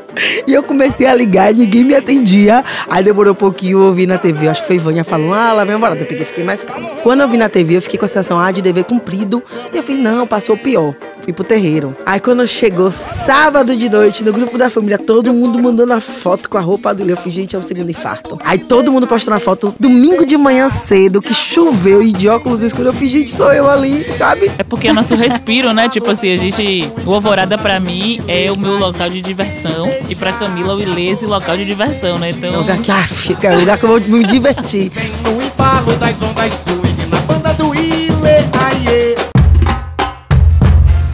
E 0.46 0.52
eu 0.52 0.62
comecei 0.62 1.06
a 1.06 1.14
ligar 1.14 1.50
e 1.50 1.54
ninguém 1.54 1.84
me 1.84 1.94
atendia. 1.94 2.64
Aí 2.88 3.02
demorou 3.02 3.32
um 3.32 3.36
pouquinho, 3.36 3.78
eu 3.78 3.86
ouvi 3.86 4.06
na 4.06 4.18
TV, 4.18 4.48
acho 4.48 4.62
que 4.62 4.66
foi 4.66 4.78
Vânia 4.78 5.04
falando, 5.04 5.34
ah, 5.34 5.52
lá 5.52 5.64
vem 5.64 5.74
a 5.74 5.78
varada. 5.78 6.02
Eu 6.02 6.06
peguei 6.06 6.24
fiquei 6.24 6.44
mais 6.44 6.62
calma. 6.62 6.90
Quando 7.02 7.20
eu 7.20 7.28
vi 7.28 7.36
na 7.36 7.48
TV, 7.48 7.76
eu 7.76 7.82
fiquei 7.82 7.98
com 7.98 8.04
a 8.04 8.08
sensação, 8.08 8.38
ah, 8.38 8.50
de 8.50 8.62
dever 8.62 8.84
cumprido. 8.84 9.42
E 9.72 9.76
eu 9.76 9.82
fiz, 9.82 9.98
não, 9.98 10.26
passou 10.26 10.56
pior. 10.56 10.94
Fui 11.24 11.32
pro 11.32 11.42
terreiro. 11.42 11.96
Aí 12.04 12.20
quando 12.20 12.46
chegou 12.46 12.92
sábado 12.92 13.74
de 13.74 13.88
noite, 13.88 14.22
no 14.22 14.30
grupo 14.30 14.58
da 14.58 14.68
família, 14.68 14.98
todo 14.98 15.32
mundo 15.32 15.58
mandando 15.58 15.94
a 15.94 16.00
foto 16.00 16.50
com 16.50 16.58
a 16.58 16.60
roupa 16.60 16.94
dele. 16.94 17.12
Eu 17.12 17.16
fiz, 17.16 17.32
gente, 17.32 17.56
é 17.56 17.58
um 17.58 17.62
segundo 17.62 17.90
infarto. 17.90 18.38
Aí 18.44 18.58
todo 18.58 18.92
mundo 18.92 19.06
postando 19.06 19.36
a 19.36 19.40
foto 19.40 19.74
domingo 19.80 20.26
de 20.26 20.36
manhã 20.36 20.68
cedo, 20.68 21.22
que 21.22 21.32
choveu 21.32 22.02
e 22.02 22.12
de 22.12 22.28
óculos 22.28 22.62
escuros. 22.62 22.92
Eu 22.92 22.98
fiz, 22.98 23.10
gente, 23.10 23.30
sou 23.30 23.50
eu 23.54 23.68
ali, 23.68 24.06
sabe? 24.12 24.52
É 24.58 24.62
porque 24.62 24.88
é 24.88 24.90
o 24.90 24.94
nosso 24.94 25.14
respiro, 25.14 25.72
né? 25.72 25.88
Tipo 25.88 26.10
assim, 26.10 26.30
a 26.30 26.36
gente. 26.36 26.92
O 27.06 27.14
Alvorada 27.14 27.56
pra 27.56 27.80
mim 27.80 28.20
é 28.28 28.52
o 28.52 28.58
meu 28.58 28.78
local 28.78 29.08
de 29.08 29.22
diversão. 29.22 29.88
E 30.08 30.14
pra 30.14 30.32
Camila, 30.32 30.74
o 30.74 30.80
Ilese, 30.80 31.26
local 31.26 31.56
de 31.56 31.64
diversão, 31.64 32.18
né? 32.18 32.28
É 32.28 32.30
Então. 32.30 32.52
um 32.54 32.58
lugar 32.58 32.78
que, 32.78 32.90
ah, 32.90 33.06
fica, 33.06 33.48
é 33.48 33.56
um 33.56 33.60
lugar 33.60 33.78
que 33.78 33.84
eu 33.84 33.88
vou 33.88 34.00
me 34.00 34.24
divertir. 34.24 34.92
No 35.22 35.42
embalo 35.42 35.94
das 35.96 36.20
ondas 36.22 36.52
swing, 36.52 37.06
na 37.10 37.18
banda 37.20 37.52
do 37.54 37.74
Ile, 37.74 38.10
aie. 38.52 39.16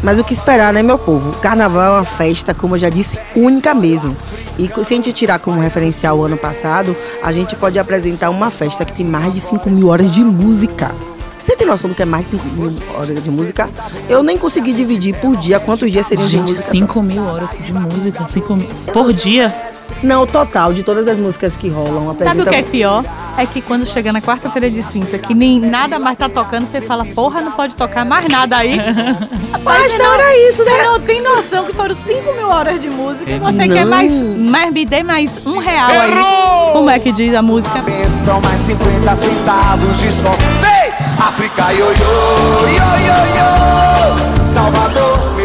Mas 0.02 0.18
o 0.18 0.24
que 0.24 0.32
esperar, 0.32 0.72
né, 0.72 0.82
meu 0.82 0.98
povo? 0.98 1.30
O 1.30 1.36
carnaval 1.36 1.82
é 1.94 1.98
uma 1.98 2.04
festa, 2.04 2.52
como 2.54 2.74
eu 2.74 2.78
já 2.78 2.88
disse, 2.88 3.18
única 3.36 3.74
mesmo. 3.74 4.16
E 4.58 4.66
se 4.84 4.92
a 4.92 4.96
gente 4.96 5.12
tirar 5.12 5.38
como 5.38 5.60
referencial 5.60 6.18
o 6.18 6.24
ano 6.24 6.36
passado, 6.36 6.96
a 7.22 7.30
gente 7.32 7.54
pode 7.54 7.78
apresentar 7.78 8.28
uma 8.30 8.50
festa 8.50 8.84
que 8.84 8.92
tem 8.92 9.06
mais 9.06 9.32
de 9.32 9.40
5 9.40 9.70
mil 9.70 9.88
horas 9.88 10.10
de 10.12 10.22
música. 10.24 10.90
Você 11.42 11.56
tem 11.56 11.66
noção 11.66 11.88
do 11.90 11.96
que 11.96 12.02
é 12.02 12.06
mais 12.06 12.24
de 12.24 12.30
5 12.32 12.46
mil 12.48 12.72
horas 12.94 13.22
de 13.24 13.30
música? 13.30 13.68
Eu 14.08 14.22
nem 14.22 14.36
consegui 14.36 14.72
dividir 14.72 15.14
por 15.16 15.36
dia 15.36 15.58
quantos 15.58 15.90
dias 15.90 16.06
seriam 16.06 16.26
de 16.26 16.32
Gente, 16.32 16.50
música. 16.52 16.70
5 16.70 17.02
mil 17.02 17.22
horas 17.26 17.50
de 17.58 17.72
música. 17.72 18.26
5 18.26 18.56
mil. 18.56 18.68
Por 18.92 19.12
dia. 19.12 19.54
Não, 20.02 20.22
o 20.22 20.26
total 20.26 20.72
de 20.72 20.82
todas 20.82 21.06
as 21.08 21.18
músicas 21.18 21.56
que 21.56 21.68
rolam. 21.68 22.06
Sabe 22.06 22.22
Apresenta... 22.22 22.42
o 22.42 22.52
que 22.52 22.54
é 22.54 22.62
pior? 22.62 23.04
É 23.36 23.46
que 23.46 23.60
quando 23.60 23.86
chega 23.86 24.12
na 24.12 24.20
quarta-feira 24.20 24.70
de 24.70 24.82
cinta, 24.82 25.18
que 25.18 25.34
nem 25.34 25.58
nada 25.58 25.98
mais 25.98 26.16
tá 26.16 26.28
tocando, 26.28 26.66
você 26.70 26.80
fala, 26.80 27.04
porra, 27.06 27.40
não 27.40 27.52
pode 27.52 27.74
tocar 27.74 28.04
mais 28.04 28.26
nada 28.28 28.56
aí. 28.56 28.76
Mas 29.64 29.94
não 29.98 30.14
era 30.14 30.48
isso, 30.48 30.62
Você 30.64 30.70
né? 30.70 30.82
não 30.84 31.00
tem 31.00 31.20
noção 31.20 31.64
que 31.66 31.72
foram 31.74 31.94
5 31.94 32.32
mil 32.34 32.48
horas 32.48 32.80
de 32.80 32.88
música 32.88 33.30
e 33.30 33.38
você 33.38 33.66
Não. 33.66 33.74
quer 33.74 33.84
mais, 33.86 34.22
mais. 34.22 34.72
Me 34.72 34.84
dê 34.84 35.02
mais 35.02 35.46
um 35.46 35.58
real 35.58 35.90
aí. 35.90 36.72
Como 36.72 36.88
é 36.90 36.98
que 36.98 37.12
diz 37.12 37.34
a 37.34 37.42
música? 37.42 37.82
São 38.08 38.40
mais 38.40 38.60
50 38.60 39.16
centavos 39.16 39.98
de 39.98 40.12
som. 40.12 40.34
África, 41.20 41.70
ioiô, 41.74 41.92
ioiô, 42.66 44.46
Salvador, 44.46 45.18
meu 45.36 45.36
amor. 45.36 45.39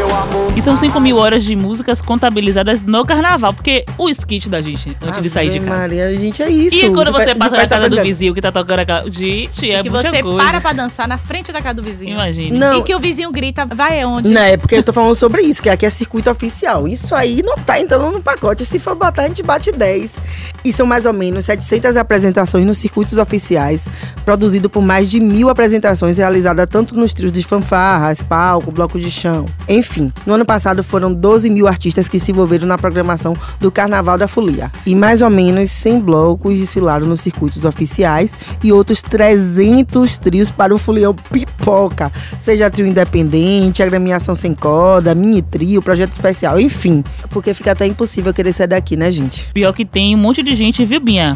E 0.56 0.62
são 0.62 0.78
5 0.78 0.98
mil 1.02 1.18
horas 1.18 1.44
de 1.44 1.54
músicas 1.54 2.02
contabilizadas 2.02 2.82
no 2.82 3.06
carnaval. 3.06 3.54
Porque 3.54 3.84
o 3.98 4.10
skit 4.10 4.50
da 4.50 4.62
gente, 4.62 4.96
antes 5.06 5.22
de 5.22 5.30
sair 5.30 5.50
de 5.50 5.58
Ave 5.58 5.68
casa. 5.68 5.80
Maria, 5.82 6.16
gente, 6.18 6.42
é 6.42 6.50
isso. 6.50 6.78
E 6.78 6.90
quando 6.94 7.12
você 7.12 7.36
passa 7.36 7.58
na 7.58 7.68
casa 7.68 7.90
do 7.90 7.96
pra- 7.96 8.04
vizinho 8.04 8.34
que 8.34 8.42
tá 8.42 8.54
tocando 8.54 8.80
aquela. 8.80 9.04
Gente, 9.12 9.70
é 9.70 9.84
que 9.84 9.90
muita 9.90 10.10
você 10.12 10.24
coisa. 10.24 10.38
para 10.38 10.62
pra 10.62 10.72
dançar 10.72 11.10
na 11.10 11.18
frente 11.18 11.52
da 11.52 11.62
casa 11.62 11.76
do 11.76 11.84
vizinho. 11.84 12.14
Imagine. 12.14 12.58
Não. 12.58 12.80
E 12.80 12.84
que 12.84 12.96
o 12.96 13.00
vizinho 13.00 13.30
grita, 13.34 13.66
vai 13.66 14.02
aonde? 14.02 14.30
Não, 14.34 14.42
é 14.42 14.56
porque 14.56 14.76
eu 14.76 14.84
tô 14.84 14.94
falando 14.94 15.14
sobre 15.14 15.42
isso, 15.42 15.62
que 15.62 15.70
aqui 15.70 15.86
é 15.86 15.90
circuito 15.90 16.32
oficial. 16.32 16.88
Isso 16.88 17.14
aí 17.14 17.42
não 17.44 17.58
tá 17.58 17.78
entrando 17.78 18.10
no 18.10 18.22
pacote. 18.22 18.66
Se 18.66 18.80
for 18.80 18.96
botar, 18.96 19.24
a 19.24 19.28
gente 19.28 19.44
bate 19.44 19.74
10. 19.74 20.22
E 20.64 20.72
são 20.72 20.86
mais 20.88 21.06
ou 21.06 21.12
menos 21.12 21.44
700 21.46 21.98
apresentações 21.98 22.66
nos 22.66 22.78
circuitos 22.78 23.18
oficiais, 23.18 23.90
produzido 24.24 24.70
por 24.70 24.82
mais 24.82 25.12
de 25.12 25.20
mil 25.20 25.50
apresentações 25.50 26.18
realizadas 26.18 26.66
tanto 26.72 26.96
nos 26.96 27.14
trios 27.14 27.32
de 27.34 27.44
fanfarras, 27.44 28.22
palco, 28.22 28.72
bloco 28.72 28.98
de 28.98 29.12
chão. 29.12 29.46
Enfim, 29.68 30.14
no 30.26 30.45
ano 30.46 30.48
passado 30.48 30.84
foram 30.84 31.12
12 31.12 31.50
mil 31.50 31.68
artistas 31.68 32.08
que 32.08 32.20
se 32.20 32.32
envolveram 32.32 32.68
na 32.68 32.78
programação 32.78 33.34
do 33.60 33.72
Carnaval 33.72 34.16
da 34.16 34.28
Folia. 34.28 34.72
E 34.86 34.94
mais 34.94 35.24
ou 35.24 35.30
menos 35.30 35.72
100 35.72 36.00
blocos 36.02 36.60
desfilaram 36.60 37.08
nos 37.08 37.22
circuitos 37.22 37.66
oficiais 37.66 38.38
e 38.64 38.72
outros 38.72 39.02
300 39.02 40.18
trios 40.18 40.52
para 40.52 40.74
o 40.74 40.78
Folião 40.78 41.16
Pipoca. 41.16 42.12
Seja 42.38 42.70
trio 42.70 42.86
independente, 42.86 43.82
agremiação 43.82 44.36
sem 44.36 44.54
corda, 44.54 45.16
mini 45.16 45.42
trio, 45.42 45.82
projeto 45.82 46.14
especial, 46.14 46.60
enfim. 46.60 47.04
Porque 47.32 47.54
fica 47.54 47.72
até 47.72 47.88
impossível 47.88 48.34
querer 48.34 48.54
sair 48.54 48.68
daqui, 48.68 48.96
né, 48.96 49.10
gente? 49.10 49.52
Pior 49.54 49.74
que 49.74 49.84
tem 49.84 50.16
um 50.16 50.20
monte 50.20 50.44
de 50.44 50.54
gente, 50.54 50.86
viu, 50.86 51.00
Binha? 51.00 51.36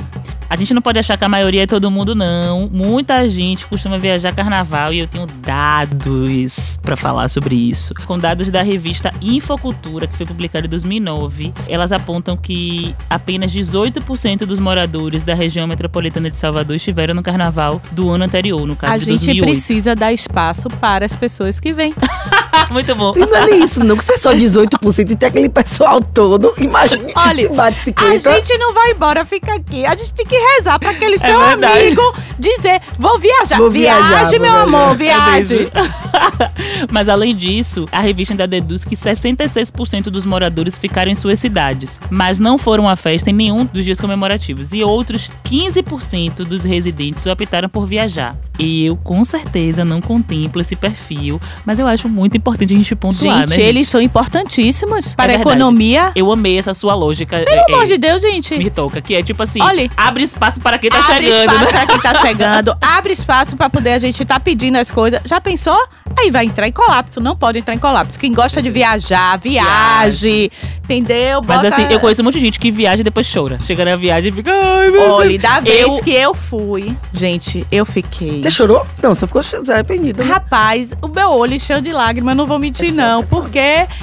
A 0.49 0.55
gente 0.55 0.73
não 0.73 0.81
pode 0.81 0.97
achar 0.97 1.15
que 1.15 1.23
a 1.23 1.29
maioria 1.29 1.63
é 1.63 1.67
todo 1.67 1.91
mundo, 1.91 2.15
não. 2.15 2.67
Muita 2.67 3.27
gente 3.27 3.67
costuma 3.67 3.99
viajar 3.99 4.33
carnaval 4.33 4.91
e 4.91 4.97
eu 4.97 5.07
tenho 5.07 5.27
dados 5.27 6.79
pra 6.81 6.95
falar 6.95 7.29
sobre 7.29 7.53
isso. 7.53 7.93
Com 8.07 8.17
dados 8.17 8.49
da 8.49 8.63
revista 8.63 8.98
Infocultura, 9.21 10.07
que 10.07 10.17
foi 10.17 10.25
publicada 10.25 10.65
em 10.67 10.69
2009, 10.69 11.53
elas 11.67 11.91
apontam 11.91 12.35
que 12.35 12.95
apenas 13.09 13.51
18% 13.51 14.39
dos 14.45 14.59
moradores 14.59 15.23
da 15.23 15.33
região 15.33 15.65
metropolitana 15.67 16.29
de 16.29 16.37
Salvador 16.37 16.75
estiveram 16.75 17.13
no 17.13 17.23
carnaval 17.23 17.81
do 17.91 18.09
ano 18.09 18.25
anterior, 18.25 18.65
no 18.67 18.75
caso 18.75 18.93
A 18.93 18.97
de 18.97 19.05
gente 19.05 19.25
2008. 19.25 19.45
precisa 19.45 19.95
dar 19.95 20.11
espaço 20.11 20.67
para 20.69 21.05
as 21.05 21.15
pessoas 21.15 21.59
que 21.59 21.71
vêm. 21.73 21.93
Muito 22.71 22.93
bom. 22.95 23.13
E 23.15 23.19
não 23.25 23.35
é 23.37 23.45
nem 23.45 23.63
isso, 23.63 23.83
não, 23.83 23.95
que 23.95 24.03
você 24.03 24.13
é 24.13 24.17
só 24.17 24.33
18% 24.33 25.09
e 25.11 25.15
tem 25.15 25.29
aquele 25.29 25.49
pessoal 25.49 26.01
todo. 26.01 26.53
Imagine 26.57 27.11
Olha, 27.15 27.49
se 27.49 27.55
bate 27.55 27.79
A 27.79 27.83
50. 27.83 28.31
gente 28.33 28.57
não 28.57 28.73
vai 28.73 28.91
embora, 28.91 29.25
fica 29.25 29.53
aqui. 29.53 29.85
A 29.85 29.95
gente 29.95 30.13
tem 30.13 30.25
que 30.25 30.35
rezar 30.35 30.77
para 30.79 30.91
aquele 30.91 31.17
seu 31.17 31.39
verdade. 31.39 31.79
amigo 31.79 32.01
dizer: 32.37 32.81
vou 32.97 33.17
viajar. 33.19 33.57
Vou 33.57 33.71
viajar, 33.71 34.07
viaje, 34.09 34.31
vou 34.37 34.39
meu 34.41 34.51
viajar. 34.51 34.61
amor, 34.63 34.91
É 34.91 34.95
viaje. 34.95 35.55
mesmo. 35.55 35.71
Mas 36.91 37.09
além 37.09 37.35
disso, 37.35 37.85
a 37.91 38.01
revista 38.01 38.33
ainda 38.33 38.47
deduz 38.47 38.83
que 38.89 38.95
66% 38.95 40.05
dos 40.05 40.25
moradores 40.25 40.77
ficaram 40.77 41.11
em 41.11 41.15
suas 41.15 41.39
cidades, 41.39 42.01
mas 42.09 42.39
não 42.39 42.57
foram 42.57 42.89
à 42.89 42.95
festa 42.95 43.29
em 43.29 43.33
nenhum 43.33 43.63
dos 43.63 43.85
dias 43.85 44.01
comemorativos. 44.01 44.73
E 44.73 44.83
outros 44.83 45.31
15% 45.45 46.37
dos 46.43 46.63
residentes 46.63 47.27
optaram 47.27 47.69
por 47.69 47.85
viajar. 47.85 48.35
E 48.59 48.85
eu 48.85 48.97
com 48.97 49.23
certeza 49.23 49.85
não 49.85 50.01
contemplo 50.01 50.59
esse 50.59 50.75
perfil, 50.75 51.41
mas 51.65 51.79
eu 51.79 51.87
acho 51.87 52.09
muito 52.09 52.35
importante 52.35 52.73
a 52.73 52.77
gente 52.77 52.93
pontuar, 52.93 53.47
Gente, 53.47 53.57
né? 53.57 53.65
eles 53.65 53.87
são 53.87 54.01
importantíssimos 54.01 55.15
para 55.15 55.33
a 55.33 55.37
verdade. 55.37 55.49
economia. 55.49 56.11
Eu 56.13 56.29
amei 56.31 56.59
essa 56.59 56.73
sua 56.73 56.93
lógica. 56.93 57.39
Pelo 57.39 57.49
é, 57.49 57.73
amor 57.73 57.83
é, 57.83 57.85
de 57.85 57.97
Deus, 57.97 58.21
gente. 58.21 58.57
me 58.57 58.69
toca, 58.69 58.99
que 58.99 59.15
é 59.15 59.23
tipo 59.23 59.41
assim, 59.41 59.61
Olha, 59.61 59.89
abre 59.95 60.23
espaço 60.23 60.59
para 60.59 60.77
quem 60.77 60.89
tá 60.89 60.99
abre 60.99 61.25
chegando, 61.25 61.41
espaço 61.53 61.65
né? 61.65 61.71
para 61.71 61.87
quem 61.87 61.99
tá 61.99 62.13
chegando. 62.19 62.77
abre 62.81 63.13
espaço 63.13 63.55
para 63.55 63.69
poder 63.69 63.93
a 63.93 63.99
gente 63.99 64.25
tá 64.25 64.39
pedindo 64.39 64.77
as 64.77 64.91
coisas. 64.91 65.21
Já 65.23 65.39
pensou? 65.39 65.79
Aí 66.19 66.29
vai 66.29 66.45
entrar 66.45 66.67
em 66.67 66.71
colapso. 66.71 67.21
Não 67.21 67.35
pode 67.35 67.59
entrar 67.59 67.73
em 67.73 67.77
colapso. 67.79 68.19
Quem 68.19 68.33
gosta 68.33 68.61
de 68.61 68.69
viajar, 68.69 69.37
viaje. 69.37 70.51
Entendeu? 70.89 71.41
Mas 71.45 71.61
Bota- 71.61 71.67
assim, 71.75 71.83
eu 71.93 71.99
conheço 71.99 72.21
um 72.21 72.25
monte 72.25 72.35
de 72.35 72.39
gente 72.41 72.59
que 72.59 72.71
viaja 72.71 73.01
e 73.01 73.03
depois 73.03 73.31
chora. 73.31 73.59
Chega 73.65 73.85
na 73.85 73.95
viagem 73.95 74.29
e 74.31 74.33
fica. 74.33 74.51
Ai, 74.51 74.89
meu 74.89 75.11
Olha, 75.11 75.29
Deus." 75.29 75.41
da 75.41 75.59
vez 75.59 75.81
Eu- 75.97 76.03
que 76.03 76.11
eu 76.11 76.33
fui, 76.33 76.95
gente, 77.13 77.65
eu 77.71 77.85
fiquei. 77.85 78.41
Você 78.41 78.49
chorou? 78.49 78.85
Não, 79.03 79.13
você 79.13 79.27
ficou 79.27 79.41
arrependida. 79.71 80.23
né? 80.23 80.29
Rapaz, 80.31 80.91
o 81.01 81.07
meu 81.07 81.29
olho 81.31 81.59
cheio 81.59 81.81
de 81.81 81.91
lágrimas, 81.91 82.35
não 82.35 82.45
vou 82.47 82.57
mentir, 82.57 82.91
não. 82.93 83.23
Porque 83.23 83.59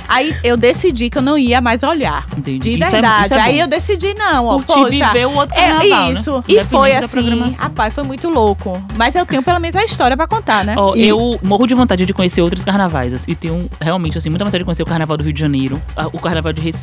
aí 0.08 0.34
eu 0.44 0.56
decidi 0.56 1.10
que 1.10 1.18
eu 1.18 1.22
não 1.22 1.36
ia 1.36 1.60
mais 1.60 1.82
olhar. 1.82 2.24
Entendi. 2.36 2.58
De 2.58 2.74
Isso 2.76 2.84
é- 2.84 2.90
verdade. 2.90 3.24
isso 3.26 3.34
é 3.34 3.40
aí 3.40 3.58
eu 3.60 3.66
decidi, 3.66 4.14
não, 4.14 4.46
ó. 4.46 4.54
Curtir 4.60 4.66
Poxa, 4.98 5.06
viver 5.12 5.26
o 5.26 5.34
outro 5.34 5.58
é 5.58 5.68
carnaval, 5.70 6.12
isso. 6.12 6.36
né? 6.36 6.42
E 6.48 6.64
foi 6.64 6.92
assim, 6.94 7.50
rapaz, 7.58 7.92
foi 7.94 8.04
muito 8.04 8.28
louco. 8.28 8.80
Mas 8.96 9.14
eu 9.14 9.26
tenho 9.26 9.42
pelo 9.42 9.58
menos 9.60 9.76
a 9.76 9.84
história 9.84 10.16
pra 10.16 10.26
contar, 10.26 10.64
né? 10.64 10.74
Ó, 10.78 10.94
E- 10.94 11.06
Eu 11.08 11.38
morro 11.42 11.66
de 11.66 11.74
vontade 11.74 12.04
de 12.06 12.12
conhecer 12.14 12.40
outros 12.42 12.62
carnavais. 12.64 13.12
assim, 13.14 13.30
e 13.30 13.34
tenho 13.34 13.68
realmente, 13.80 14.18
assim, 14.18 14.28
muita 14.28 14.44
vontade 14.44 14.60
de 14.62 14.64
conhecer 14.64 14.82
o 14.82 14.86
carnaval 14.86 15.16
do 15.16 15.24
Rio 15.24 15.32
de 15.32 15.40
Janeiro, 15.40 15.80
o 16.12 16.18
carnaval 16.18 16.52
de 16.52 16.60
Recife. 16.60 16.75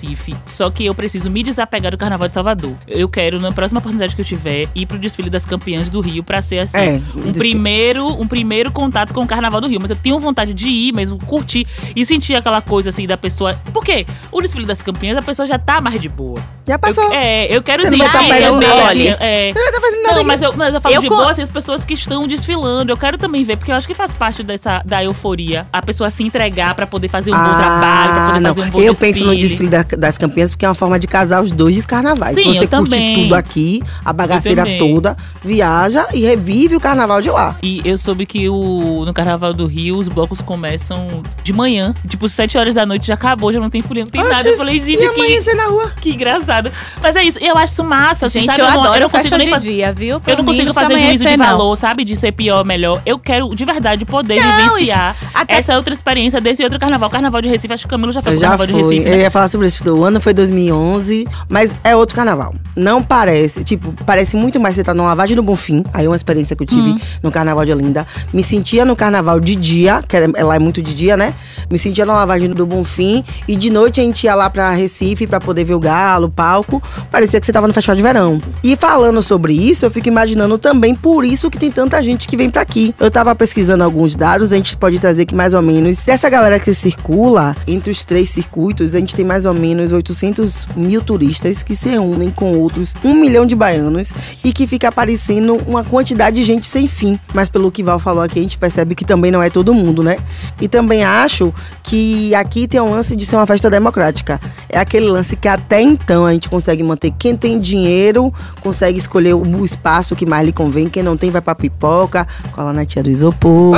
Só 0.46 0.70
que 0.70 0.86
eu 0.86 0.94
preciso 0.96 1.30
me 1.30 1.44
desapegar 1.44 1.92
do 1.92 1.98
carnaval 1.98 2.28
de 2.28 2.34
Salvador. 2.34 2.74
Eu 2.88 3.08
quero, 3.08 3.40
na 3.40 3.52
próxima 3.52 3.80
oportunidade 3.80 4.16
que 4.16 4.22
eu 4.22 4.26
tiver, 4.26 4.68
ir 4.76 4.86
pro 4.86 4.98
desfile 4.98 5.30
das 5.30 5.46
campeãs 5.46 5.90
do 5.90 6.02
Rio 6.02 6.24
pra 6.24 6.42
ser 6.42 6.60
assim. 6.60 6.78
É, 6.78 7.02
um 7.16 7.32
desfile. 7.32 7.52
primeiro, 7.52 8.08
um 8.08 8.28
primeiro 8.28 8.72
contato 8.72 9.14
com 9.14 9.22
o 9.22 9.28
carnaval 9.28 9.62
do 9.62 9.68
Rio. 9.68 9.80
Mas 9.82 9.90
eu 9.92 9.96
tenho 9.98 10.18
vontade 10.20 10.54
de 10.54 10.68
ir 10.70 10.92
mesmo, 10.94 11.18
curtir 11.26 11.66
e 11.96 12.06
sentir 12.06 12.36
aquela 12.36 12.62
coisa 12.62 12.90
assim 12.90 13.06
da 13.08 13.18
pessoa. 13.18 13.54
Por 13.74 13.84
quê? 13.84 14.06
O 14.32 14.42
desfile 14.42 14.66
das 14.66 14.82
campeãs, 14.82 15.18
a 15.18 15.22
pessoa 15.22 15.48
já 15.48 15.58
tá 15.60 15.80
mais 15.82 16.00
de 16.02 16.10
boa. 16.10 16.40
Já 16.68 16.80
passou. 16.80 17.04
Eu, 17.06 17.14
é, 17.14 17.46
eu 17.56 17.62
quero 17.62 17.84
Você 17.84 17.90
não 17.92 17.98
vai 17.98 18.08
tá 18.08 18.24
fazendo 18.24 18.60
nada 18.62 18.88
aqui. 18.90 19.08
é, 19.20 19.52
Você 19.54 19.60
não 19.60 19.72
tá 19.72 19.82
fazendo 19.82 20.02
nada 20.04 20.14
não, 20.14 20.18
aqui. 20.20 20.28
mas 20.28 20.42
eu, 20.42 20.54
mas 20.56 20.74
eu 20.76 20.82
falo 20.82 20.96
Eu 20.96 21.02
de 21.02 21.10
boa, 21.10 21.30
assim, 21.32 21.42
as 21.42 21.52
pessoas 21.52 21.84
que 21.86 21.94
estão 21.94 22.28
desfilando. 22.28 22.92
Eu 22.92 22.98
quero 22.98 23.18
também 23.18 23.44
ver, 23.44 23.58
porque 23.58 23.72
eu 23.72 23.76
acho 23.76 23.88
que 23.88 23.94
faz 23.94 24.14
parte 24.14 24.44
dessa, 24.44 24.82
da 24.86 25.04
euforia. 25.04 25.68
A 25.74 25.82
pessoa 25.82 26.10
se 26.10 26.24
entregar 26.24 26.74
pra 26.76 26.88
poder 26.88 27.10
fazer 27.10 27.32
um 27.32 27.38
bom 27.38 27.44
trabalho, 27.44 28.14
pra 28.14 28.26
poder 28.28 28.38
Ah, 28.38 28.40
não. 28.40 28.50
fazer 28.56 28.62
um 28.68 28.70
bom 28.72 28.80
Eu 28.80 28.92
desfile. 28.94 29.14
penso 29.14 29.26
no 29.26 29.36
desfile 29.36 29.70
da- 29.70 29.83
das 29.98 30.18
campeãs 30.18 30.52
porque 30.52 30.66
é 30.66 30.70
uma 30.70 30.76
forma 30.76 31.00
de 31.00 31.08
casar 31.08 31.42
os 31.44 31.52
dois 31.52 31.86
carnavais. 31.86 32.36
Sim, 32.36 32.46
Você 32.54 32.66
eu 32.66 32.68
curte 32.70 32.92
também. 32.92 33.14
tudo 33.14 33.36
aqui, 33.36 33.82
a 34.04 34.12
bagaceira 34.14 34.64
toda, 34.78 35.16
viaja 35.44 36.06
e 36.14 36.22
revive 36.22 36.76
o 36.76 36.80
carnaval 36.80 37.22
de 37.22 37.30
lá. 37.30 37.56
E 37.62 37.82
eu 37.86 37.98
soube 37.98 38.26
que 38.26 38.48
o, 38.50 39.04
no 39.06 39.14
Carnaval 39.14 39.54
do 39.54 39.66
Rio, 39.66 39.98
os 39.98 40.08
blocos 40.08 40.42
começam 40.42 41.08
de 41.44 41.52
manhã. 41.54 41.94
Tipo, 42.08 42.28
7 42.30 42.58
horas 42.58 42.74
da 42.74 42.86
noite 42.86 43.08
já 43.08 43.14
acabou, 43.14 43.52
já 43.52 43.60
não 43.60 43.70
tem 43.70 43.82
folia, 43.82 44.04
não 44.04 44.12
tem 44.12 44.24
nada. 44.24 44.48
Eu 44.48 44.58
falei, 44.58 44.80
gente, 44.80 45.04
E 45.04 45.42
que, 45.42 45.54
na 45.54 45.66
rua. 45.66 45.92
que 46.00 46.10
engraçado. 46.12 46.72
Mas 47.02 47.16
é 47.16 47.24
isso, 47.24 47.38
eu 47.40 47.58
acho 47.58 47.74
isso 47.74 47.84
massa, 47.84 48.26
assim, 48.28 48.42
Gente, 48.42 48.56
sabe? 48.56 48.62
eu, 48.62 48.66
não, 48.72 48.82
adoro 48.82 48.96
eu 48.96 49.00
não 49.02 49.10
consigo 49.10 49.24
festa 49.24 49.38
nem 49.38 49.48
de 49.48 49.54
fazer. 49.54 49.72
dia, 49.72 49.92
viu? 49.94 50.20
Pra 50.20 50.34
Eu 50.34 50.38
não 50.38 50.44
mim, 50.44 50.52
consigo 50.52 50.74
fazer 50.74 50.98
juízo 50.98 51.26
de 51.26 51.38
não. 51.38 51.46
valor, 51.46 51.76
sabe? 51.76 52.04
De 52.06 52.16
ser 52.16 52.32
pior 52.32 52.60
ou 52.60 52.66
melhor. 52.66 53.02
Eu 53.06 53.18
quero, 53.20 53.54
de 53.56 53.66
verdade, 53.66 54.06
poder 54.06 54.42
Não, 54.42 54.56
vivenciar 54.58 55.16
isso- 55.20 55.32
até- 55.34 55.56
essa 55.56 55.76
outra 55.76 55.94
experiência 55.94 56.40
desse 56.40 56.64
outro 56.64 56.80
carnaval. 56.80 57.10
Carnaval 57.10 57.42
de 57.42 57.50
Recife, 57.50 57.74
acho 57.74 57.84
que 57.84 57.88
o 57.88 57.90
Camilo 57.90 58.12
já 58.12 58.22
foi 58.22 58.34
Eu 58.34 58.38
pro 58.38 58.42
já 58.42 58.50
Carnaval 58.50 58.68
fui. 58.68 58.76
de 58.76 58.82
Recife. 58.90 59.10
Eu 59.10 59.16
né? 59.18 59.22
ia 59.24 59.32
falar 59.32 59.48
sobre 59.48 59.68
isso. 59.68 59.73
O 59.82 60.04
ano 60.04 60.20
foi 60.22 60.34
2011, 60.34 61.28
mas 61.50 61.76
é 61.84 61.96
outro 61.96 62.16
carnaval. 62.16 62.54
Não 62.76 63.02
parece, 63.04 63.64
tipo, 63.64 63.94
parece 64.06 64.36
muito 64.36 64.60
mais 64.60 64.76
você 64.76 64.84
tá 64.84 64.94
numa 64.94 65.08
lavagem 65.10 65.36
do 65.36 65.44
Bonfim. 65.44 65.84
Aí 65.94 66.06
é 66.06 66.10
uma 66.10 66.16
experiência 66.16 66.56
que 66.56 66.64
eu 66.64 66.68
tive 66.68 66.90
Hum. 66.92 67.00
no 67.22 67.32
carnaval 67.32 67.64
de 67.66 67.72
Olinda. 67.72 68.06
Me 68.34 68.44
sentia 68.44 68.84
no 68.86 68.96
carnaval 68.96 69.40
de 69.40 69.56
dia, 69.56 70.02
que 70.08 70.18
lá 70.44 70.56
é 70.56 70.60
muito 70.60 70.82
de 70.82 70.96
dia, 70.96 71.16
né? 71.16 71.34
Me 71.70 71.78
sentia 71.78 72.06
na 72.06 72.14
lavagem 72.14 72.50
do 72.50 72.66
Bonfim. 72.66 73.24
E 73.48 73.56
de 73.56 73.70
noite 73.70 74.02
a 74.02 74.04
gente 74.04 74.24
ia 74.26 74.36
lá 74.36 74.50
pra 74.50 74.72
Recife 74.72 75.28
pra 75.28 75.40
poder 75.40 75.64
ver 75.64 75.76
o 75.76 75.80
galo, 75.80 76.28
o 76.28 76.32
palco. 76.32 76.82
Parecia 77.12 77.40
que 77.40 77.46
você 77.46 77.52
tava 77.54 77.68
no 77.68 77.74
festival 77.74 77.96
de 77.96 78.02
verão. 78.02 78.42
E 78.64 78.76
falando 78.76 79.22
sobre 79.22 79.54
isso, 79.54 79.86
eu 79.86 79.92
fico 79.92 80.08
imaginando 80.08 80.58
também 80.58 80.96
por 80.96 81.24
isso 81.24 81.50
que 81.52 81.58
tem 81.60 81.72
tanta 81.72 82.02
gente 82.02 82.28
que 82.28 82.36
vem 82.36 82.50
pra 82.50 82.62
aqui. 82.62 82.94
Eu 83.00 83.12
tava 83.12 83.36
pesquisando 83.36 83.84
alguns 83.84 84.16
dados, 84.16 84.52
a 84.52 84.56
gente 84.56 84.76
pode 84.78 85.00
trazer 85.00 85.26
que 85.26 85.36
mais 85.36 85.54
ou 85.54 85.62
menos, 85.62 86.08
essa 86.08 86.30
galera 86.30 86.60
que 86.60 86.74
circula 86.74 87.56
entre 87.68 87.92
os 87.92 88.04
três 88.04 88.30
circuitos, 88.30 88.96
a 88.96 89.00
gente 89.00 89.16
tem 89.16 89.24
mais 89.26 89.46
ou 89.46 89.54
menos 89.54 89.63
800 89.94 90.68
mil 90.76 91.02
turistas 91.02 91.64
que 91.64 91.76
se 91.76 91.90
reúnem 91.90 92.30
com 92.30 92.58
outros 92.58 92.94
um 93.04 93.14
milhão 93.14 93.46
de 93.46 93.56
baianos 93.56 94.14
e 94.44 94.52
que 94.52 94.68
fica 94.68 94.90
aparecendo 94.90 95.56
uma 95.68 95.84
quantidade 95.84 96.36
de 96.36 96.44
gente 96.44 96.66
sem 96.66 96.88
fim. 96.88 97.20
Mas 97.34 97.50
pelo 97.50 97.72
que 97.72 97.84
Val 97.84 98.00
falou 98.00 98.24
aqui, 98.24 98.40
a 98.40 98.42
gente 98.42 98.58
percebe 98.58 98.96
que 98.96 99.06
também 99.06 99.32
não 99.32 99.42
é 99.42 99.50
todo 99.50 99.74
mundo, 99.74 100.04
né? 100.04 100.18
E 100.60 100.68
também 100.68 101.04
acho 101.04 101.54
que 101.82 102.34
aqui 102.36 102.68
tem 102.68 102.80
um 102.80 102.90
lance 102.90 103.16
de 103.16 103.26
ser 103.26 103.36
uma 103.36 103.46
festa 103.46 103.70
democrática. 103.70 104.40
É 104.70 104.80
aquele 104.80 105.08
lance 105.08 105.36
que 105.36 105.48
até 105.48 105.82
então 105.82 106.26
a 106.26 106.34
gente 106.34 106.50
consegue 106.50 106.84
manter 106.84 107.12
quem 107.12 107.36
tem 107.36 107.60
dinheiro, 107.60 108.34
consegue 108.62 108.98
escolher 108.98 109.34
o 109.34 109.66
espaço 109.66 110.16
que 110.16 110.26
mais 110.26 110.46
lhe 110.46 110.52
convém, 110.52 110.90
quem 110.90 111.04
não 111.04 111.18
tem 111.18 111.32
vai 111.32 111.42
pra 111.42 111.56
pipoca, 111.56 112.28
cola 112.52 112.74
na 112.74 112.86
tia 112.86 113.04
do 113.04 113.10
isopor, 113.10 113.78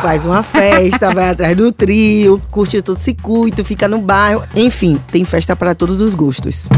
faz 0.00 0.24
uma 0.24 0.42
festa, 0.42 1.12
vai 1.12 1.30
atrás 1.30 1.56
do 1.56 1.72
trio, 1.72 2.40
curte 2.50 2.80
todo 2.82 2.96
o 2.96 3.00
circuito, 3.00 3.64
fica 3.64 3.88
no 3.88 3.98
bairro. 3.98 4.42
Enfim, 4.54 5.00
tem 5.10 5.24
festa 5.24 5.56
para 5.56 5.74
todos 5.74 6.00
os 6.00 6.14
gostos. 6.14 6.68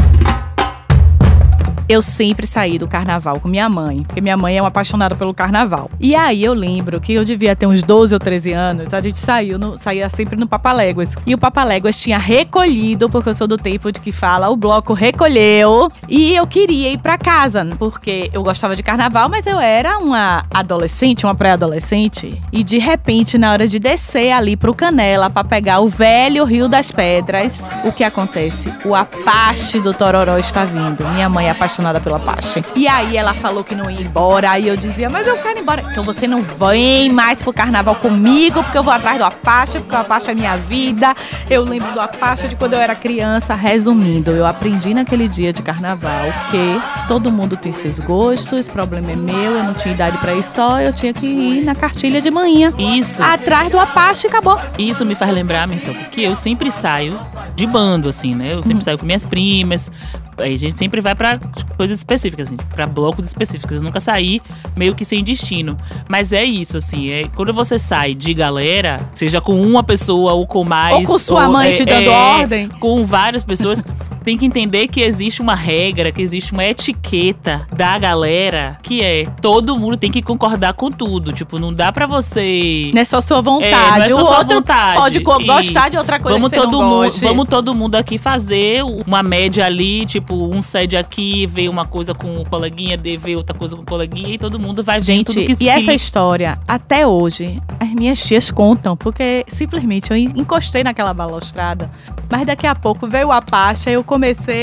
Eu 1.89 2.03
sempre 2.03 2.45
saí 2.45 2.77
do 2.77 2.87
carnaval 2.87 3.39
com 3.39 3.47
minha 3.47 3.67
mãe, 3.67 4.03
porque 4.03 4.21
minha 4.21 4.37
mãe 4.37 4.55
é 4.55 4.61
uma 4.61 4.67
apaixonada 4.67 5.15
pelo 5.15 5.33
carnaval. 5.33 5.89
E 5.99 6.13
aí 6.13 6.43
eu 6.43 6.53
lembro 6.53 7.01
que 7.01 7.13
eu 7.13 7.25
devia 7.25 7.55
ter 7.55 7.65
uns 7.65 7.81
12 7.81 8.13
ou 8.13 8.19
13 8.19 8.53
anos, 8.53 8.93
a 8.93 9.01
gente 9.01 9.17
saiu, 9.17 9.57
no, 9.57 9.75
saía 9.75 10.07
sempre 10.07 10.35
no 10.35 10.47
Papaléguas. 10.47 11.15
E 11.25 11.33
o 11.33 11.37
Papaléguas 11.37 11.99
tinha 11.99 12.19
recolhido, 12.19 13.09
porque 13.09 13.29
eu 13.29 13.33
sou 13.33 13.47
do 13.47 13.57
tempo 13.57 13.91
de 13.91 13.99
que 13.99 14.11
fala, 14.11 14.49
o 14.49 14.55
bloco 14.55 14.93
recolheu. 14.93 15.89
E 16.07 16.35
eu 16.35 16.45
queria 16.45 16.91
ir 16.91 16.99
pra 16.99 17.17
casa, 17.17 17.67
porque 17.79 18.29
eu 18.31 18.43
gostava 18.43 18.75
de 18.75 18.83
carnaval, 18.83 19.27
mas 19.27 19.47
eu 19.47 19.59
era 19.59 19.97
uma 19.97 20.45
adolescente, 20.53 21.25
uma 21.25 21.33
pré-adolescente. 21.33 22.39
E 22.51 22.63
de 22.63 22.77
repente, 22.77 23.35
na 23.35 23.51
hora 23.51 23.67
de 23.67 23.79
descer 23.79 24.31
ali 24.31 24.55
pro 24.55 24.75
Canela 24.75 25.27
pra 25.27 25.43
pegar 25.43 25.79
o 25.79 25.87
velho 25.87 26.43
Rio 26.43 26.69
das 26.69 26.91
Pedras, 26.91 27.71
o 27.83 27.91
que 27.91 28.03
acontece? 28.03 28.71
O 28.85 28.93
Apache 28.93 29.79
do 29.79 29.91
Tororó 29.91 30.37
está 30.37 30.65
vindo. 30.65 31.03
Minha 31.09 31.27
mãe 31.27 31.47
é 31.47 31.49
apaixonada 31.49 31.78
apaixonada 31.79 31.99
pela 31.99 32.17
Apache. 32.17 32.63
E 32.75 32.87
aí 32.87 33.17
ela 33.17 33.33
falou 33.33 33.63
que 33.63 33.73
não 33.73 33.89
ia 33.89 34.01
embora. 34.01 34.51
Aí 34.51 34.67
eu 34.67 34.75
dizia, 34.75 35.09
mas 35.09 35.25
eu 35.25 35.37
quero 35.37 35.57
ir 35.57 35.61
embora. 35.61 35.83
Então 35.89 36.03
você 36.03 36.27
não 36.27 36.41
vem 36.41 37.11
mais 37.11 37.41
pro 37.41 37.53
carnaval 37.53 37.95
comigo, 37.95 38.61
porque 38.63 38.77
eu 38.77 38.83
vou 38.83 38.93
atrás 38.93 39.17
do 39.17 39.23
Apache, 39.23 39.79
porque 39.79 39.95
o 39.95 39.99
Apache 39.99 40.31
é 40.31 40.35
minha 40.35 40.57
vida. 40.57 41.15
Eu 41.49 41.63
lembro 41.63 41.91
do 41.91 41.99
Apache 41.99 42.47
de 42.47 42.55
quando 42.55 42.73
eu 42.73 42.79
era 42.79 42.93
criança. 42.95 43.55
Resumindo, 43.55 44.31
eu 44.31 44.45
aprendi 44.45 44.93
naquele 44.93 45.27
dia 45.27 45.51
de 45.53 45.61
carnaval 45.61 46.25
que 46.51 47.07
todo 47.07 47.31
mundo 47.31 47.55
tem 47.55 47.71
seus 47.71 47.99
gostos, 47.99 48.67
problema 48.67 49.11
é 49.11 49.15
meu, 49.15 49.55
eu 49.55 49.63
não 49.63 49.73
tinha 49.73 49.93
idade 49.93 50.17
pra 50.17 50.35
ir 50.35 50.43
só, 50.43 50.79
eu 50.79 50.91
tinha 50.91 51.13
que 51.13 51.25
ir 51.25 51.63
na 51.63 51.73
cartilha 51.73 52.21
de 52.21 52.29
manhã. 52.29 52.73
Isso. 52.77 53.23
Atrás 53.23 53.69
do 53.71 53.79
Apache 53.79 54.27
acabou. 54.27 54.59
Isso 54.77 55.05
me 55.05 55.15
faz 55.15 55.31
lembrar, 55.31 55.67
Mirton, 55.67 55.93
que 56.11 56.23
eu 56.23 56.35
sempre 56.35 56.71
saio 56.71 57.19
de 57.59 57.67
bando, 57.67 58.07
assim, 58.07 58.33
né? 58.33 58.53
Eu 58.53 58.63
sempre 58.63 58.83
saio 58.83 58.97
com 58.97 59.05
minhas 59.05 59.25
primas. 59.25 59.91
Aí 60.37 60.53
a 60.53 60.57
gente 60.57 60.77
sempre 60.77 61.01
vai 61.01 61.13
pra 61.13 61.37
coisas 61.75 61.97
específicas, 61.97 62.47
assim, 62.47 62.57
pra 62.73 62.87
blocos 62.87 63.25
específicos. 63.25 63.75
Eu 63.75 63.83
nunca 63.83 63.99
saí 63.99 64.41
meio 64.77 64.95
que 64.95 65.03
sem 65.03 65.23
destino. 65.23 65.75
Mas 66.07 66.31
é 66.31 66.43
isso, 66.43 66.77
assim, 66.77 67.09
é 67.09 67.27
quando 67.35 67.53
você 67.53 67.77
sai 67.77 68.15
de 68.15 68.33
galera, 68.33 68.99
seja 69.13 69.41
com 69.41 69.61
uma 69.61 69.83
pessoa 69.83 70.33
ou 70.33 70.47
com 70.47 70.63
mais. 70.63 70.95
Ou 70.95 71.03
com 71.03 71.19
sua 71.19 71.47
mãe 71.49 71.71
é, 71.71 71.73
te 71.73 71.85
dando 71.85 72.09
é, 72.09 72.09
ordem. 72.09 72.69
Com 72.79 73.05
várias 73.05 73.43
pessoas. 73.43 73.83
Tem 74.29 74.37
que 74.37 74.45
entender 74.45 74.87
que 74.89 75.01
existe 75.01 75.41
uma 75.41 75.55
regra, 75.55 76.11
que 76.11 76.21
existe 76.21 76.53
uma 76.53 76.63
etiqueta 76.63 77.65
da 77.75 77.97
galera, 77.97 78.77
que 78.83 79.01
é 79.01 79.25
todo 79.41 79.75
mundo 79.75 79.97
tem 79.97 80.11
que 80.11 80.21
concordar 80.21 80.73
com 80.73 80.91
tudo. 80.91 81.33
Tipo, 81.33 81.57
não 81.57 81.73
dá 81.73 81.91
pra 81.91 82.05
você. 82.05 82.91
Não 82.93 83.01
é 83.01 83.05
só 83.05 83.21
sua 83.21 83.39
É, 83.39 83.41
não 83.41 83.59
é 83.59 83.71
vontade. 83.71 84.09
só 84.11 84.15
o 84.21 84.37
outro 84.37 84.55
vontade. 84.57 84.97
pode 84.99 85.19
co- 85.21 85.39
gostar 85.43 85.81
Isso. 85.81 85.91
de 85.93 85.97
outra 85.97 86.19
coisa 86.19 86.37
vamos 86.37 86.51
que 86.51 86.55
todo 86.59 86.79
mundo. 86.79 87.09
Vamos 87.21 87.47
todo 87.47 87.73
mundo 87.73 87.95
aqui 87.95 88.19
fazer 88.19 88.83
uma 88.83 89.23
média 89.23 89.65
ali, 89.65 90.05
tipo, 90.05 90.35
um 90.55 90.61
cede 90.61 90.95
aqui, 90.95 91.47
vê 91.47 91.67
uma 91.67 91.85
coisa 91.85 92.13
com 92.13 92.37
o 92.39 92.47
coleguinha, 92.47 92.95
de 92.95 93.17
vê 93.17 93.35
outra 93.35 93.57
coisa 93.57 93.75
com 93.75 93.81
o 93.81 93.85
coleguinha, 93.85 94.35
e 94.35 94.37
todo 94.37 94.59
mundo 94.59 94.83
vai 94.83 95.01
vendo 95.01 95.25
tudo 95.25 95.39
Gente, 95.39 95.55
que 95.55 95.63
e 95.63 95.69
essa 95.69 95.91
história, 95.91 96.59
até 96.67 97.07
hoje, 97.07 97.57
as 97.79 97.89
minhas 97.89 98.23
tias 98.23 98.51
contam, 98.51 98.95
porque 98.95 99.43
simplesmente 99.47 100.11
eu 100.11 100.17
encostei 100.17 100.83
naquela 100.83 101.15
balustrada, 101.15 101.89
mas 102.29 102.45
daqui 102.45 102.67
a 102.67 102.75
pouco 102.75 103.07
veio 103.07 103.29
o 103.29 103.31
Apache, 103.31 103.89
aí 103.89 103.95
eu 103.95 104.03
comecei, 104.03 104.18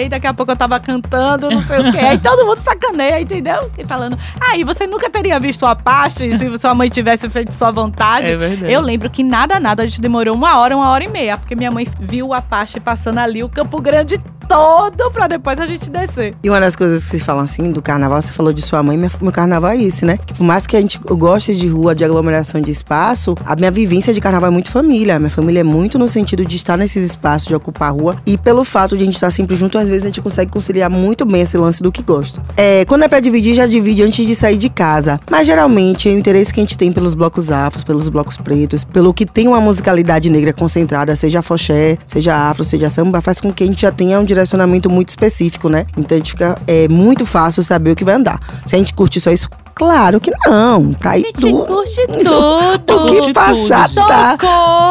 daqui 0.08 0.26
a 0.26 0.34
pouco 0.34 0.52
eu 0.52 0.56
tava 0.56 0.78
cantando, 0.78 1.50
não 1.50 1.62
sei 1.62 1.80
o 1.80 1.92
quê, 1.92 1.98
aí 1.98 2.18
todo 2.18 2.44
mundo 2.44 2.58
sacaneia, 2.58 3.20
entendeu? 3.20 3.70
E 3.76 3.84
falando, 3.84 4.16
aí 4.40 4.62
você 4.64 4.86
nunca 4.86 5.10
teria 5.10 5.38
visto 5.40 5.62
o 5.62 5.66
Apache 5.66 6.36
se 6.36 6.58
sua 6.58 6.74
mãe 6.74 6.88
tivesse 6.88 7.28
feito 7.28 7.52
sua 7.52 7.70
vontade. 7.70 8.30
É 8.30 8.36
verdade. 8.36 8.72
Eu 8.72 8.80
lembro 8.80 9.10
que 9.10 9.22
nada, 9.22 9.58
nada, 9.58 9.82
a 9.82 9.86
gente 9.86 10.00
demorou 10.00 10.34
uma 10.34 10.58
hora, 10.58 10.76
uma 10.76 10.90
hora 10.90 11.04
e 11.04 11.08
meia, 11.08 11.36
porque 11.36 11.54
minha 11.54 11.70
mãe 11.70 11.86
viu 12.00 12.28
o 12.28 12.34
Apache 12.34 12.80
passando 12.80 13.18
ali, 13.18 13.42
o 13.42 13.48
Campo 13.48 13.80
Grande 13.80 14.20
todo, 14.48 15.10
pra 15.10 15.26
depois 15.26 15.58
a 15.58 15.66
gente 15.66 15.90
descer. 15.90 16.34
E 16.42 16.48
uma 16.48 16.60
das 16.60 16.76
coisas 16.76 17.02
que 17.02 17.08
vocês 17.10 17.22
falam 17.22 17.44
assim 17.44 17.70
do 17.70 17.82
carnaval, 17.82 18.20
você 18.20 18.32
falou 18.32 18.52
de 18.52 18.62
sua 18.62 18.82
mãe, 18.82 18.96
meu 18.96 19.32
carnaval 19.32 19.70
é 19.70 19.82
esse, 19.82 20.04
né? 20.04 20.18
Que 20.24 20.34
por 20.34 20.44
mais 20.44 20.66
que 20.66 20.76
a 20.76 20.80
gente 20.80 20.98
goste 20.98 21.54
de 21.54 21.66
rua, 21.66 21.94
de 21.94 22.04
aglomeração 22.04 22.60
de 22.60 22.70
espaço, 22.70 23.34
a 23.44 23.54
minha 23.56 23.70
vivência 23.70 24.12
de 24.12 24.20
carnaval 24.20 24.48
é 24.48 24.52
muito 24.52 24.70
família. 24.70 25.18
Minha 25.18 25.30
família 25.30 25.60
é 25.60 25.64
muito 25.64 25.98
no 25.98 26.08
sentido 26.08 26.44
de 26.44 26.56
estar 26.56 26.76
nesses 26.76 27.04
espaços, 27.04 27.48
de 27.48 27.54
ocupar 27.54 27.88
a 27.88 27.92
rua. 27.92 28.16
E 28.24 28.38
pelo 28.38 28.64
fato 28.64 28.96
de 28.96 29.02
a 29.02 29.06
gente 29.06 29.14
estar 29.14 29.30
sempre 29.30 29.56
junto, 29.56 29.78
às 29.78 29.88
vezes 29.88 30.04
a 30.04 30.06
gente 30.06 30.20
consegue 30.20 30.50
conciliar 30.50 30.90
muito 30.90 31.24
bem 31.24 31.42
esse 31.42 31.56
lance 31.56 31.82
do 31.82 31.90
que 31.90 32.02
gosta. 32.02 32.42
É, 32.56 32.84
quando 32.84 33.02
é 33.02 33.08
pra 33.08 33.20
dividir, 33.20 33.54
já 33.54 33.66
divide 33.66 34.02
antes 34.02 34.26
de 34.26 34.34
sair 34.34 34.56
de 34.56 34.68
casa. 34.68 35.20
Mas 35.30 35.46
geralmente, 35.46 36.08
o 36.08 36.12
interesse 36.12 36.52
que 36.52 36.60
a 36.60 36.62
gente 36.62 36.78
tem 36.78 36.92
pelos 36.92 37.14
blocos 37.14 37.50
afros, 37.50 37.84
pelos 37.84 38.08
blocos 38.08 38.36
pretos, 38.36 38.84
pelo 38.84 39.12
que 39.12 39.26
tem 39.26 39.48
uma 39.48 39.60
musicalidade 39.60 40.30
negra 40.30 40.52
concentrada, 40.52 41.14
seja 41.16 41.42
foché, 41.42 41.98
seja 42.06 42.48
afro, 42.48 42.64
seja 42.64 42.88
samba, 42.88 43.20
faz 43.20 43.40
com 43.40 43.52
que 43.52 43.64
a 43.64 43.66
gente 43.66 43.82
já 43.82 43.90
tenha 43.90 44.20
um 44.20 44.24
direcionamento 44.36 44.88
muito 44.90 45.08
específico, 45.08 45.68
né? 45.68 45.86
Então 45.96 46.16
a 46.16 46.18
gente 46.18 46.30
fica 46.30 46.58
é 46.66 46.88
muito 46.88 47.24
fácil 47.26 47.62
saber 47.62 47.90
o 47.90 47.96
que 47.96 48.04
vai 48.04 48.14
andar. 48.14 48.40
Se 48.64 48.74
a 48.74 48.78
gente 48.78 48.94
curtir 48.94 49.20
só 49.20 49.30
isso, 49.30 49.48
claro 49.76 50.18
que 50.18 50.30
não. 50.46 50.92
Tá 50.94 51.10
aí 51.12 51.24
tudo. 51.38 51.66
curte 51.66 52.00
O 52.02 52.98
Curte 52.98 53.20
que 53.26 53.32
passar 53.32 53.88
tudo, 53.88 54.06
tá. 54.06 54.36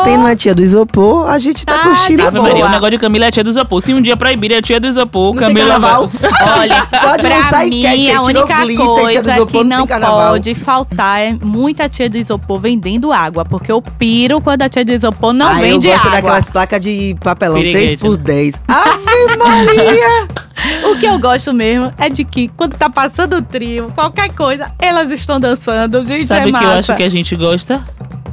Tem 0.05 0.15
uma 0.15 0.35
tia 0.35 0.53
do 0.53 0.61
isopor, 0.61 1.27
a 1.27 1.37
gente 1.39 1.65
tá, 1.65 1.79
Tá 1.79 1.83
curtindo 1.83 2.21
de 2.21 2.27
Ave. 2.27 2.39
Maria, 2.39 2.65
o 2.65 2.69
negócio 2.69 2.91
de 2.91 2.97
Camila 2.99 3.25
é 3.25 3.27
a 3.27 3.31
tia 3.31 3.43
do 3.43 3.49
isopor. 3.49 3.81
Se 3.81 3.93
um 3.93 4.01
dia 4.01 4.15
proibirem 4.15 4.57
a 4.57 4.61
tia 4.61 4.79
do 4.79 4.87
isopor, 4.87 5.33
Não 5.33 5.39
tem 5.39 5.47
Camila 5.49 5.71
carnaval? 5.71 6.07
vai- 6.07 6.31
Olha, 6.59 6.85
Pode 6.85 7.27
pra 7.27 7.39
não 7.39 7.49
sair 7.49 7.69
mim, 7.69 7.81
cat, 7.81 7.93
a 7.93 8.03
tirou 8.05 8.25
única 8.25 8.61
glitter, 8.61 8.75
tia 8.77 8.85
do 8.85 9.01
coisa 9.01 9.33
isopor, 9.33 9.47
que 9.47 9.63
não 9.63 9.85
não 9.85 9.87
pode 9.87 10.55
faltar 10.55 11.21
é 11.21 11.35
muita 11.43 11.89
tia 11.89 12.09
do 12.09 12.17
isopor 12.17 12.59
vendendo 12.59 13.11
água. 13.11 13.43
Porque 13.43 13.71
eu 13.71 13.81
piro 13.81 14.39
quando 14.39 14.61
a 14.61 14.69
tia 14.69 14.85
do 14.85 14.91
isopor 14.91 15.33
não 15.33 15.47
ah, 15.47 15.53
vende 15.55 15.87
eu 15.87 15.93
gosto 15.93 16.05
água. 16.07 16.21
daquelas 16.21 16.45
placas 16.45 16.79
de 16.79 17.15
papelão, 17.23 17.55
Piriguete, 17.57 17.97
3 17.97 18.01
por 18.01 18.17
né? 18.17 18.23
10. 18.23 18.61
Ave 18.67 19.37
Maria! 19.37 20.44
O 20.89 20.97
que 20.97 21.05
eu 21.05 21.19
gosto 21.19 21.53
mesmo 21.53 21.93
é 21.97 22.09
de 22.09 22.23
que 22.23 22.47
quando 22.49 22.75
tá 22.75 22.89
passando 22.89 23.37
o 23.37 23.41
trio, 23.41 23.91
qualquer 23.93 24.29
coisa, 24.33 24.71
elas 24.79 25.11
estão 25.11 25.39
dançando. 25.39 26.03
Gente, 26.03 26.25
Sabe 26.25 26.49
é 26.49 26.53
o 26.53 26.57
que 26.57 26.63
eu 26.63 26.69
acho 26.69 26.95
que 26.95 27.03
a 27.03 27.09
gente 27.09 27.35
gosta? 27.35 27.83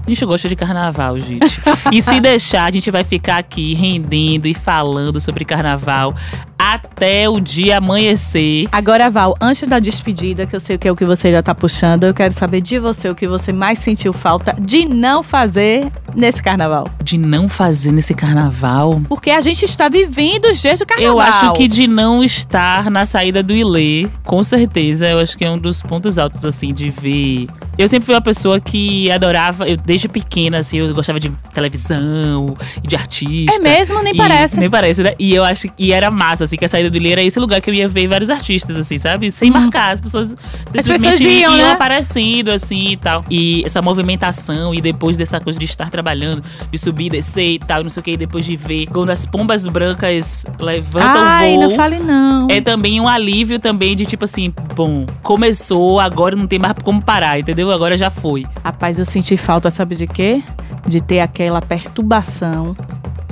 A 0.05 0.11
gente 0.11 0.25
gosta 0.25 0.49
de 0.49 0.57
carnaval, 0.57 1.19
gente. 1.19 1.61
E 1.93 2.03
se 2.03 2.19
deixar, 2.21 2.65
a 2.65 2.71
gente 2.71 2.91
vai 2.91 3.05
ficar 3.05 3.39
aqui 3.39 3.75
rendendo 3.75 4.47
e 4.47 4.55
falando 4.55 5.21
sobre 5.21 5.45
carnaval 5.45 6.15
até 6.59 7.29
o 7.29 7.41
dia 7.41 7.79
amanhecer. 7.79 8.69
Agora, 8.71 9.11
Val, 9.11 9.37
antes 9.41 9.69
da 9.69 9.81
despedida, 9.81 10.47
que 10.47 10.55
eu 10.55 10.61
sei 10.61 10.79
que 10.79 10.87
é 10.87 10.93
o 10.93 10.97
que 10.97 11.05
você 11.05 11.33
já 11.33 11.43
tá 11.43 11.55
puxando, 11.55 12.05
eu 12.05 12.15
quero 12.15 12.33
saber 12.33 12.61
de 12.61 12.79
você 12.79 13.09
o 13.09 13.15
que 13.17 13.27
você 13.27 13.53
mais 13.53 13.81
sentiu 13.81 14.13
falta 14.13 14.55
de 14.61 14.87
não 14.87 15.25
fazer 15.25 15.91
nesse 16.15 16.41
carnaval. 16.41 16.87
De 17.03 17.19
não 17.19 17.49
fazer 17.49 17.91
nesse 17.91 18.15
carnaval. 18.15 19.03
Porque 19.09 19.31
a 19.31 19.41
gente 19.41 19.65
está 19.65 19.89
vivendo 19.89 20.47
os 20.47 20.63
dias 20.63 20.79
do 20.79 20.87
carnaval. 20.87 21.17
Eu 21.17 21.21
acho 21.21 21.53
que 21.55 21.67
de 21.67 21.89
não 21.89 22.23
estar 22.23 22.89
na 22.91 23.05
saída 23.05 23.43
do 23.43 23.53
Ilê, 23.53 24.09
com 24.25 24.45
certeza, 24.45 25.09
eu 25.09 25.19
acho 25.19 25.37
que 25.37 25.45
é 25.45 25.51
um 25.51 25.59
dos 25.59 25.83
pontos 25.83 26.17
altos, 26.17 26.45
assim, 26.45 26.73
de 26.73 26.91
ver. 26.91 27.47
Eu 27.79 27.89
sempre 27.89 28.07
fui 28.07 28.15
uma 28.15 28.21
pessoa 28.21 28.61
que 28.61 29.11
adorava, 29.11 29.69
eu, 29.69 29.77
desde 29.77 30.09
pequena, 30.09 30.59
assim, 30.59 30.79
eu 30.79 30.95
gostava 30.95 31.19
de 31.19 31.31
televisão 31.55 32.57
e 32.83 32.87
de 32.87 32.97
artista. 32.97 33.57
É 33.57 33.61
mesmo? 33.63 34.03
Nem 34.03 34.13
E- 34.13 34.17
parece. 34.17 34.61
Nem 34.61 34.69
parece, 34.71 35.03
né? 35.03 35.15
E 35.19 35.35
eu 35.35 35.45
acho 35.45 35.69
e 35.79 35.93
era 35.93 36.11
massa, 36.11 36.45
assim, 36.45 36.57
que 36.57 36.65
a 36.65 36.69
saída 36.69 36.91
do 36.91 36.97
Ilê 36.97 37.13
era 37.13 37.23
esse 37.23 37.39
lugar 37.41 37.61
que 37.61 37.71
eu 37.71 37.75
ia 37.75 37.89
ver 37.89 38.07
vários 38.07 38.31
artistas, 38.31 38.77
assim, 38.77 38.99
sabe? 38.99 39.31
Sem 39.31 39.51
marcar. 39.51 39.93
As 39.93 40.01
pessoas 40.01 40.37
simplesmente 40.67 41.03
pessoas 41.03 41.21
iam, 41.21 41.57
né? 41.57 41.73
aparecendo, 41.73 42.51
assim 42.51 42.91
e 42.91 42.97
tal. 42.97 43.25
E 43.31 43.63
essa 43.65 43.81
movimentação, 43.81 44.75
e 44.75 44.81
depois 44.81 45.17
dessa 45.17 45.41
coisa 45.41 45.59
de 45.59 45.65
estar 45.65 45.91
trabalhando, 45.91 46.43
de 46.71 46.79
subir, 46.79 47.11
descer 47.11 47.55
e 47.55 47.59
tal, 47.59 47.83
não 47.83 47.91
sei 47.91 48.01
o 48.01 48.05
que, 48.05 48.11
e 48.13 48.17
depois 48.17 48.45
de 48.45 48.55
ver 48.57 48.87
quando 48.87 49.11
as 49.11 49.25
pombas 49.25 49.67
brancas 49.67 50.45
levantam 50.61 51.23
Ai, 51.25 51.53
voo. 51.53 51.63
não 51.63 51.71
fale 51.71 51.99
não. 51.99 52.49
É 52.51 52.61
também 52.61 53.01
um 53.01 53.09
alívio 53.09 53.59
também 53.59 53.97
de 53.97 54.05
tipo 54.05 54.25
assim, 54.25 54.53
bom, 54.75 55.07
começou, 55.23 55.99
agora 56.01 56.37
não 56.37 56.47
tem 56.47 56.59
mais 56.59 56.75
como 56.83 57.03
parar, 57.03 57.39
entendeu? 57.39 57.62
Agora 57.71 57.97
já 57.97 58.11
foi. 58.11 58.45
Rapaz, 58.65 58.99
eu 58.99 59.05
senti 59.05 59.37
falta, 59.37 59.71
sabe 59.71 59.95
de 59.95 60.07
quê? 60.07 60.43
De 60.87 61.01
ter 61.01 61.21
aquela 61.21 61.61
perturbação. 61.61 62.75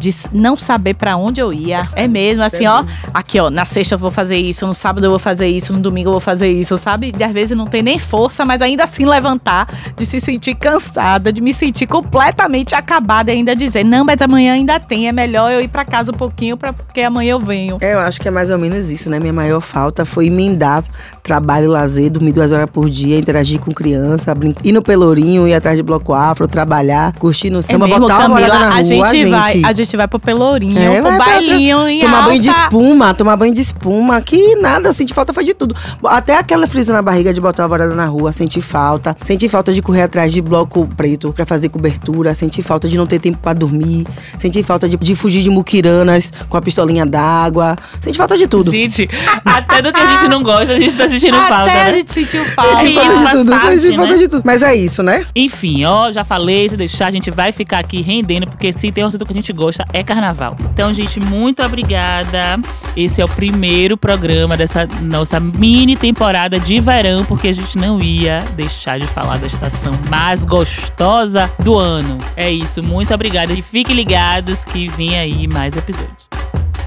De 0.00 0.10
não 0.32 0.56
saber 0.56 0.94
pra 0.94 1.16
onde 1.16 1.40
eu 1.40 1.52
ia. 1.52 1.86
É 1.94 2.08
mesmo, 2.08 2.42
assim, 2.42 2.66
ó. 2.66 2.84
Aqui, 3.12 3.38
ó, 3.38 3.50
na 3.50 3.64
sexta 3.64 3.94
eu 3.94 3.98
vou 3.98 4.10
fazer 4.10 4.36
isso, 4.36 4.66
no 4.66 4.74
sábado 4.74 5.04
eu 5.04 5.10
vou 5.10 5.18
fazer 5.18 5.46
isso, 5.46 5.72
no 5.72 5.78
domingo 5.78 6.08
eu 6.08 6.12
vou 6.12 6.20
fazer 6.20 6.50
isso, 6.50 6.76
sabe? 6.78 7.12
E 7.16 7.22
às 7.22 7.32
vezes 7.32 7.56
não 7.56 7.66
tem 7.66 7.82
nem 7.82 7.98
força, 7.98 8.44
mas 8.44 8.62
ainda 8.62 8.84
assim 8.84 9.04
levantar, 9.04 9.68
de 9.96 10.06
se 10.06 10.20
sentir 10.20 10.54
cansada, 10.54 11.32
de 11.32 11.40
me 11.40 11.52
sentir 11.52 11.86
completamente 11.86 12.74
acabada 12.74 13.30
e 13.30 13.36
ainda 13.36 13.54
dizer, 13.54 13.84
não, 13.84 14.04
mas 14.04 14.20
amanhã 14.22 14.54
ainda 14.54 14.80
tem, 14.80 15.06
é 15.06 15.12
melhor 15.12 15.52
eu 15.52 15.60
ir 15.60 15.68
pra 15.68 15.84
casa 15.84 16.10
um 16.10 16.14
pouquinho, 16.14 16.56
pra, 16.56 16.72
porque 16.72 17.02
amanhã 17.02 17.32
eu 17.32 17.40
venho. 17.40 17.78
É, 17.80 17.94
eu 17.94 18.00
acho 18.00 18.20
que 18.20 18.28
é 18.28 18.30
mais 18.30 18.50
ou 18.50 18.58
menos 18.58 18.90
isso, 18.90 19.10
né? 19.10 19.20
Minha 19.20 19.32
maior 19.32 19.60
falta 19.60 20.04
foi 20.04 20.26
emendar 20.26 20.82
trabalho, 21.22 21.70
lazer, 21.70 22.10
dormir 22.10 22.32
duas 22.32 22.52
horas 22.52 22.68
por 22.70 22.88
dia, 22.88 23.18
interagir 23.18 23.60
com 23.60 23.72
criança, 23.72 24.34
brin... 24.34 24.54
ir 24.64 24.72
no 24.72 24.82
pelourinho, 24.82 25.46
ir 25.46 25.54
atrás 25.54 25.76
de 25.76 25.82
bloco 25.82 26.12
afro, 26.12 26.48
trabalhar, 26.48 27.12
curtir 27.18 27.50
no 27.50 27.62
samba, 27.62 27.86
é 27.86 27.88
mesmo, 27.88 28.00
botar 28.00 28.26
uma 28.26 28.40
Camila, 28.40 28.40
olhada 28.40 28.58
na 28.58 28.66
a 28.66 28.76
rua, 28.76 28.84
gente, 28.84 29.30
vai, 29.30 29.52
gente. 29.52 29.66
a 29.66 29.72
gente 29.72 29.89
vai 29.96 30.06
pro 30.08 30.18
Pelourinho, 30.18 30.78
É, 30.78 31.00
pro 31.00 31.16
bailinho 31.18 31.88
em 31.88 32.00
Tomar 32.00 32.22
banho 32.24 32.40
de 32.40 32.48
alta. 32.48 32.62
espuma, 32.62 33.14
tomar 33.14 33.36
banho 33.36 33.54
de 33.54 33.60
espuma. 33.60 34.20
Que 34.20 34.56
nada, 34.56 34.88
eu 34.88 34.92
senti 34.92 35.12
falta 35.14 35.32
foi 35.32 35.44
de 35.44 35.54
tudo. 35.54 35.74
Até 36.04 36.36
aquela 36.36 36.66
frisa 36.66 36.92
na 36.92 37.02
barriga 37.02 37.32
de 37.32 37.40
botar 37.40 37.64
a 37.64 37.66
varada 37.66 37.94
na 37.94 38.06
rua, 38.06 38.32
senti 38.32 38.60
falta. 38.60 39.16
Senti 39.20 39.48
falta 39.48 39.72
de 39.72 39.80
correr 39.82 40.02
atrás 40.02 40.32
de 40.32 40.40
bloco 40.40 40.86
preto 40.96 41.32
pra 41.32 41.44
fazer 41.46 41.68
cobertura. 41.68 42.34
Senti 42.34 42.62
falta 42.62 42.88
de 42.88 42.96
não 42.96 43.06
ter 43.06 43.18
tempo 43.18 43.38
pra 43.38 43.52
dormir. 43.52 44.06
Senti 44.38 44.62
falta 44.62 44.88
de, 44.88 44.96
de 44.96 45.14
fugir 45.14 45.42
de 45.42 45.50
muquiranas 45.50 46.32
com 46.48 46.56
a 46.56 46.62
pistolinha 46.62 47.06
d'água. 47.06 47.76
Senti 48.00 48.16
falta 48.16 48.36
de 48.36 48.46
tudo. 48.46 48.70
Gente, 48.70 49.08
até 49.44 49.82
do 49.82 49.92
que 49.92 50.00
a 50.00 50.06
gente 50.16 50.28
não 50.28 50.42
gosta, 50.42 50.72
a 50.74 50.78
gente 50.78 50.96
tá 50.96 51.08
sentindo 51.08 51.36
Até 51.36 51.48
falta, 51.48 51.70
a 51.72 51.84
né? 51.84 51.94
gente 51.94 52.12
sentiu 52.12 52.44
falta. 52.46 52.80
Senti 52.80 52.94
Senti 52.94 52.94
falta 53.06 53.24
de 53.30 53.36
tudo, 53.36 53.50
parte, 53.50 53.78
senti 53.80 53.96
falta 53.96 54.12
né? 54.12 54.18
de 54.18 54.28
tudo. 54.28 54.42
Mas 54.44 54.62
é 54.62 54.74
isso, 54.74 55.02
né? 55.02 55.24
Enfim, 55.34 55.84
ó, 55.84 56.10
já 56.12 56.24
falei, 56.24 56.68
se 56.68 56.76
deixar, 56.76 57.06
a 57.06 57.10
gente 57.10 57.30
vai 57.30 57.52
ficar 57.52 57.78
aqui 57.78 58.00
rendendo, 58.00 58.46
porque 58.46 58.72
se 58.72 58.90
tem 58.92 59.04
um 59.04 59.06
assunto 59.08 59.24
que 59.26 59.32
a 59.32 59.36
gente 59.36 59.52
gosta, 59.52 59.79
é 59.92 60.02
carnaval. 60.02 60.56
Então, 60.72 60.92
gente, 60.92 61.20
muito 61.20 61.62
obrigada. 61.62 62.58
Esse 62.96 63.20
é 63.20 63.24
o 63.24 63.28
primeiro 63.28 63.96
programa 63.96 64.56
dessa 64.56 64.86
nossa 65.02 65.38
mini 65.38 65.96
temporada 65.96 66.58
de 66.58 66.80
verão, 66.80 67.24
porque 67.24 67.48
a 67.48 67.52
gente 67.52 67.76
não 67.78 68.00
ia 68.00 68.40
deixar 68.56 68.98
de 68.98 69.06
falar 69.06 69.38
da 69.38 69.46
estação 69.46 69.92
mais 70.08 70.44
gostosa 70.44 71.50
do 71.58 71.78
ano. 71.78 72.18
É 72.36 72.50
isso, 72.50 72.82
muito 72.82 73.14
obrigada. 73.14 73.52
E 73.52 73.62
fiquem 73.62 73.94
ligados 73.94 74.64
que 74.64 74.88
vem 74.88 75.18
aí 75.18 75.46
mais 75.46 75.76
episódios. 75.76 76.28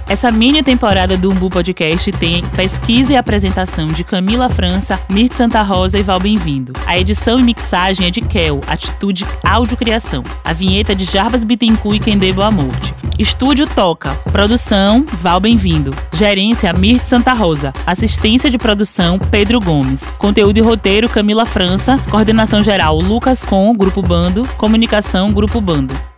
Essa 0.08 0.30
mini 0.30 0.62
temporada 0.62 1.18
do 1.18 1.32
Umbu 1.32 1.50
Podcast 1.50 2.12
tem 2.12 2.44
pesquisa 2.50 3.13
e 3.13 3.16
apresentação 3.16 3.88
de 3.88 4.04
Camila 4.04 4.50
França, 4.50 5.00
Mirth 5.10 5.34
Santa 5.34 5.62
Rosa 5.62 5.98
e 5.98 6.04
Val 6.04 6.20
Bem-vindo. 6.20 6.74
A 6.86 6.98
edição 6.98 7.39
e 7.39 7.44
mixagem 7.44 8.06
é 8.08 8.12
de 8.12 8.22
Kel, 8.22 8.60
Atitude 8.68 9.26
Áudio 9.44 9.78
Criação. 9.78 10.24
A 10.44 10.54
vinheta 10.54 10.92
é 10.92 10.96
de 10.96 11.06
Jarbas 11.06 11.44
Bittencourt 11.44 11.96
e 11.96 12.00
Quendê 12.00 12.34
Boa 12.34 12.52
Morte. 12.52 12.94
Estúdio 13.18 13.66
Toca. 13.66 14.13
Produção, 14.32 15.06
Val 15.22 15.39
Bem-vindo. 15.39 15.96
Gerência, 16.12 16.74
Mirth 16.74 17.06
Santa 17.06 17.34
Rosa. 17.34 17.72
Assistência 17.86 18.50
de 18.50 18.58
produção, 18.58 19.18
Pedro 19.18 19.60
Gomes. 19.60 20.08
Conteúdo 20.18 20.58
e 20.58 20.62
roteiro, 20.62 21.08
Camila 21.08 21.46
França. 21.46 21.98
Coordenação 22.10 22.62
geral, 22.62 23.00
Lucas 23.00 23.42
Com, 23.42 23.74
Grupo 23.74 24.02
Bando. 24.02 24.48
Comunicação, 24.58 25.32
Grupo 25.32 25.62
Bando. 25.62 26.12